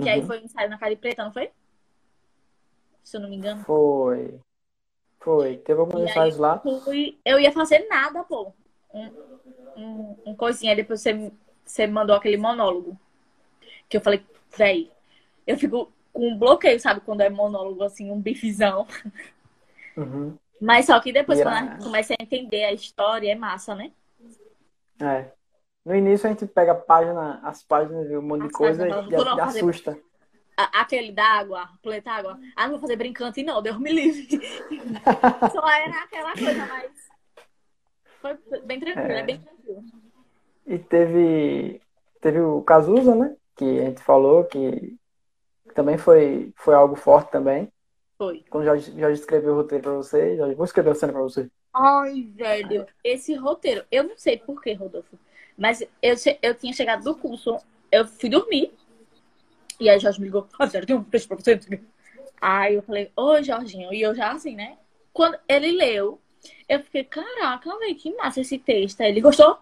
Que 0.00 0.08
aí 0.08 0.20
Uhum. 0.20 0.26
foi 0.26 0.40
um 0.40 0.44
ensaio 0.44 0.68
na 0.68 0.76
cara 0.76 0.96
preta, 0.96 1.22
não 1.24 1.32
foi? 1.32 1.52
Se 3.04 3.16
eu 3.16 3.20
não 3.20 3.28
me 3.28 3.36
engano. 3.36 3.62
Foi. 3.62 4.40
Foi. 5.20 5.56
Teve 5.58 5.78
alguns 5.78 6.02
aí 6.02 6.10
ensaios 6.10 6.36
lá. 6.36 6.58
fui, 6.58 7.16
eu 7.24 7.38
ia 7.38 7.52
fazer 7.52 7.86
nada, 7.88 8.24
pô. 8.24 8.52
Um, 8.92 9.06
um, 9.76 10.16
um 10.26 10.34
coisinha, 10.34 10.72
aí 10.72 10.76
depois 10.76 11.00
você, 11.00 11.30
você 11.64 11.86
mandou 11.86 12.16
aquele 12.16 12.36
monólogo. 12.36 12.98
Que 13.92 13.98
eu 13.98 14.00
falei, 14.00 14.24
véi, 14.56 14.90
eu 15.46 15.58
fico 15.58 15.92
com 16.14 16.28
um 16.30 16.38
bloqueio, 16.38 16.80
sabe? 16.80 17.02
Quando 17.02 17.20
é 17.20 17.28
monólogo, 17.28 17.82
assim, 17.82 18.10
um 18.10 18.18
bifezão. 18.18 18.86
Uhum. 19.94 20.34
Mas 20.58 20.86
só 20.86 20.98
que 20.98 21.12
depois, 21.12 21.38
E 21.38 21.42
quando 21.42 21.52
a- 21.54 21.60
gente 21.74 21.84
começa 21.84 22.14
a 22.14 22.22
entender 22.22 22.64
a 22.64 22.72
história, 22.72 23.30
é 23.30 23.34
massa, 23.34 23.74
né? 23.74 23.92
É. 24.98 25.30
No 25.84 25.94
início 25.94 26.26
a 26.26 26.30
gente 26.30 26.46
pega 26.46 26.72
a 26.72 26.74
página, 26.74 27.38
as 27.44 27.62
páginas, 27.62 28.08
vê 28.08 28.16
um 28.16 28.22
monte 28.22 28.40
de 28.42 28.46
As 28.46 28.52
coisa 28.52 28.88
páginas, 28.88 29.04
e, 29.04 29.14
e 29.14 29.24
fazer- 29.24 29.58
assusta. 29.58 29.98
A- 30.56 30.80
Aquele 30.80 31.12
d'água, 31.12 31.68
planeta 31.82 32.12
água. 32.12 32.38
Ah, 32.56 32.62
não 32.64 32.70
vou 32.72 32.80
fazer 32.80 32.96
brincante, 32.96 33.42
não, 33.42 33.60
Deus 33.60 33.78
me 33.78 33.92
livre. 33.92 34.26
Só 35.52 35.68
era 35.70 36.02
aquela 36.04 36.32
coisa, 36.32 36.66
mas. 36.66 36.90
Foi 38.22 38.60
bem 38.62 38.80
tranquilo, 38.80 39.10
é, 39.12 39.18
É. 39.18 39.22
bem 39.22 39.38
tranquilo. 39.38 39.84
E 40.66 40.78
teve, 40.78 41.82
teve 42.22 42.40
o 42.40 42.62
Cazuza, 42.62 43.14
né? 43.14 43.36
Que 43.56 43.64
a 43.80 43.84
gente 43.84 44.02
falou 44.02 44.44
que 44.44 44.96
também 45.74 45.98
foi, 45.98 46.52
foi 46.56 46.74
algo 46.74 46.96
forte 46.96 47.30
também. 47.30 47.70
Foi. 48.18 48.44
Quando 48.50 48.64
já, 48.64 48.76
já 48.76 49.10
escreveu 49.10 49.52
o 49.52 49.56
roteiro 49.56 49.82
pra 49.82 49.92
você, 49.94 50.36
já 50.36 50.46
vou 50.54 50.64
escrever 50.64 50.90
a 50.90 50.94
cena 50.94 51.12
pra 51.12 51.22
você. 51.22 51.50
Ai, 51.74 52.28
velho, 52.34 52.86
esse 53.02 53.34
roteiro, 53.34 53.84
eu 53.90 54.04
não 54.04 54.16
sei 54.16 54.36
por 54.36 54.60
que, 54.60 54.74
Rodolfo, 54.74 55.18
mas 55.56 55.80
eu, 55.80 56.14
eu 56.42 56.54
tinha 56.54 56.72
chegado 56.72 57.02
do 57.02 57.14
curso, 57.16 57.56
eu 57.90 58.06
fui 58.06 58.28
dormir, 58.28 58.74
e 59.80 59.88
aí 59.88 59.98
Jorge 59.98 60.20
me 60.20 60.26
ligou, 60.26 60.46
ah, 60.58 60.68
sério, 60.68 60.86
tem 60.86 60.94
um 60.94 61.02
texto 61.02 61.28
pra 61.28 61.36
você? 61.38 61.58
Aí 62.40 62.74
eu 62.74 62.82
falei, 62.82 63.10
oi, 63.16 63.42
Jorginho, 63.42 63.92
e 63.92 64.02
eu 64.02 64.14
já 64.14 64.32
assim, 64.32 64.54
né? 64.54 64.76
Quando 65.12 65.38
ele 65.48 65.72
leu, 65.72 66.20
eu 66.68 66.80
fiquei, 66.80 67.04
caraca, 67.04 67.78
velho, 67.78 67.94
que 67.96 68.14
massa 68.16 68.40
esse 68.40 68.58
texto. 68.58 69.00
Aí 69.00 69.10
ele 69.10 69.20
gostou? 69.20 69.58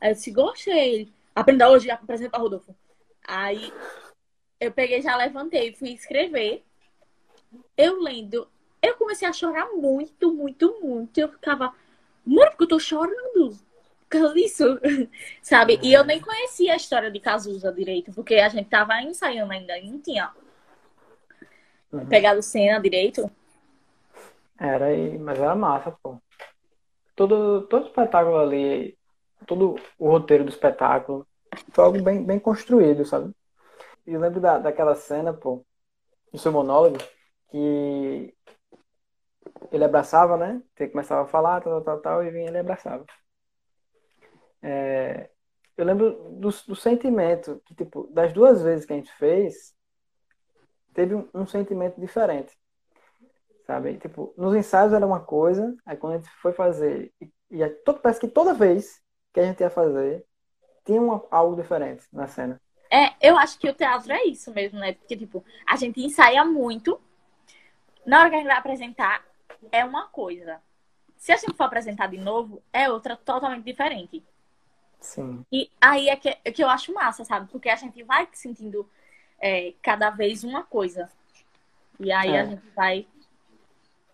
Aí 0.00 0.10
eu 0.10 0.14
disse, 0.14 0.30
gostei. 0.30 1.12
Aprenda 1.34 1.70
hoje 1.70 1.90
apresenta 1.90 2.30
pra 2.30 2.40
Rodolfo. 2.40 2.74
Aí 3.28 3.72
eu 4.60 4.72
peguei, 4.72 5.02
já 5.02 5.16
levantei, 5.16 5.74
fui 5.74 5.90
escrever. 5.90 6.64
Eu 7.76 8.00
lendo, 8.02 8.48
eu 8.82 8.94
comecei 8.96 9.26
a 9.26 9.32
chorar 9.32 9.66
muito, 9.72 10.32
muito, 10.34 10.80
muito. 10.80 11.18
Eu 11.18 11.28
ficava, 11.28 11.72
mano, 12.26 12.50
porque 12.50 12.64
eu 12.64 12.68
tô 12.68 12.78
chorando. 12.80 13.56
Por 14.00 14.18
causa 14.20 14.34
disso, 14.34 14.64
sabe? 15.42 15.78
E 15.82 15.92
eu 15.92 16.02
nem 16.04 16.18
conhecia 16.18 16.72
a 16.72 16.76
história 16.76 17.10
de 17.10 17.20
Cazuza 17.20 17.70
direito, 17.70 18.10
porque 18.12 18.36
a 18.36 18.48
gente 18.48 18.68
tava 18.68 19.00
ensaiando 19.02 19.52
ainda, 19.52 19.78
e 19.78 19.90
não 19.90 20.00
tinha 20.00 20.32
Uhum. 21.92 22.06
pegado 22.06 22.42
cena 22.42 22.78
direito. 22.80 23.30
Era, 24.58 24.86
mas 25.20 25.38
era 25.38 25.54
massa, 25.54 25.96
pô. 26.02 26.20
Todo, 27.16 27.66
todo 27.68 27.86
espetáculo 27.86 28.38
ali, 28.38 28.96
todo 29.46 29.76
o 29.98 30.08
roteiro 30.08 30.44
do 30.44 30.50
espetáculo, 30.50 31.26
foi 31.72 31.84
algo 31.84 32.02
bem, 32.02 32.24
bem 32.24 32.38
construído, 32.38 33.04
sabe? 33.04 33.32
E 34.06 34.12
eu 34.14 34.20
lembro 34.20 34.40
da, 34.40 34.58
daquela 34.58 34.94
cena, 34.94 35.32
pô, 35.34 35.64
do 36.32 36.38
seu 36.38 36.52
monólogo, 36.52 36.98
que 37.50 38.34
ele 39.72 39.84
abraçava, 39.84 40.36
né? 40.36 40.62
Ele 40.78 40.90
começava 40.90 41.22
a 41.22 41.26
falar, 41.26 41.60
tal, 41.62 41.82
tal, 41.82 42.00
tal, 42.00 42.24
e 42.24 42.30
vinha 42.30 42.48
ele 42.48 42.58
abraçava. 42.58 43.04
É, 44.62 45.30
eu 45.76 45.84
lembro 45.84 46.12
do, 46.32 46.48
do 46.50 46.76
sentimento, 46.76 47.60
que, 47.64 47.74
tipo, 47.74 48.08
das 48.12 48.32
duas 48.32 48.62
vezes 48.62 48.84
que 48.86 48.92
a 48.92 48.96
gente 48.96 49.12
fez, 49.14 49.74
teve 50.94 51.14
um, 51.14 51.26
um 51.34 51.46
sentimento 51.46 51.98
diferente 51.98 52.54
sabe? 53.66 53.98
Tipo, 53.98 54.34
nos 54.36 54.54
ensaios 54.54 54.92
era 54.92 55.06
uma 55.06 55.20
coisa, 55.20 55.74
aí 55.84 55.96
quando 55.96 56.14
a 56.14 56.16
gente 56.18 56.30
foi 56.40 56.52
fazer, 56.52 57.12
e, 57.20 57.30
e 57.50 57.68
todo- 57.84 58.00
parece 58.00 58.20
que 58.20 58.28
toda 58.28 58.54
vez 58.54 59.00
que 59.32 59.40
a 59.40 59.44
gente 59.44 59.60
ia 59.60 59.70
fazer, 59.70 60.24
tinha 60.88 61.02
uma- 61.02 61.22
algo 61.30 61.54
diferente 61.54 62.02
na 62.10 62.26
cena. 62.26 62.58
É, 62.90 63.12
eu 63.20 63.36
acho 63.36 63.58
que 63.58 63.68
o 63.68 63.74
teatro 63.74 64.10
é 64.10 64.24
isso 64.24 64.50
mesmo, 64.54 64.78
né? 64.78 64.94
Porque, 64.94 65.14
tipo, 65.14 65.44
a 65.66 65.76
gente 65.76 66.02
ensaia 66.02 66.42
muito. 66.46 66.98
Na 68.06 68.20
hora 68.20 68.30
que 68.30 68.36
a 68.36 68.38
gente 68.38 68.48
vai 68.48 68.56
apresentar, 68.56 69.22
é 69.70 69.84
uma 69.84 70.08
coisa. 70.08 70.58
Se 71.18 71.30
a 71.30 71.36
gente 71.36 71.52
for 71.54 71.64
apresentar 71.64 72.06
de 72.06 72.16
novo, 72.16 72.62
é 72.72 72.88
outra 72.90 73.14
totalmente 73.16 73.64
diferente. 73.64 74.24
Sim. 74.98 75.44
E 75.52 75.70
aí 75.78 76.08
é 76.08 76.16
que, 76.16 76.28
é 76.42 76.50
que 76.50 76.64
eu 76.64 76.70
acho 76.70 76.94
massa, 76.94 77.22
sabe? 77.26 77.50
Porque 77.52 77.68
a 77.68 77.76
gente 77.76 78.02
vai 78.02 78.26
sentindo 78.32 78.88
é, 79.38 79.74
cada 79.82 80.08
vez 80.10 80.42
uma 80.42 80.62
coisa. 80.64 81.10
E 82.00 82.10
aí 82.10 82.30
É. 82.30 82.40
a 82.40 82.44
gente 82.46 82.66
vai. 82.74 83.06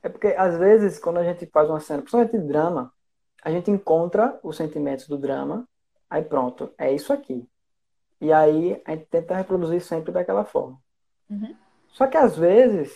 É 0.02 0.08
porque, 0.08 0.34
às 0.36 0.58
vezes, 0.58 0.98
quando 0.98 1.18
a 1.18 1.24
gente 1.24 1.46
faz 1.46 1.70
uma 1.70 1.78
cena, 1.80 2.02
principalmente 2.02 2.32
de 2.32 2.46
drama, 2.46 2.92
a 3.42 3.50
gente 3.50 3.70
encontra 3.70 4.38
os 4.42 4.56
sentimentos 4.56 5.06
do 5.06 5.16
drama, 5.16 5.66
aí 6.14 6.24
pronto, 6.24 6.72
é 6.78 6.92
isso 6.92 7.12
aqui. 7.12 7.48
E 8.20 8.32
aí 8.32 8.80
a 8.86 8.92
gente 8.92 9.06
tenta 9.06 9.36
reproduzir 9.36 9.80
sempre 9.82 10.12
daquela 10.12 10.44
forma. 10.44 10.78
Uhum. 11.30 11.54
Só 11.88 12.06
que, 12.06 12.16
às 12.16 12.36
vezes, 12.36 12.92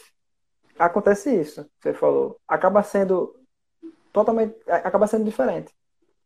acontece 0.79 1.35
isso, 1.35 1.69
você 1.81 1.95
falou, 1.95 2.41
acaba 2.49 2.83
sendo 2.83 3.35
totalmente, 4.13 4.57
acaba 4.69 5.07
sendo 5.07 5.25
diferente. 5.25 5.73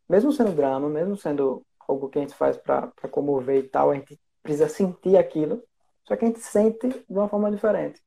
Mesmo 0.09 0.33
sendo 0.33 0.53
drama, 0.53 0.89
mesmo 0.89 1.17
sendo 1.17 1.63
algo 1.89 2.09
que 2.09 2.19
a 2.19 2.23
gente 2.23 2.35
faz 2.35 2.57
para 2.57 2.93
comover 3.11 3.59
e 3.65 3.69
tal, 3.69 3.91
a 3.91 3.95
gente 3.95 4.19
precisa 4.43 4.69
sentir 4.69 5.17
aquilo, 5.17 5.63
só 6.05 6.17
que 6.17 6.25
a 6.25 6.29
gente 6.29 6.41
sente 6.41 6.89
de 6.89 7.05
uma 7.19 7.29
forma 7.29 7.51
diferente. 7.51 8.03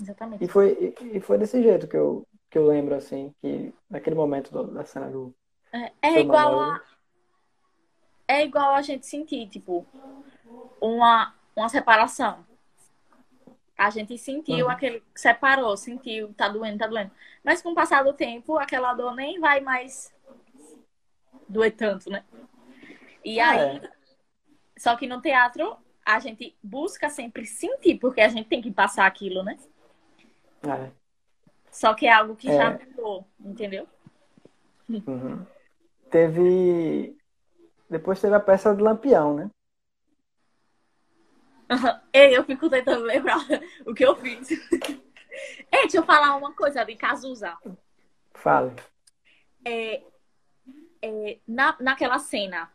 Exatamente. 0.00 0.44
E 0.44 0.48
foi, 0.48 0.94
e, 1.02 1.18
e 1.18 1.20
foi 1.20 1.38
desse 1.38 1.62
jeito 1.62 1.88
que 1.88 1.96
eu, 1.96 2.26
que 2.50 2.58
eu 2.58 2.66
lembro, 2.66 2.94
assim, 2.94 3.34
que 3.40 3.72
naquele 3.88 4.16
momento 4.16 4.50
do- 4.52 4.72
da 4.72 4.84
cena 4.84 5.10
do. 5.10 5.34
É, 5.72 5.92
é 6.02 6.20
igual 6.20 6.60
a. 6.60 6.82
É 8.30 8.44
igual 8.44 8.74
a 8.74 8.82
gente 8.82 9.06
sentir, 9.06 9.48
tipo, 9.48 9.84
uma, 10.80 11.34
uma 11.56 11.68
separação. 11.68 12.46
A 13.76 13.90
gente 13.90 14.16
sentiu 14.18 14.66
Uhum. 14.66 14.70
aquele 14.70 15.00
que 15.00 15.20
separou, 15.20 15.76
sentiu, 15.76 16.32
tá 16.34 16.48
doendo, 16.48 16.78
tá 16.78 16.86
doendo. 16.86 17.10
Mas 17.42 17.60
com 17.60 17.70
o 17.70 17.74
passar 17.74 18.04
do 18.04 18.12
tempo, 18.12 18.56
aquela 18.56 18.94
dor 18.94 19.16
nem 19.16 19.40
vai 19.40 19.60
mais 19.60 20.14
doer 21.48 21.72
tanto, 21.74 22.08
né? 22.08 22.22
E 23.24 23.40
aí, 23.40 23.78
É. 23.78 23.90
só 24.78 24.94
que 24.96 25.08
no 25.08 25.20
teatro, 25.20 25.76
a 26.06 26.20
gente 26.20 26.56
busca 26.62 27.10
sempre 27.10 27.44
sentir, 27.46 27.98
porque 27.98 28.20
a 28.20 28.28
gente 28.28 28.48
tem 28.48 28.62
que 28.62 28.70
passar 28.70 29.06
aquilo, 29.06 29.42
né? 29.42 29.58
É, 30.62 30.92
Só 31.70 31.94
que 31.94 32.06
é 32.06 32.12
algo 32.12 32.36
que 32.36 32.46
já 32.46 32.70
É. 32.72 32.78
mudou, 32.84 33.26
entendeu? 33.40 33.88
uhum. 34.88 35.46
Teve. 36.10 37.19
Depois 37.90 38.20
teve 38.20 38.36
a 38.36 38.40
peça 38.40 38.74
de 38.74 38.80
Lampião, 38.80 39.34
né? 39.34 39.50
Ei, 42.12 42.36
eu 42.36 42.44
fico 42.44 42.70
tentando 42.70 43.04
lembrar 43.04 43.38
o 43.84 43.92
que 43.92 44.04
eu 44.04 44.14
fiz. 44.14 44.50
Ei, 45.72 45.82
deixa 45.82 45.98
eu 45.98 46.04
falar 46.04 46.36
uma 46.36 46.54
coisa 46.54 46.84
de 46.84 46.94
Cazuza. 46.94 47.56
Fale. 48.32 48.72
É, 49.64 50.02
é, 51.02 51.38
na, 51.46 51.76
naquela 51.80 52.18
cena 52.18 52.70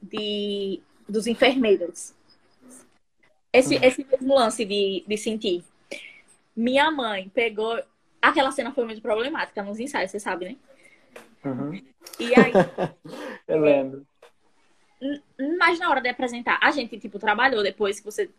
de, 0.00 0.82
dos 1.08 1.26
enfermeiros. 1.26 2.14
Esse, 3.52 3.74
esse 3.76 4.04
mesmo 4.04 4.34
lance 4.34 4.64
de, 4.64 5.04
de 5.06 5.16
sentir. 5.18 5.62
Minha 6.56 6.90
mãe 6.90 7.28
pegou. 7.28 7.78
Aquela 8.20 8.52
cena 8.52 8.72
foi 8.72 8.84
muito 8.84 9.02
problemática 9.02 9.62
nos 9.62 9.78
ensaios, 9.78 10.10
você 10.10 10.20
sabe, 10.20 10.46
né? 10.46 10.56
Uhum. 11.44 11.82
E 12.18 12.34
aí, 12.34 12.52
Eu 13.48 13.60
lembro. 13.60 14.06
mas 15.58 15.78
na 15.78 15.90
hora 15.90 16.00
de 16.00 16.08
apresentar, 16.08 16.58
a 16.62 16.70
gente, 16.70 16.98
tipo, 16.98 17.18
trabalhou 17.18 17.62
depois 17.62 17.98
que 17.98 18.06
você 18.06 18.30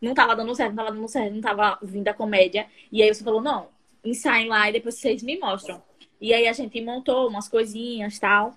não 0.00 0.14
tava 0.14 0.34
dando 0.34 0.54
certo, 0.54 0.70
não 0.70 0.84
tava 0.84 0.96
dando 0.96 1.08
certo, 1.08 1.34
não 1.34 1.40
tava 1.40 1.78
vindo 1.82 2.08
a 2.08 2.14
comédia. 2.14 2.66
E 2.90 3.02
aí 3.02 3.12
você 3.12 3.22
falou, 3.22 3.40
não, 3.40 3.68
ensaiem 4.04 4.48
lá 4.48 4.68
e 4.68 4.72
depois 4.72 4.94
vocês 4.94 5.22
me 5.22 5.38
mostram. 5.38 5.82
E 6.20 6.34
aí 6.34 6.46
a 6.46 6.52
gente 6.52 6.80
montou 6.80 7.28
umas 7.28 7.48
coisinhas 7.48 8.16
e 8.16 8.20
tal. 8.20 8.54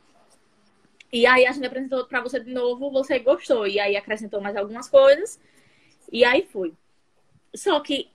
E 1.12 1.26
aí 1.26 1.45
a 1.45 1.51
gente 1.51 1.66
apresentou 1.66 2.06
pra 2.06 2.22
você 2.22 2.39
de 2.39 2.51
novo, 2.51 2.89
você 2.91 3.20
gostou. 3.20 3.68
E 3.68 3.80
aí 3.80 3.95
acrescentou 3.95 4.41
mais 4.41 4.56
algumas 4.56 4.89
coisas. 4.89 5.39
E 6.12 6.26
aí 6.26 6.47
foi. 6.51 6.74
Só 7.56 7.80
que 7.80 8.10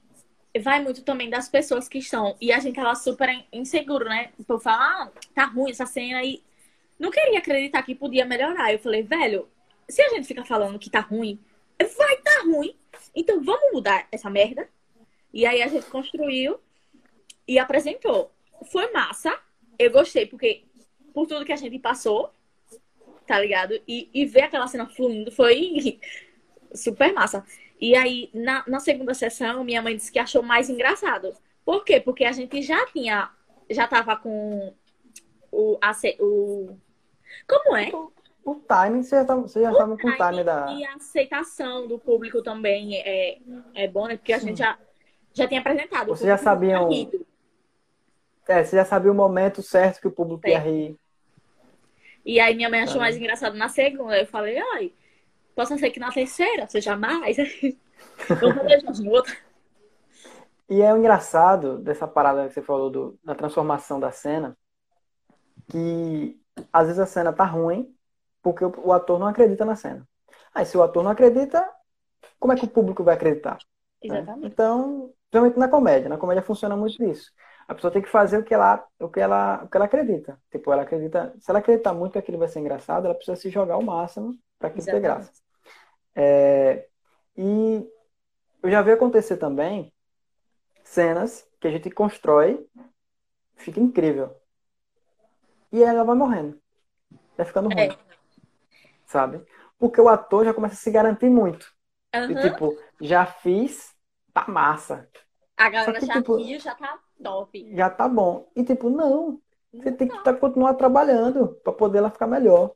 vai 0.60 0.82
muito 0.82 1.02
também 1.02 1.28
das 1.28 1.48
pessoas 1.48 1.88
que 1.88 1.98
estão. 1.98 2.36
E 2.40 2.52
a 2.52 2.58
gente 2.58 2.76
tava 2.76 2.94
super 2.94 3.28
inseguro, 3.52 4.04
né? 4.04 4.30
Por 4.46 4.60
falar, 4.60 5.04
ah, 5.04 5.12
tá 5.34 5.44
ruim 5.44 5.70
essa 5.70 5.86
cena 5.86 6.22
e 6.22 6.42
não 6.98 7.10
queria 7.10 7.38
acreditar 7.38 7.82
que 7.82 7.94
podia 7.94 8.24
melhorar. 8.24 8.72
Eu 8.72 8.78
falei, 8.78 9.02
velho, 9.02 9.48
se 9.88 10.02
a 10.02 10.08
gente 10.10 10.26
fica 10.26 10.44
falando 10.44 10.78
que 10.78 10.90
tá 10.90 11.00
ruim, 11.00 11.38
vai 11.96 12.16
tá 12.18 12.42
ruim. 12.44 12.74
Então 13.14 13.42
vamos 13.42 13.72
mudar 13.72 14.06
essa 14.10 14.28
merda. 14.28 14.68
E 15.32 15.46
aí 15.46 15.62
a 15.62 15.68
gente 15.68 15.86
construiu 15.86 16.58
e 17.46 17.58
apresentou. 17.58 18.30
Foi 18.70 18.90
massa. 18.90 19.38
Eu 19.78 19.90
gostei, 19.90 20.26
porque 20.26 20.64
por 21.14 21.26
tudo 21.26 21.44
que 21.44 21.52
a 21.52 21.56
gente 21.56 21.78
passou, 21.78 22.32
tá 23.26 23.38
ligado? 23.38 23.80
E, 23.86 24.08
e 24.12 24.24
ver 24.26 24.42
aquela 24.42 24.66
cena 24.66 24.86
fluindo 24.86 25.30
foi 25.30 26.00
super 26.74 27.12
massa. 27.12 27.44
E 27.80 27.94
aí, 27.94 28.30
na, 28.34 28.64
na 28.66 28.80
segunda 28.80 29.14
sessão, 29.14 29.62
minha 29.62 29.80
mãe 29.80 29.96
disse 29.96 30.10
que 30.10 30.18
achou 30.18 30.42
mais 30.42 30.68
engraçado. 30.68 31.32
Por 31.64 31.84
quê? 31.84 32.00
Porque 32.00 32.24
a 32.24 32.32
gente 32.32 32.60
já 32.62 32.86
tinha, 32.86 33.30
já 33.70 33.86
tava 33.86 34.16
com 34.16 34.74
o, 35.52 35.78
a, 35.80 35.92
o 36.18 36.76
como 37.46 37.76
é? 37.76 37.90
O, 37.90 38.12
o 38.44 38.54
timing, 38.56 39.02
você 39.02 39.16
já 39.16 39.22
estava 39.22 39.42
você 39.42 39.62
já 39.62 39.72
com 39.72 40.08
o 40.08 40.16
timing 40.16 40.44
da. 40.44 40.72
E 40.72 40.84
a 40.84 40.94
aceitação 40.94 41.86
do 41.86 41.98
público 41.98 42.42
também 42.42 42.96
é, 42.96 43.38
é 43.74 43.88
bom, 43.88 44.06
né? 44.06 44.16
Porque 44.16 44.32
a 44.32 44.40
Sim. 44.40 44.48
gente 44.48 44.58
já, 44.58 44.78
já 45.32 45.46
tinha 45.46 45.60
apresentado. 45.60 46.08
Você 46.08 46.26
já 46.26 46.38
sabia. 46.38 46.78
É, 48.48 48.64
você 48.64 48.76
já 48.76 48.84
sabia 48.84 49.12
o 49.12 49.14
momento 49.14 49.62
certo 49.62 50.00
que 50.00 50.08
o 50.08 50.12
público 50.12 50.48
ia 50.48 50.58
rir. 50.58 50.96
E 52.24 52.40
aí 52.40 52.54
minha 52.54 52.70
mãe 52.70 52.80
achou 52.80 53.00
mais 53.00 53.16
engraçado 53.16 53.56
na 53.56 53.68
segunda. 53.68 54.18
Eu 54.18 54.26
falei, 54.26 54.58
ai, 54.58 54.92
possa 55.58 55.76
ser 55.76 55.90
que 55.90 55.98
na 55.98 56.12
terceira 56.12 56.68
seja 56.68 56.96
mais. 56.96 57.36
Vamos 58.40 58.56
fazer 58.58 58.80
junto 58.80 59.10
outra. 59.10 59.36
E 60.68 60.80
é 60.80 60.94
o 60.94 60.96
engraçado 60.96 61.78
dessa 61.78 62.06
parada 62.06 62.46
que 62.46 62.54
você 62.54 62.62
falou 62.62 62.88
do, 62.88 63.18
da 63.24 63.34
transformação 63.34 63.98
da 63.98 64.12
cena, 64.12 64.56
que 65.68 66.40
às 66.72 66.86
vezes 66.86 67.00
a 67.00 67.06
cena 67.06 67.32
tá 67.32 67.44
ruim 67.44 67.92
porque 68.40 68.64
o, 68.64 68.72
o 68.84 68.92
ator 68.92 69.18
não 69.18 69.26
acredita 69.26 69.64
na 69.64 69.74
cena. 69.74 70.06
Aí 70.54 70.64
se 70.64 70.76
o 70.76 70.82
ator 70.82 71.02
não 71.02 71.10
acredita, 71.10 71.68
como 72.38 72.52
é 72.52 72.56
que 72.56 72.64
o 72.64 72.70
público 72.70 73.02
vai 73.02 73.16
acreditar? 73.16 73.58
Né? 74.04 74.18
Exatamente. 74.18 74.42
Né? 74.42 74.48
Então, 74.52 75.12
principalmente 75.28 75.58
na 75.58 75.68
comédia, 75.68 76.08
na 76.08 76.18
comédia 76.18 76.42
funciona 76.42 76.76
muito 76.76 77.02
isso. 77.02 77.32
A 77.66 77.74
pessoa 77.74 77.90
tem 77.90 78.00
que 78.00 78.08
fazer 78.08 78.38
o 78.38 78.44
que 78.44 78.54
ela, 78.54 78.86
o 79.00 79.08
que 79.08 79.18
ela, 79.18 79.64
o 79.64 79.68
que 79.68 79.76
ela 79.76 79.86
acredita. 79.86 80.38
Tipo, 80.52 80.72
ela 80.72 80.82
acredita, 80.82 81.34
se 81.40 81.50
ela 81.50 81.58
acreditar 81.58 81.92
muito 81.92 82.12
que 82.12 82.18
aquilo 82.18 82.38
vai 82.38 82.48
ser 82.48 82.60
engraçado, 82.60 83.06
ela 83.06 83.14
precisa 83.14 83.36
se 83.36 83.50
jogar 83.50 83.74
ao 83.74 83.82
máximo 83.82 84.38
para 84.58 84.68
aquilo 84.68 84.86
ter 84.86 85.00
graça. 85.00 85.32
É, 86.20 86.88
e 87.36 87.88
eu 88.60 88.68
já 88.68 88.82
vi 88.82 88.90
acontecer 88.90 89.36
também 89.36 89.92
cenas 90.82 91.48
que 91.60 91.68
a 91.68 91.70
gente 91.70 91.88
constrói, 91.92 92.66
fica 93.54 93.78
incrível. 93.78 94.34
E 95.70 95.80
ela 95.80 96.02
vai 96.02 96.16
morrendo. 96.16 96.60
Vai 97.36 97.46
ficando 97.46 97.68
ruim. 97.68 97.82
É. 97.82 97.96
Sabe? 99.06 99.46
Porque 99.78 100.00
o 100.00 100.08
ator 100.08 100.44
já 100.44 100.52
começa 100.52 100.74
a 100.74 100.78
se 100.78 100.90
garantir 100.90 101.30
muito. 101.30 101.72
Uhum. 102.12 102.32
E, 102.32 102.40
tipo, 102.40 102.76
já 103.00 103.24
fiz, 103.24 103.94
tá 104.34 104.44
massa. 104.48 105.08
A 105.56 105.70
galera 105.70 106.00
que, 106.00 106.06
já 106.06 106.14
tipo, 106.14 106.36
viu, 106.36 106.58
já 106.58 106.74
tá 106.74 106.98
top. 107.22 107.76
Já 107.76 107.90
tá 107.90 108.08
bom. 108.08 108.50
E, 108.56 108.64
tipo, 108.64 108.90
não. 108.90 109.40
Você 109.72 109.92
tem 109.92 110.08
que 110.08 110.18
tá, 110.24 110.34
continuar 110.34 110.74
trabalhando 110.74 111.60
para 111.62 111.72
poder 111.72 111.98
ela 111.98 112.10
ficar 112.10 112.26
melhor. 112.26 112.72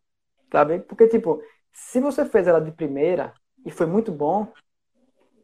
Sabe? 0.53 0.79
Porque, 0.81 1.09
tipo, 1.09 1.43
se 1.73 2.01
você 2.01 2.25
fez 2.25 2.47
ela 2.47 2.61
de 2.61 2.73
primeira 2.73 3.33
e 3.65 3.71
foi 3.71 3.87
muito 3.87 4.13
bom, 4.13 4.53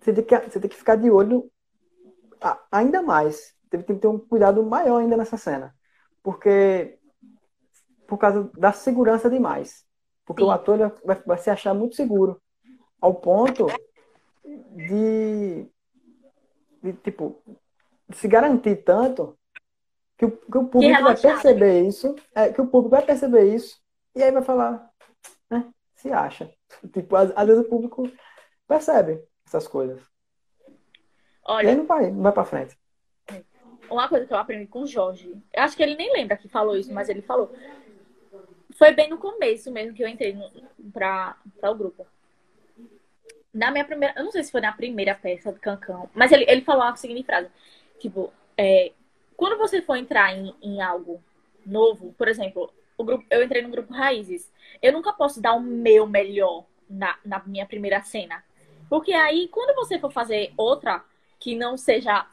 você 0.01 0.13
tem 0.13 0.25
que, 0.25 0.39
você 0.39 0.61
tem 0.61 0.71
que 0.71 0.77
ficar 0.77 0.97
de 0.97 1.11
olho 1.11 1.51
ainda 2.71 3.03
mais. 3.03 3.55
Tem 3.71 3.83
que 3.83 3.95
ter 3.95 4.07
um 4.07 4.19
cuidado 4.19 4.63
maior 4.63 4.99
ainda 4.99 5.17
nessa 5.17 5.37
cena. 5.37 5.75
Porque 6.23 6.99
por 8.07 8.17
causa 8.19 8.51
da 8.57 8.73
segurança 8.73 9.29
demais. 9.29 9.85
Porque 10.25 10.43
Sim. 10.43 10.49
o 10.49 10.51
ator 10.51 10.93
vai, 11.05 11.23
vai 11.27 11.39
se 11.39 11.51
achar 11.51 11.75
muito 11.75 11.95
seguro. 11.95 12.41
Ao 13.01 13.15
ponto 13.15 13.67
de, 14.75 15.67
de 16.83 16.93
tipo, 17.05 17.43
se 18.13 18.27
garantir 18.27 18.77
tanto 18.77 19.39
que 20.17 20.25
o, 20.25 20.31
que 20.31 20.59
o 20.59 20.67
público 20.67 20.97
que 20.97 21.03
vai 21.03 21.17
perceber 21.17 21.83
isso, 21.83 22.17
é, 22.35 22.53
que 22.53 22.61
o 22.61 22.67
público 22.67 22.91
vai 22.91 23.05
perceber 23.05 23.55
isso, 23.55 23.79
e 24.15 24.23
aí 24.23 24.33
vai 24.33 24.43
falar, 24.43 24.88
se 25.99 26.13
acha. 26.13 26.51
Tipo, 26.93 27.17
às, 27.17 27.33
às 27.37 27.47
vezes 27.47 27.65
o 27.65 27.69
público 27.69 28.11
percebe 28.67 29.23
essas 29.47 29.67
coisas. 29.67 30.01
Olha, 31.45 31.67
e 31.67 31.71
aí 31.71 31.77
não 31.77 31.87
vai, 31.87 32.11
não 32.11 32.23
vai 32.23 32.33
pra 32.33 32.45
frente. 32.45 32.79
Uma 33.91 34.09
coisa 34.09 34.27
que 34.27 34.33
eu 34.33 34.37
aprendi 34.37 34.67
com 34.67 34.83
o 34.83 34.87
Jorge, 34.87 35.35
eu 35.53 35.63
acho 35.63 35.75
que 35.75 35.83
ele 35.83 35.97
nem 35.97 36.13
lembra 36.13 36.37
que 36.37 36.47
falou 36.47 36.77
isso, 36.77 36.93
mas 36.93 37.09
ele 37.09 37.23
falou. 37.23 37.51
Foi 38.77 38.93
bem 38.93 39.09
no 39.09 39.17
começo 39.17 39.73
mesmo 39.73 39.95
que 39.95 40.05
eu 40.05 40.09
entrei 40.09 40.37
para 40.93 41.37
o 41.63 41.75
grupo. 41.75 42.07
Na 43.53 43.71
minha 43.71 43.85
primeira. 43.87 44.15
Eu 44.19 44.25
não 44.25 44.31
sei 44.31 44.45
se 44.45 44.53
foi 44.53 44.61
na 44.61 44.73
primeira 44.73 45.15
peça 45.15 45.51
do 45.51 45.59
Cancão, 45.59 46.11
mas 46.15 46.31
ele, 46.33 46.45
ele 46.47 46.61
falou 46.61 46.83
a 46.83 46.95
seguinte 46.97 47.25
frase: 47.25 47.49
Tipo, 47.99 48.31
é, 48.57 48.93
quando 49.35 49.57
você 49.57 49.81
for 49.81 49.97
entrar 49.97 50.37
em, 50.37 50.55
em 50.61 50.83
algo 50.83 51.23
novo, 51.65 52.13
por 52.19 52.29
exemplo, 52.29 52.71
o 52.99 53.05
grupo, 53.05 53.25
eu 53.31 53.43
entrei 53.43 53.63
no 53.63 53.71
grupo 53.71 53.95
Raízes. 53.95 54.53
Eu 54.83 54.93
nunca 54.93 55.13
posso 55.13 55.41
dar 55.41 55.55
o 55.55 55.61
meu 55.61 56.07
melhor 56.07 56.65
na, 56.91 57.17
na 57.25 57.41
minha 57.47 57.65
primeira 57.65 58.03
cena. 58.03 58.45
Porque 58.91 59.13
aí, 59.13 59.49
quando 59.49 59.75
você 59.77 59.99
for 59.99 60.11
fazer 60.11 60.53
outra 60.57 61.05
que 61.39 61.55
não 61.55 61.77
seja 61.77 62.27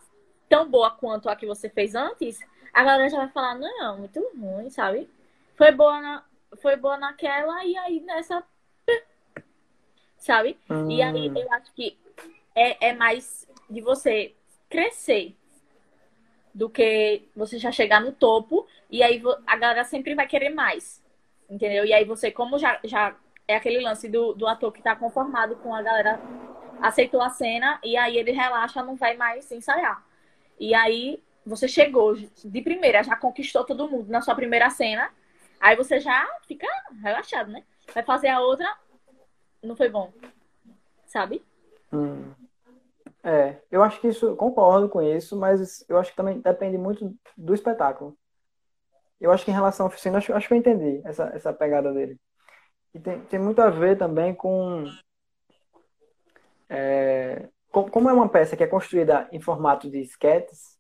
tão 0.49 0.68
boa 0.68 0.89
quanto 0.89 1.30
a 1.30 1.36
que 1.36 1.45
você 1.45 1.70
fez 1.70 1.93
antes, 1.93 2.39
a 2.74 2.84
galera 2.84 3.09
já 3.09 3.18
vai 3.18 3.30
falar, 3.30 3.55
não, 3.55 3.99
muito 3.99 4.20
ruim, 4.36 4.70
sabe? 4.70 5.07
Foi 5.55 5.72
boa 5.72 6.01
na, 6.01 6.26
foi 6.57 6.76
boa 6.76 6.97
naquela 6.97 7.63
e 7.63 7.78
aí 7.78 8.01
nessa. 8.01 8.43
Sabe? 10.18 10.57
Hum. 10.70 10.89
E 10.89 11.01
aí 11.01 11.30
hum. 11.30 11.38
eu 11.38 11.53
acho 11.53 11.72
que 11.74 11.97
é, 12.55 12.89
é 12.89 12.93
mais 12.93 13.47
de 13.70 13.82
você 13.82 14.34
crescer 14.68 15.36
do 16.53 16.70
que 16.70 17.24
você 17.36 17.59
já 17.59 17.72
chegar 17.72 17.99
no 17.99 18.13
topo 18.13 18.66
e 18.97 19.03
aí 19.03 19.21
a 19.45 19.57
galera 19.57 19.83
sempre 19.83 20.15
vai 20.15 20.27
querer 20.27 20.49
mais. 20.49 21.03
Entendeu? 21.49 21.85
E 21.85 21.93
aí 21.93 22.05
você, 22.05 22.31
como 22.31 22.57
já, 22.57 22.79
já 22.83 23.15
é 23.47 23.55
aquele 23.55 23.79
lance 23.79 24.09
do, 24.09 24.33
do 24.33 24.47
ator 24.47 24.71
que 24.71 24.81
tá 24.81 24.95
conformado 24.95 25.55
com 25.57 25.73
a 25.73 25.81
galera, 25.81 26.19
aceitou 26.81 27.21
a 27.21 27.29
cena 27.29 27.79
e 27.83 27.95
aí 27.95 28.17
ele 28.17 28.31
relaxa, 28.31 28.83
não 28.83 28.95
vai 28.95 29.15
mais 29.15 29.51
ensaiar. 29.51 30.03
E 30.59 30.73
aí 30.73 31.21
você 31.45 31.67
chegou 31.67 32.15
de 32.15 32.61
primeira, 32.61 33.03
já 33.03 33.15
conquistou 33.15 33.63
todo 33.63 33.87
mundo 33.87 34.09
na 34.09 34.21
sua 34.21 34.33
primeira 34.33 34.69
cena 34.69 35.11
Aí 35.59 35.75
você 35.75 35.99
já 35.99 36.27
fica 36.47 36.67
relaxado, 37.01 37.51
né? 37.51 37.63
Vai 37.93 38.03
fazer 38.03 38.27
a 38.27 38.39
outra, 38.39 38.71
não 39.63 39.75
foi 39.75 39.89
bom. 39.89 40.11
Sabe? 41.05 41.43
Hum. 41.91 42.31
É, 43.23 43.57
eu 43.71 43.81
acho 43.81 43.99
que 43.99 44.07
isso, 44.07 44.35
concordo 44.35 44.87
com 44.87 45.01
isso, 45.01 45.35
mas 45.35 45.83
eu 45.89 45.97
acho 45.97 46.11
que 46.11 46.17
também 46.17 46.39
depende 46.39 46.77
muito 46.77 47.17
do 47.35 47.53
espetáculo. 47.53 48.15
Eu 49.20 49.32
acho 49.32 49.45
que 49.45 49.51
em 49.51 49.53
relação 49.53 49.86
à 49.86 49.89
oficina, 49.89 50.18
acho, 50.18 50.34
acho 50.34 50.47
que 50.47 50.53
eu 50.53 50.57
entendi 50.57 51.01
essa, 51.05 51.26
essa 51.34 51.53
pegada 51.53 51.93
dele. 51.93 52.20
E 52.93 52.99
tem, 52.99 53.22
tem 53.22 53.39
muito 53.39 53.61
a 53.61 53.70
ver 53.70 53.97
também 53.97 54.34
com, 54.34 54.86
é, 56.70 57.49
com, 57.72 57.89
Como 57.89 58.09
é 58.09 58.13
uma 58.13 58.30
peça 58.30 58.55
que 58.55 58.63
é 58.63 58.68
construída 58.68 59.28
em 59.32 59.39
formato 59.39 59.89
de 59.89 59.99
esquetes, 59.99 60.78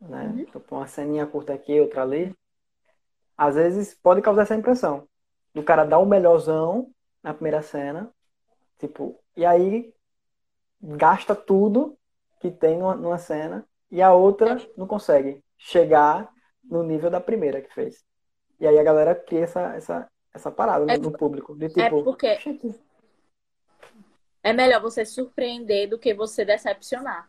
né? 0.00 0.26
Uhum. 0.26 0.38
Então, 0.40 0.62
uma 0.70 0.86
ceninha 0.86 1.26
curta 1.26 1.54
aqui, 1.54 1.80
outra 1.80 2.02
ali 2.02 2.34
às 3.36 3.56
vezes 3.56 3.94
pode 3.94 4.22
causar 4.22 4.42
essa 4.42 4.54
impressão. 4.54 5.08
Do 5.54 5.62
cara 5.62 5.84
dar 5.84 5.98
o 5.98 6.06
melhorzão 6.06 6.90
na 7.22 7.34
primeira 7.34 7.62
cena, 7.62 8.10
tipo, 8.78 9.18
e 9.36 9.44
aí 9.44 9.92
gasta 10.80 11.34
tudo 11.34 11.96
que 12.40 12.50
tem 12.50 12.78
numa, 12.78 12.94
numa 12.94 13.18
cena 13.18 13.66
e 13.90 14.02
a 14.02 14.12
outra 14.12 14.60
não 14.76 14.86
consegue 14.86 15.42
chegar 15.56 16.30
no 16.64 16.82
nível 16.82 17.10
da 17.10 17.20
primeira 17.20 17.60
que 17.60 17.72
fez. 17.72 18.04
E 18.60 18.66
aí 18.66 18.78
a 18.78 18.82
galera 18.82 19.14
cria 19.14 19.44
essa, 19.44 19.74
essa, 19.74 20.08
essa 20.32 20.50
parada 20.50 20.92
é, 20.92 20.98
no, 20.98 21.12
público. 21.12 21.54
De, 21.54 21.66
é 21.66 21.68
tipo, 21.68 21.80
é 21.80 22.02
porque 22.02 22.38
é 24.42 24.52
melhor 24.52 24.80
você 24.80 25.04
surpreender 25.04 25.88
do 25.88 25.98
que 25.98 26.12
você 26.14 26.44
decepcionar. 26.44 27.28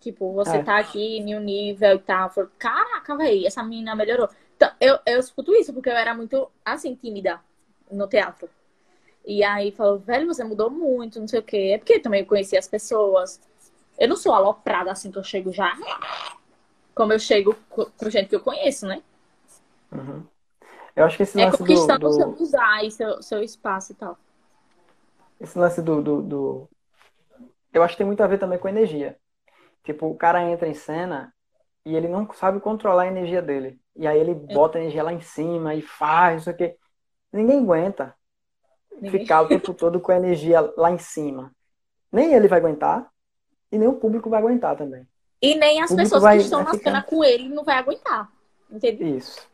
Tipo, 0.00 0.32
você 0.32 0.56
é. 0.56 0.62
tá 0.62 0.78
aqui 0.78 1.18
em 1.18 1.36
um 1.36 1.40
nível 1.40 1.94
e 1.94 1.98
tal. 1.98 2.30
Caraca, 2.58 3.16
velho, 3.16 3.46
essa 3.46 3.62
menina 3.62 3.94
melhorou. 3.94 4.28
Então, 4.56 4.70
eu, 4.80 4.98
eu 5.06 5.18
escuto 5.18 5.54
isso 5.54 5.72
porque 5.72 5.88
eu 5.88 5.96
era 5.96 6.14
muito, 6.14 6.50
assim, 6.64 6.94
tímida 6.94 7.40
no 7.90 8.06
teatro. 8.06 8.48
E 9.24 9.42
aí 9.42 9.70
falou, 9.70 9.98
velho, 9.98 10.26
você 10.26 10.44
mudou 10.44 10.70
muito, 10.70 11.18
não 11.18 11.28
sei 11.28 11.40
o 11.40 11.42
quê. 11.42 11.72
É 11.74 11.78
porque 11.78 11.98
também 11.98 12.20
eu 12.20 12.26
conheci 12.26 12.56
as 12.56 12.68
pessoas. 12.68 13.40
Eu 13.98 14.08
não 14.08 14.16
sou 14.16 14.34
aloprada 14.34 14.92
assim 14.92 15.10
que 15.10 15.18
eu 15.18 15.24
chego 15.24 15.52
já. 15.52 15.74
Como 16.94 17.12
eu 17.12 17.18
chego 17.18 17.56
com 17.70 18.10
gente 18.10 18.28
que 18.28 18.36
eu 18.36 18.40
conheço, 18.40 18.86
né? 18.86 19.02
Uhum. 19.92 20.24
Eu 20.94 21.04
acho 21.04 21.16
que 21.16 21.24
esse 21.24 21.40
é 21.40 21.44
lance 21.44 21.58
conquistando 21.58 22.00
do, 22.00 22.08
do... 22.08 22.14
seu 22.14 22.28
usar 22.40 22.84
e 22.84 22.90
seu, 22.90 23.22
seu 23.22 23.42
espaço 23.42 23.92
e 23.92 23.94
tal. 23.96 24.16
Esse 25.40 25.58
lance 25.58 25.82
do, 25.82 26.00
do, 26.00 26.22
do, 26.22 26.68
eu 27.72 27.82
acho 27.82 27.94
que 27.94 27.98
tem 27.98 28.06
muito 28.06 28.22
a 28.22 28.26
ver 28.26 28.38
também 28.38 28.58
com 28.58 28.68
energia. 28.68 29.16
Tipo, 29.82 30.06
o 30.06 30.16
cara 30.16 30.42
entra 30.48 30.68
em 30.68 30.74
cena 30.74 31.34
e 31.84 31.94
ele 31.96 32.08
não 32.08 32.32
sabe 32.32 32.60
controlar 32.60 33.02
a 33.02 33.08
energia 33.08 33.42
dele. 33.42 33.78
E 33.96 34.06
aí 34.06 34.18
ele 34.18 34.30
É. 34.30 34.54
bota 34.54 34.78
a 34.78 34.80
energia 34.80 35.02
lá 35.02 35.12
em 35.12 35.20
cima 35.20 35.74
e 35.74 35.82
faz, 35.82 36.42
isso 36.42 36.50
aqui. 36.50 36.76
Ninguém 37.32 37.58
aguenta 37.60 38.14
Ninguém- 38.92 39.10
ficar 39.10 39.42
o 39.42 39.48
tempo 39.48 39.74
todo 39.74 40.00
com 40.00 40.12
a 40.12 40.16
energia 40.16 40.60
lá 40.76 40.90
em 40.90 40.98
cima. 40.98 41.52
Nem 42.10 42.32
ele 42.32 42.46
vai 42.46 42.60
aguentar 42.60 43.10
e 43.72 43.76
nem 43.76 43.88
o 43.88 43.94
público 43.96 44.30
vai 44.30 44.38
aguentar 44.40 44.76
também. 44.76 45.06
E 45.40 45.54
nem 45.56 45.82
as 45.82 45.90
O 45.90 45.96
pessoas 45.96 46.22
que 46.24 46.36
estão 46.42 46.62
na 46.62 46.72
ficar- 46.72 46.84
cena 46.84 47.02
com 47.02 47.22
ele 47.24 47.48
não 47.48 47.64
vai 47.64 47.76
aguentar. 47.76 48.30
Entendeu? 48.70 49.16
Isso. 49.18 49.46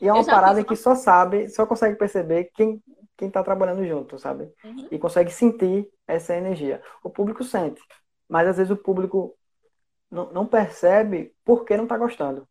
E 0.00 0.08
é 0.08 0.12
uma 0.12 0.24
parada 0.24 0.62
que 0.64 0.70
uma- 0.70 0.76
só 0.76 0.94
sabe, 0.94 1.48
só 1.48 1.66
consegue 1.66 1.96
perceber 1.96 2.50
quem, 2.54 2.82
quem 3.16 3.30
tá 3.30 3.42
trabalhando 3.42 3.86
junto, 3.86 4.18
sabe? 4.18 4.50
Uhum. 4.64 4.88
E 4.90 4.98
consegue 4.98 5.30
sentir 5.30 5.88
essa 6.06 6.34
energia. 6.34 6.82
O 7.02 7.08
público 7.10 7.44
sente, 7.44 7.80
mas 8.28 8.48
às 8.48 8.56
vezes 8.56 8.70
o 8.70 8.76
público 8.76 9.34
não, 10.10 10.32
não 10.32 10.46
percebe 10.46 11.34
por 11.44 11.64
que 11.64 11.76
não 11.76 11.86
tá 11.86 11.96
gostando. 11.96 12.46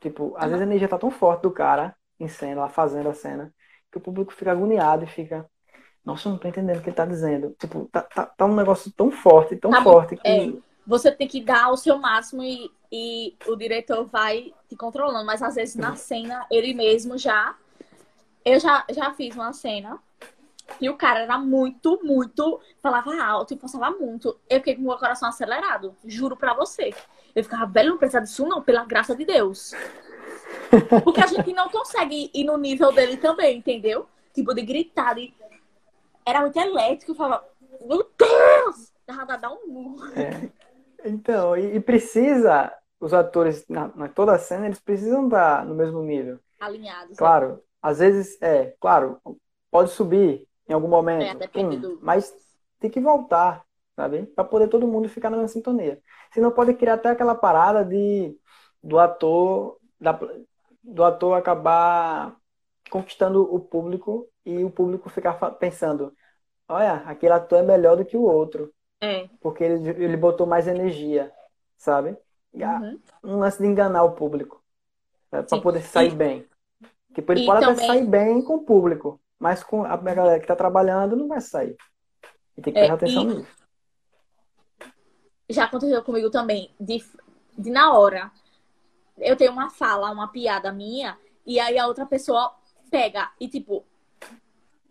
Tipo, 0.00 0.34
às 0.36 0.42
Aham. 0.44 0.48
vezes 0.50 0.60
a 0.62 0.66
energia 0.66 0.88
tá 0.88 0.98
tão 0.98 1.10
forte 1.10 1.42
do 1.42 1.50
cara 1.50 1.94
em 2.18 2.28
cena, 2.28 2.62
lá 2.62 2.68
fazendo 2.68 3.08
a 3.08 3.14
cena, 3.14 3.52
que 3.90 3.98
o 3.98 4.00
público 4.00 4.32
fica 4.32 4.50
agoniado 4.50 5.04
e 5.04 5.06
fica, 5.06 5.46
nossa, 6.04 6.28
eu 6.28 6.32
não 6.32 6.38
tô 6.38 6.48
entendendo 6.48 6.78
o 6.78 6.82
que 6.82 6.88
ele 6.88 6.96
tá 6.96 7.04
dizendo. 7.06 7.54
Tipo, 7.58 7.88
tá, 7.92 8.02
tá, 8.02 8.26
tá 8.26 8.44
um 8.46 8.54
negócio 8.56 8.90
tão 8.92 9.10
forte, 9.12 9.56
tão 9.56 9.70
Tá 9.70 9.82
forte 9.82 10.16
que 10.16 10.26
é. 10.26 10.52
Você 10.86 11.12
tem 11.12 11.28
que 11.28 11.40
dar 11.40 11.70
o 11.70 11.76
seu 11.76 11.98
máximo 11.98 12.42
e, 12.42 12.70
e 12.90 13.36
o 13.46 13.56
diretor 13.56 14.04
vai 14.04 14.52
te 14.68 14.76
controlando. 14.76 15.24
Mas 15.24 15.42
às 15.42 15.54
vezes 15.54 15.76
na 15.76 15.96
cena, 15.96 16.46
ele 16.50 16.74
mesmo 16.74 17.16
já. 17.16 17.56
Eu 18.44 18.58
já, 18.58 18.84
já 18.90 19.14
fiz 19.14 19.34
uma 19.36 19.52
cena 19.52 20.00
e 20.80 20.88
o 20.88 20.96
cara 20.96 21.20
era 21.20 21.38
muito, 21.38 22.00
muito. 22.02 22.60
Falava 22.82 23.22
alto 23.22 23.54
e 23.54 23.56
passava 23.56 23.90
muito. 23.90 24.38
Eu 24.48 24.58
fiquei 24.58 24.74
com 24.74 24.82
o 24.82 24.86
meu 24.86 24.98
coração 24.98 25.28
acelerado. 25.28 25.94
Juro 26.04 26.36
pra 26.36 26.54
você. 26.54 26.94
Eu 27.34 27.42
ficava, 27.42 27.66
velho, 27.66 27.90
não 27.90 27.98
precisa 27.98 28.20
disso, 28.20 28.46
não, 28.46 28.62
pela 28.62 28.84
graça 28.84 29.14
de 29.14 29.24
Deus. 29.24 29.72
Porque 31.04 31.20
a 31.20 31.26
gente 31.26 31.52
não 31.52 31.68
consegue 31.68 32.30
ir 32.34 32.44
no 32.44 32.56
nível 32.56 32.92
dele 32.92 33.16
também, 33.16 33.58
entendeu? 33.58 34.06
Tipo, 34.34 34.54
de 34.54 34.62
gritar. 34.62 35.14
De... 35.14 35.32
Era 36.24 36.40
muito 36.40 36.58
elétrico. 36.58 37.12
Eu 37.12 37.16
falava, 37.16 37.44
meu 37.80 38.08
Deus! 38.18 38.92
Dava 39.06 39.36
dar 39.36 39.50
um 39.50 39.66
murro. 39.66 40.06
É. 40.18 40.50
Então, 41.04 41.56
e, 41.56 41.76
e 41.76 41.80
precisa, 41.80 42.72
os 43.00 43.12
atores 43.12 43.66
na, 43.68 43.88
na 43.96 44.08
toda 44.08 44.34
a 44.34 44.38
cena, 44.38 44.66
eles 44.66 44.80
precisam 44.80 45.24
estar 45.26 45.64
no 45.66 45.74
mesmo 45.74 46.02
nível. 46.02 46.38
alinhados. 46.58 47.18
Claro, 47.18 47.62
às 47.82 47.98
vezes, 48.00 48.40
é, 48.42 48.76
claro, 48.80 49.20
pode 49.70 49.90
subir 49.92 50.48
em 50.68 50.74
algum 50.74 50.88
É, 51.18 51.34
momento, 51.34 51.34
depende 51.34 51.76
hum, 51.76 51.82
do- 51.82 51.98
mas 52.00 52.32
tem 52.80 52.90
que 52.90 53.00
voltar, 53.00 53.64
sabe? 53.96 54.26
Para 54.28 54.44
poder 54.44 54.68
todo 54.68 54.86
mundo 54.88 55.08
ficar 55.08 55.30
na 55.30 55.36
mesma 55.38 55.48
sintonia. 55.48 56.00
Senão 56.32 56.50
pode 56.52 56.74
criar 56.74 56.94
até 56.94 57.10
aquela 57.10 57.34
parada 57.34 57.84
de 57.84 58.36
do 58.82 58.98
ator, 58.98 59.78
da, 60.00 60.18
do 60.82 61.04
ator 61.04 61.34
acabar 61.38 62.36
conquistando 62.90 63.42
o 63.54 63.60
público 63.60 64.28
e 64.44 64.64
o 64.64 64.70
público 64.70 65.08
ficar 65.10 65.34
pensando, 65.58 66.14
olha, 66.68 66.96
aquele 67.06 67.32
ator 67.34 67.58
é 67.60 67.62
melhor 67.62 67.96
do 67.96 68.04
que 68.04 68.16
o 68.16 68.22
outro 68.22 68.72
É. 69.02 69.28
porque 69.40 69.64
ele, 69.64 69.90
ele 70.04 70.16
botou 70.16 70.46
mais 70.46 70.66
energia, 70.68 71.32
sabe? 71.76 72.16
Uhum. 72.54 73.00
um 73.24 73.38
lance 73.38 73.58
de 73.60 73.66
enganar 73.66 74.04
o 74.04 74.12
público, 74.12 74.62
para 75.30 75.46
Sim. 75.48 75.60
poder 75.60 75.82
sair 75.82 76.12
E- 76.12 76.14
bem. 76.14 76.46
Tipo, 77.14 77.32
ele 77.32 77.42
e 77.42 77.46
pode 77.46 77.64
até 77.64 77.74
também- 77.74 77.86
sair 77.88 78.06
bem 78.06 78.42
com 78.42 78.54
o 78.56 78.64
público, 78.64 79.20
mas 79.38 79.64
com 79.64 79.84
a 79.84 79.96
galera 79.96 80.38
que 80.38 80.46
tá 80.46 80.54
trabalhando 80.54 81.16
não 81.16 81.28
vai 81.28 81.40
sair. 81.40 81.76
E 82.56 82.62
tem 82.62 82.72
que 82.72 82.78
É, 82.78 82.86
prestar 82.86 82.94
atenção 82.94 83.22
e- 83.22 83.34
nisso. 83.36 83.62
Já 85.48 85.64
aconteceu 85.64 86.02
comigo 86.02 86.30
também, 86.30 86.70
de, 86.80 87.02
de 87.58 87.70
na 87.70 87.92
hora, 87.92 88.30
eu 89.18 89.36
tenho 89.36 89.52
uma 89.52 89.68
fala, 89.70 90.10
uma 90.10 90.28
piada 90.28 90.72
minha, 90.72 91.18
e 91.44 91.58
aí 91.60 91.78
a 91.78 91.86
outra 91.86 92.06
pessoa 92.06 92.54
pega 92.90 93.30
e, 93.40 93.48
tipo, 93.48 93.84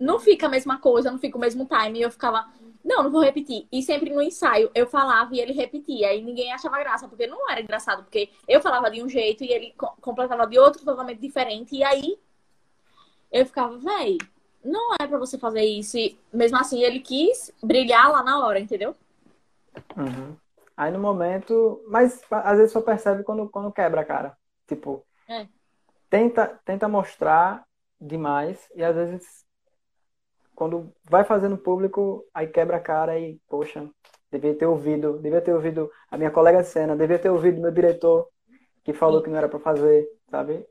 não 0.02 0.20
fica 0.20 0.48
a 0.48 0.50
mesma 0.50 0.80
coisa, 0.80 1.12
não 1.12 1.20
fica 1.20 1.38
o 1.38 1.42
mesmo 1.42 1.66
time. 1.66 2.00
E 2.00 2.02
eu 2.02 2.12
ficava, 2.12 2.50
não, 2.84 3.04
não 3.04 3.12
vou 3.12 3.22
repetir. 3.22 3.68
E 3.72 3.84
sempre 3.84 4.10
no 4.10 4.22
ensaio 4.22 4.72
eu 4.74 4.88
falava 4.88 5.34
e 5.36 5.40
ele 5.40 5.54
repetia, 5.54 6.14
e 6.14 6.22
ninguém 6.24 6.52
achava 6.52 6.80
graça, 6.80 7.08
porque 7.08 7.28
não 7.28 7.50
era 7.50 7.62
engraçado, 7.62 8.04
porque 8.04 8.30
eu 8.48 8.60
falava 8.60 8.90
de 8.90 9.02
um 9.04 9.08
jeito 9.08 9.44
e 9.44 9.52
ele 9.52 9.74
co- 9.78 9.96
completava 10.02 10.48
de 10.48 10.58
outro 10.58 10.84
totalmente 10.84 11.20
diferente, 11.20 11.76
e 11.76 11.84
aí 11.84 12.18
eu 13.32 13.46
ficava, 13.46 13.78
véi, 13.78 14.18
não 14.64 14.94
é 15.00 15.08
pra 15.08 15.18
você 15.18 15.38
fazer 15.38 15.64
isso. 15.64 15.98
E 15.98 16.18
mesmo 16.34 16.58
assim 16.58 16.82
ele 16.84 17.00
quis 17.00 17.54
brilhar 17.64 18.12
lá 18.12 18.24
na 18.24 18.46
hora, 18.46 18.60
entendeu? 18.60 18.96
Uhum. 19.96 20.36
Aí 20.76 20.92
no 20.92 21.00
momento, 21.00 21.84
mas 21.88 22.22
às 22.32 22.58
vezes 22.58 22.72
só 22.74 22.82
percebe 22.82 23.24
quando, 23.24 23.48
quando 23.50 23.72
quebra 23.72 24.02
a 24.02 24.06
cara. 24.06 24.38
Tipo, 24.68 25.06
É. 25.28 25.48
tenta, 26.10 26.60
tenta 26.66 26.88
mostrar 26.88 27.64
demais 28.00 28.68
e 28.76 28.84
às 28.84 28.96
vezes 28.96 29.46
quando 30.62 30.94
vai 31.10 31.24
fazendo 31.24 31.58
público, 31.58 32.24
aí 32.32 32.46
quebra 32.46 32.78
a 32.78 32.80
cara 32.80 33.18
e, 33.18 33.40
poxa, 33.50 33.90
devia 34.32 34.54
ter 34.54 34.68
ouvido, 34.68 35.18
devia 35.18 35.42
ter 35.42 35.56
ouvido 35.56 35.90
a 36.12 36.16
minha 36.16 36.30
colega 36.30 36.62
de 36.62 36.68
cena, 36.68 36.96
devia 36.96 37.18
ter 37.18 37.32
ouvido 37.32 37.60
meu 37.60 37.72
diretor 37.72 38.28
que 38.84 38.94
falou 38.94 39.24
que 39.24 39.30
não 39.32 39.38
era 39.40 39.50
pra 39.50 39.58
fazer, 39.60 40.08
sabe? 40.30 40.64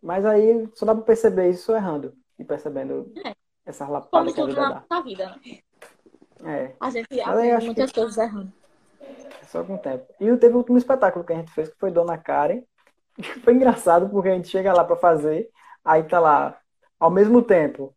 Mas 0.00 0.24
aí 0.24 0.68
só 0.74 0.86
dá 0.86 0.94
pra 0.94 1.02
perceber 1.02 1.50
isso 1.50 1.74
errando 1.74 2.14
e 2.38 2.44
percebendo 2.44 3.12
É. 3.26 3.32
essa 3.66 3.84
lapada 3.88 4.32
Como 4.32 4.32
que 4.32 4.40
a 4.40 4.46
vida 4.46 4.60
na 4.60 4.84
dá. 4.88 5.00
vida, 5.00 5.26
né? 5.26 5.58
É. 6.44 6.76
A 6.78 6.90
gente 6.90 7.20
aprende 7.20 7.64
muitas 7.66 7.90
que- 7.90 8.00
coisas 8.00 8.16
errando. 8.18 8.52
É 9.00 9.44
Só 9.46 9.64
com 9.64 9.74
o 9.74 9.78
tempo. 9.78 10.06
E 10.20 10.36
teve 10.36 10.54
o 10.54 10.58
último 10.58 10.78
espetáculo 10.78 11.24
que 11.24 11.32
a 11.32 11.36
gente 11.36 11.50
fez, 11.50 11.68
que 11.68 11.78
foi 11.80 11.90
Dona 11.90 12.16
Karen. 12.16 12.62
Foi 13.44 13.54
engraçado 13.54 14.08
porque 14.08 14.28
a 14.28 14.34
gente 14.36 14.46
chega 14.46 14.72
lá 14.72 14.84
pra 14.84 14.94
fazer, 14.94 15.50
aí 15.84 16.04
tá 16.04 16.20
lá, 16.20 16.56
ao 17.00 17.10
mesmo 17.10 17.42
tempo, 17.42 17.92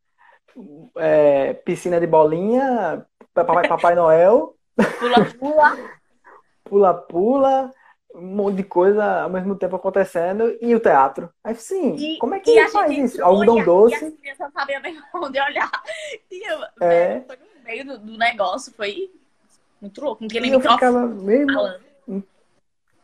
é, 0.97 1.53
piscina 1.53 1.99
de 1.99 2.07
bolinha, 2.07 3.05
Papai, 3.33 3.67
Papai 3.67 3.95
Noel, 3.95 4.55
Pula, 4.99 5.25
pula. 5.39 5.77
pula-pula, 6.63 7.71
um 8.13 8.21
monte 8.21 8.57
de 8.57 8.63
coisa 8.63 9.21
ao 9.23 9.29
mesmo 9.29 9.55
tempo 9.55 9.75
acontecendo, 9.75 10.55
e 10.61 10.73
o 10.75 10.79
teatro. 10.79 11.29
Aí 11.43 11.55
sim, 11.55 11.95
E, 11.95 12.17
como 12.17 12.35
é 12.35 12.39
que 12.39 12.57
a 12.57 12.69
faz 12.69 12.91
isso? 12.91 13.23
Algodão 13.23 13.57
e 13.57 13.59
a- 13.59 13.61
E 13.61 13.65
doce, 13.65 14.05
as 14.05 14.13
crianças 14.13 14.51
nem 14.83 15.01
onde 15.13 15.39
olhar. 15.39 15.71
E 16.31 16.51
eu, 16.51 16.59
É. 16.81 17.19
velho, 17.19 17.25
foi 17.27 17.35
no 17.37 17.63
meio 17.63 17.85
do, 17.85 17.97
do 17.99 18.17
negócio, 18.17 18.73
foi 18.73 19.09
muito 19.81 20.01
louco. 20.03 20.21
Não 20.21 20.27
tinha 20.27 20.41
nem 20.41 20.51
microfone 20.51 21.23
mesmo. 21.23 21.59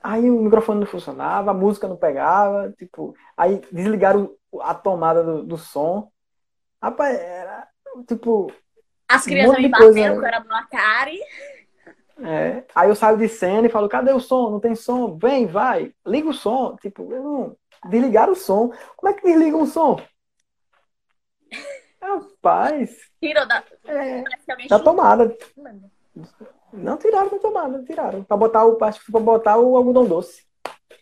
Aí 0.03 0.29
o 0.31 0.41
microfone 0.41 0.79
não 0.79 0.87
funcionava, 0.87 1.51
a 1.51 1.53
música 1.53 1.87
não 1.87 1.95
pegava, 1.95 2.71
tipo, 2.75 3.15
aí 3.37 3.61
desligaram 3.71 4.31
a 4.61 4.73
tomada 4.73 5.23
do, 5.23 5.43
do 5.43 5.57
som. 5.57 6.10
Rapaz, 6.81 7.19
era 7.19 7.67
tipo, 8.07 8.51
As 9.07 9.25
Um 9.25 9.29
crianças 9.29 9.51
monte 9.59 9.61
me 9.63 9.71
coisa, 9.71 9.87
bateram, 9.93 10.15
né? 10.15 10.19
que 10.19 10.25
eu 10.25 10.27
era 10.27 10.39
Dona 10.39 10.67
Karen. 10.67 11.17
é. 12.23 12.63
Aí 12.75 12.89
eu 12.89 12.95
saio 12.95 13.17
de 13.17 13.27
cena 13.27 13.67
e 13.67 13.69
falo, 13.69 13.89
cadê 13.89 14.11
o 14.11 14.19
som? 14.19 14.49
Não 14.51 14.59
tem 14.59 14.75
som? 14.75 15.17
Vem, 15.17 15.45
vai, 15.47 15.93
liga 16.05 16.29
o 16.29 16.33
som. 16.33 16.75
Tipo, 16.77 17.11
eu 17.13 17.23
não... 17.23 17.57
desligaram 17.89 18.33
o 18.33 18.35
som. 18.35 18.71
Como 18.95 19.11
é 19.11 19.13
que 19.15 19.23
desliga 19.23 19.57
um 19.57 19.65
som? 19.65 19.99
Rapaz, 22.01 22.97
Tirou 23.21 23.47
da. 23.47 23.63
é, 23.85 24.23
da 24.67 24.79
tomada. 24.79 25.37
não 26.73 26.97
tiraram 26.97 27.29
da 27.29 27.37
tomada, 27.37 27.83
tiraram. 27.83 28.23
Pra 28.23 28.35
botar 28.35 28.65
o, 28.65 28.83
acho 28.83 28.99
que 28.99 29.05
foi 29.05 29.11
pra 29.11 29.21
botar 29.21 29.57
o 29.57 29.77
algodão 29.77 30.05
doce. 30.05 30.43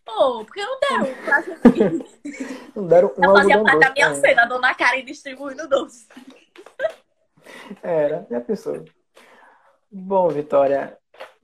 Pô, 0.05 0.43
porque 0.43 0.61
não 0.61 0.77
deram. 0.79 1.07
Não 2.79 2.87
deram 2.87 3.13
um 3.17 3.21
Não 3.21 3.33
fazia 3.33 3.57
parte 3.61 3.79
da 3.79 3.91
minha 3.93 4.13
cena, 4.15 4.43
a 4.43 4.45
Dona 4.45 4.73
Karen 4.73 5.03
distribuindo 5.03 5.67
doce. 5.67 6.07
Era, 7.83 8.25
já 8.29 8.41
pensou. 8.41 8.85
Bom, 9.91 10.29
Vitória, 10.29 10.97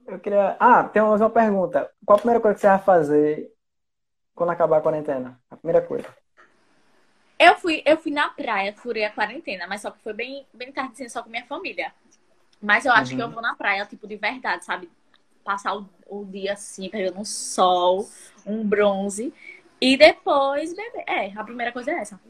eu 0.06 0.18
queria. 0.18 0.56
Ah, 0.60 0.84
tem 0.84 1.02
mais 1.02 1.20
uma 1.20 1.30
pergunta. 1.30 1.90
Qual 2.04 2.16
a 2.16 2.20
primeira 2.20 2.40
coisa 2.40 2.54
que 2.54 2.60
você 2.60 2.68
vai 2.68 2.78
fazer 2.78 3.52
quando 4.34 4.50
acabar 4.50 4.78
a 4.78 4.82
quarentena? 4.82 5.40
A 5.50 5.56
primeira 5.56 5.86
coisa. 5.86 6.08
Eu 7.38 7.54
fui, 7.56 7.82
eu 7.84 7.98
fui 7.98 8.10
na 8.12 8.30
praia, 8.30 8.72
furei 8.74 9.04
a 9.04 9.10
quarentena, 9.10 9.66
mas 9.66 9.82
só 9.82 9.90
que 9.90 9.98
foi 10.02 10.14
bem, 10.14 10.46
bem 10.54 10.72
tarde, 10.72 11.08
só 11.10 11.22
com 11.22 11.28
minha 11.28 11.44
família. 11.44 11.92
Mas 12.62 12.86
eu 12.86 12.92
acho 12.92 13.10
Uhum. 13.12 13.16
que 13.18 13.22
eu 13.22 13.30
vou 13.30 13.42
na 13.42 13.54
praia, 13.54 13.84
tipo, 13.84 14.06
de 14.06 14.16
verdade, 14.16 14.64
sabe? 14.64 14.90
Passar 15.44 15.76
o, 15.76 15.86
o 16.08 16.24
dia 16.24 16.54
assim, 16.54 16.88
pegando 16.88 17.20
um 17.20 17.24
sol, 17.24 18.08
um 18.46 18.66
bronze. 18.66 19.34
E 19.80 19.96
depois 19.96 20.74
beber. 20.74 21.04
É, 21.06 21.32
a 21.38 21.44
primeira 21.44 21.72
coisa 21.72 21.90
é 21.90 21.98
essa. 21.98 22.20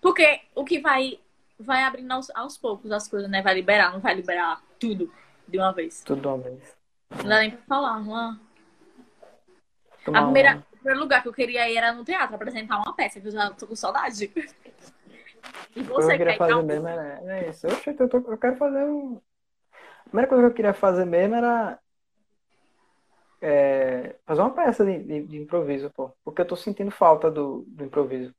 Porque 0.00 0.40
o 0.54 0.64
que 0.64 0.80
vai, 0.80 1.18
vai 1.58 1.82
abrindo 1.82 2.10
aos, 2.12 2.30
aos 2.34 2.56
poucos 2.56 2.90
as 2.90 3.06
coisas, 3.08 3.30
né? 3.30 3.42
Vai 3.42 3.54
liberar, 3.54 3.92
não 3.92 4.00
vai 4.00 4.14
liberar 4.14 4.62
tudo 4.78 5.12
de 5.46 5.58
uma 5.58 5.72
vez. 5.72 6.02
Tudo 6.02 6.22
de 6.22 6.26
uma 6.26 6.38
vez. 6.38 6.76
Não 7.10 7.28
dá 7.28 7.38
nem 7.40 7.50
pra 7.50 7.60
falar. 7.66 7.96
Uma... 7.98 8.40
A 10.08 10.22
primeira, 10.22 10.52
uma- 10.52 10.58
o 10.72 10.76
primeiro 10.76 11.00
lugar 11.00 11.22
que 11.22 11.28
eu 11.28 11.32
queria 11.32 11.68
ir 11.68 11.76
era 11.76 11.92
no 11.92 12.04
teatro, 12.04 12.34
apresentar 12.34 12.78
uma 12.78 12.94
peça, 12.94 13.20
que 13.20 13.28
eu 13.28 13.32
já 13.32 13.50
tô 13.50 13.66
com 13.66 13.76
saudade. 13.76 14.32
E 15.74 15.84
que 15.84 15.90
eu 15.90 15.94
você 15.94 16.18
queria 16.18 16.32
quer 16.32 16.38
fazer 16.38 16.54
um- 16.54 16.62
mesmo 16.62 16.88
é, 16.88 17.20
é 17.24 17.48
isso. 17.48 17.66
Oxe, 17.66 17.96
eu, 17.98 18.08
tô- 18.08 18.18
eu 18.18 18.36
quero 18.36 18.56
fazer 18.56 18.84
um. 18.84 19.20
primeira 20.04 20.28
coisa 20.28 20.42
que 20.44 20.50
eu 20.50 20.54
queria 20.54 20.74
fazer 20.74 21.04
mesmo 21.06 21.34
era 21.34 21.78
é, 23.40 24.16
fazer 24.26 24.40
uma 24.40 24.50
peça 24.50 24.84
de, 24.84 25.02
de, 25.02 25.22
de, 25.26 25.38
improviso, 25.38 25.90
pô. 25.90 26.12
Porque 26.24 26.42
eu 26.42 26.46
tô 26.46 26.56
sentindo 26.56 26.90
falta 26.90 27.30
do, 27.30 27.64
do 27.68 27.84
improviso. 27.84 28.34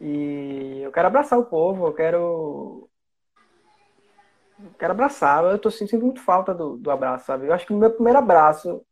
E 0.00 0.80
eu 0.82 0.92
quero 0.92 1.08
abraçar 1.08 1.38
o 1.38 1.44
povo, 1.44 1.86
eu 1.86 1.92
quero. 1.92 2.88
Eu 4.60 4.70
quero 4.78 4.92
abraçar, 4.92 5.44
eu 5.44 5.58
tô 5.58 5.70
sentindo 5.70 6.04
muito 6.04 6.20
falta 6.20 6.52
do, 6.52 6.76
do 6.76 6.90
abraço, 6.90 7.26
sabe? 7.26 7.46
Eu 7.46 7.52
acho 7.52 7.66
que 7.66 7.72
o 7.72 7.76
meu 7.76 7.92
primeiro 7.92 8.18
abraço 8.18 8.84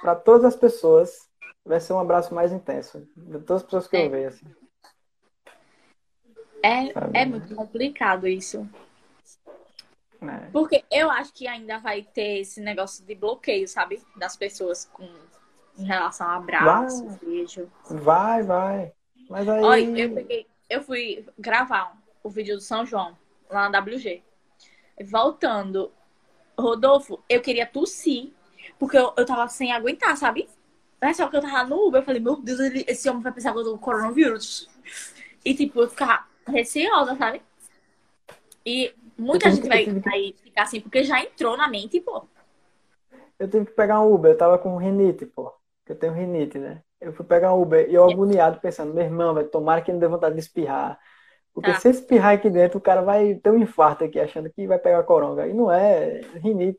para 0.00 0.16
todas 0.16 0.44
as 0.44 0.56
pessoas 0.56 1.28
vai 1.64 1.78
ser 1.78 1.92
um 1.92 2.00
abraço 2.00 2.34
mais 2.34 2.52
intenso. 2.52 3.06
De 3.16 3.38
todas 3.40 3.62
as 3.62 3.62
pessoas 3.62 3.86
que 3.86 3.96
é. 3.96 4.06
eu 4.06 4.10
vejo, 4.10 4.28
assim. 4.28 4.46
É, 6.62 7.20
é 7.20 7.24
muito 7.24 7.54
complicado 7.54 8.26
isso. 8.26 8.68
É. 10.20 10.50
Porque 10.50 10.84
eu 10.90 11.10
acho 11.10 11.32
que 11.32 11.46
ainda 11.46 11.78
vai 11.78 12.02
ter 12.02 12.40
esse 12.40 12.60
negócio 12.60 13.04
de 13.04 13.14
bloqueio, 13.14 13.68
sabe? 13.68 14.02
Das 14.16 14.36
pessoas 14.36 14.84
com 14.92 15.08
em 15.78 15.84
relação 15.84 16.26
a 16.26 16.36
abraço, 16.36 17.06
vai. 17.06 17.18
beijo. 17.18 17.70
Vai, 17.88 18.42
vai. 18.42 18.92
Mas 19.30 19.48
aí. 19.48 19.62
Olha, 19.62 19.98
eu 20.00 20.14
peguei, 20.14 20.46
eu 20.68 20.82
fui 20.82 21.24
gravar 21.38 21.96
o 22.22 22.28
vídeo 22.28 22.56
do 22.56 22.60
São 22.60 22.84
João 22.84 23.16
lá 23.48 23.68
na 23.68 23.78
WG. 23.78 24.22
Voltando, 25.04 25.92
Rodolfo, 26.58 27.22
eu 27.28 27.40
queria 27.40 27.64
tossir, 27.64 28.32
porque 28.76 28.98
eu, 28.98 29.12
eu 29.16 29.24
tava 29.24 29.46
sem 29.48 29.72
aguentar, 29.72 30.16
sabe? 30.16 30.48
Mas 31.00 31.16
só 31.16 31.28
que 31.28 31.36
eu 31.36 31.40
tava 31.40 31.62
no 31.64 31.86
Uber, 31.86 32.00
eu 32.00 32.04
falei, 32.04 32.20
meu 32.20 32.34
Deus, 32.34 32.58
ele, 32.58 32.84
esse 32.88 33.08
homem 33.08 33.22
vai 33.22 33.30
pensar 33.30 33.52
que 33.52 33.58
eu 33.58 33.64
tô 33.64 33.72
com 33.72 33.78
coronavírus. 33.78 34.68
E 35.44 35.54
tipo, 35.54 35.80
eu 35.80 35.88
ficar 35.88 36.28
receosa, 36.44 37.14
sabe? 37.14 37.40
E 38.66 38.92
muita 39.18 39.50
gente 39.50 39.68
vai, 39.68 39.84
vai 39.86 40.34
ficar 40.42 40.62
assim, 40.62 40.80
porque 40.80 41.02
já 41.02 41.20
entrou 41.20 41.56
na 41.56 41.68
mente, 41.68 42.00
pô. 42.00 42.26
Eu 43.38 43.48
tive 43.48 43.66
que 43.66 43.72
pegar 43.72 44.00
um 44.00 44.12
Uber, 44.12 44.32
eu 44.32 44.38
tava 44.38 44.58
com 44.58 44.76
rinite, 44.76 45.26
pô. 45.26 45.52
Eu 45.86 45.96
tenho 45.96 46.12
rinite, 46.12 46.58
né? 46.58 46.82
Eu 47.00 47.12
fui 47.12 47.24
pegar 47.24 47.54
um 47.54 47.62
Uber 47.62 47.88
e 47.88 47.94
eu 47.94 48.04
agoniado 48.04 48.60
pensando, 48.60 48.92
meu 48.92 49.04
irmão, 49.04 49.34
vai 49.34 49.44
tomara 49.44 49.80
que 49.80 49.92
não 49.92 49.98
dê 49.98 50.08
vontade 50.08 50.34
de 50.34 50.40
espirrar. 50.40 50.98
Porque 51.54 51.72
tá. 51.72 51.80
se 51.80 51.90
espirrar 51.90 52.34
aqui 52.34 52.50
dentro, 52.50 52.78
o 52.78 52.80
cara 52.80 53.02
vai 53.02 53.34
ter 53.34 53.50
um 53.50 53.58
infarto 53.58 54.04
aqui, 54.04 54.20
achando 54.20 54.50
que 54.50 54.66
vai 54.66 54.78
pegar 54.78 55.02
coronga. 55.04 55.46
E 55.46 55.52
não 55.52 55.72
é, 55.72 56.20
é 56.20 56.38
rinite. 56.38 56.78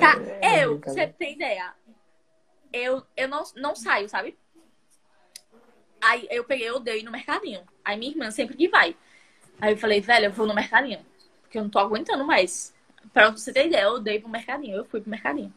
Tá, 0.00 0.16
é, 0.40 0.64
eu, 0.64 0.80
você 0.80 1.06
tem 1.06 1.34
ideia. 1.34 1.72
Eu, 2.72 3.02
eu 3.16 3.28
não, 3.28 3.42
não 3.56 3.74
saio, 3.74 4.08
sabe? 4.08 4.36
Aí 6.00 6.26
eu 6.30 6.44
peguei, 6.44 6.68
eu 6.68 6.80
dei 6.80 7.02
no 7.02 7.10
mercadinho. 7.10 7.62
Aí 7.84 7.96
minha 7.98 8.12
irmã 8.12 8.30
sempre 8.30 8.56
que 8.56 8.68
vai. 8.68 8.96
Aí 9.60 9.72
eu 9.72 9.78
falei, 9.78 10.00
velho, 10.00 10.26
eu 10.26 10.32
vou 10.32 10.46
no 10.46 10.54
mercadinho. 10.54 11.04
Porque 11.42 11.58
eu 11.58 11.62
não 11.62 11.70
tô 11.70 11.78
aguentando 11.78 12.24
mais. 12.24 12.74
Pra 13.12 13.30
você 13.30 13.52
ter 13.52 13.66
ideia, 13.66 13.84
eu 13.84 14.00
dei 14.00 14.20
pro 14.20 14.28
mercadinho. 14.28 14.76
Eu 14.76 14.84
fui 14.84 15.00
pro 15.00 15.10
mercadinho. 15.10 15.52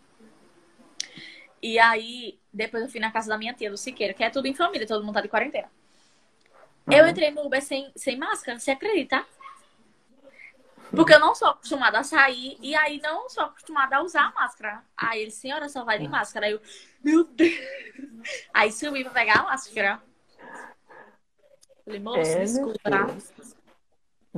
E 1.62 1.78
aí, 1.78 2.39
depois 2.54 2.84
eu 2.84 2.89
fui 2.89 3.00
na 3.00 3.12
casa 3.12 3.30
da 3.30 3.38
minha 3.38 3.54
tia, 3.54 3.70
do 3.70 3.78
Siqueira, 3.78 4.14
que 4.14 4.24
é 4.24 4.30
tudo 4.30 4.47
em 4.47 4.54
família, 4.54 4.88
todo 4.88 5.04
mundo 5.04 5.16
tá 5.16 5.22
de 5.22 5.28
quarentena. 5.28 5.70
Uhum. 6.88 6.93
Eu 6.93 7.08
entrei 7.08 7.32
no 7.32 7.45
Uber 7.45 7.62
sem, 7.62 7.91
sem 7.95 8.18
máscara, 8.18 8.58
você 8.58 8.72
acredita? 8.72 9.26
Porque 10.91 11.14
eu 11.14 11.20
não 11.20 11.36
sou 11.36 11.50
acostumada 11.50 12.00
a 12.00 12.04
sair 12.04 12.58
e 12.62 12.76
aí 12.76 13.00
não 13.02 13.30
sou 13.30 13.43
acostumada 13.43 13.97
a 13.97 14.02
usar 14.02 14.34
máscara. 14.34 14.84
Aí 14.97 15.22
ele, 15.22 15.32
senhora, 15.32 15.70
só 15.70 15.84
vai 15.84 16.00
de 16.00 16.08
máscara. 16.08 16.47
Aí 16.47 16.54
eu, 16.54 16.62
meu 17.04 17.24
Deus. 17.26 17.54
Aí 18.54 18.72
subi 18.72 19.04
pra 19.04 19.14
pegar 19.14 19.39
a 19.39 19.43
máscara. 19.43 20.02
Falei, 21.86 22.00
moço, 22.00 22.32
é, 22.32 22.39
desculpa. 22.39 22.89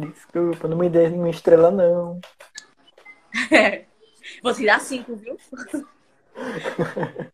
Tá? 0.01 0.07
Desculpa, 0.07 0.67
não 0.67 0.77
me 0.77 0.89
dê 0.89 1.09
nenhuma 1.09 1.29
estrela, 1.29 1.71
não. 1.71 2.19
É. 3.51 3.85
Vou 4.41 4.53
tirar 4.53 4.79
cinco, 4.79 5.15
viu? 5.15 5.37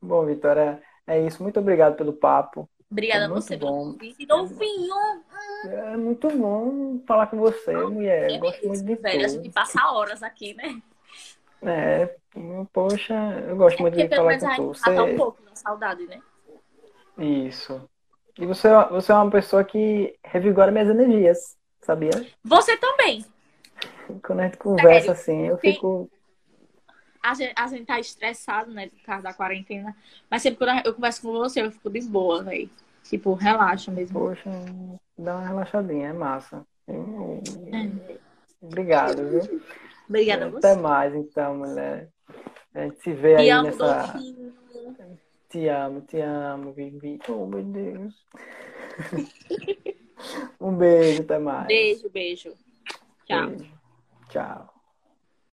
bom, 0.00 0.24
Vitória, 0.24 0.82
é 1.06 1.20
isso. 1.20 1.42
Muito 1.42 1.60
obrigado 1.60 1.96
pelo 1.96 2.12
papo. 2.12 2.68
Obrigada 2.90 3.24
a 3.24 3.28
você 3.28 3.56
bom. 3.56 3.96
Novinho. 4.28 4.94
É 5.64 5.96
muito 5.96 6.28
bom 6.28 7.00
falar 7.06 7.26
com 7.28 7.38
você, 7.38 7.72
mulher. 7.72 8.30
É 8.30 8.38
Gosto 8.38 8.66
muito 8.68 8.84
de 8.84 8.94
velho, 8.96 9.24
a 9.24 9.28
gente 9.28 9.50
passa 9.50 9.90
horas 9.90 10.22
aqui, 10.22 10.52
né? 10.54 10.82
É, 11.62 12.16
poxa, 12.72 13.14
eu 13.48 13.56
gosto 13.56 13.78
é 13.78 13.82
muito 13.82 13.96
de 13.96 14.08
falar 14.08 14.38
com 14.38 14.66
você. 14.68 14.90
Você 14.90 15.00
um 15.00 15.16
pouco 15.16 15.42
na 15.42 15.54
saudade, 15.54 16.06
né? 16.06 16.20
Isso. 17.16 17.88
E 18.38 18.46
você, 18.46 18.68
você 18.90 19.12
é 19.12 19.14
uma 19.14 19.30
pessoa 19.30 19.62
que 19.62 20.16
revigora 20.24 20.72
minhas 20.72 20.88
energias, 20.88 21.56
sabia? 21.80 22.10
Você 22.42 22.76
também. 22.76 23.24
Quando 24.22 24.40
a 24.40 24.44
gente 24.44 24.56
conversa 24.56 24.90
Sério? 24.90 25.12
assim, 25.12 25.46
eu 25.48 25.56
Tem... 25.58 25.74
fico. 25.74 26.10
A 27.22 27.34
gente, 27.34 27.52
a 27.54 27.66
gente 27.68 27.86
tá 27.86 28.00
estressado, 28.00 28.72
né, 28.72 28.88
por 28.88 29.02
causa 29.02 29.22
da 29.22 29.32
quarentena. 29.32 29.94
Mas 30.28 30.42
sempre 30.42 30.58
quando 30.58 30.84
eu 30.84 30.94
converso 30.94 31.22
com 31.22 31.32
você, 31.32 31.62
eu 31.62 31.70
fico 31.70 31.88
de 31.90 32.00
boa, 32.02 32.42
velho. 32.42 32.68
Tipo, 33.04 33.34
relaxa 33.34 33.90
mesmo. 33.90 34.18
Poxa, 34.18 34.50
dá 35.16 35.36
uma 35.36 35.46
relaxadinha, 35.46 36.08
é 36.08 36.12
massa. 36.12 36.66
É. 36.88 36.94
Obrigado, 38.60 39.28
viu? 39.28 39.62
Obrigada 40.08 40.46
a 40.46 40.48
você. 40.48 40.66
Até 40.66 40.80
mais, 40.80 41.14
então, 41.14 41.56
mulher. 41.56 42.08
A 42.74 42.80
gente 42.82 43.00
se 43.02 43.12
vê 43.12 43.36
aí 43.36 43.62
nessa. 43.62 44.14
Te 45.52 45.68
amo, 45.68 46.00
te 46.00 46.18
amo, 46.22 46.72
Vivi. 46.72 47.18
Oh, 47.28 47.44
meu 47.44 47.62
Deus. 47.62 48.26
um 50.58 50.74
beijo, 50.74 51.20
até 51.20 51.38
mais. 51.38 51.66
Beijo, 51.66 52.08
beijo. 52.08 52.54
Tchau. 53.26 53.50
Beijo. 53.50 53.78
Tchau. 54.30 54.71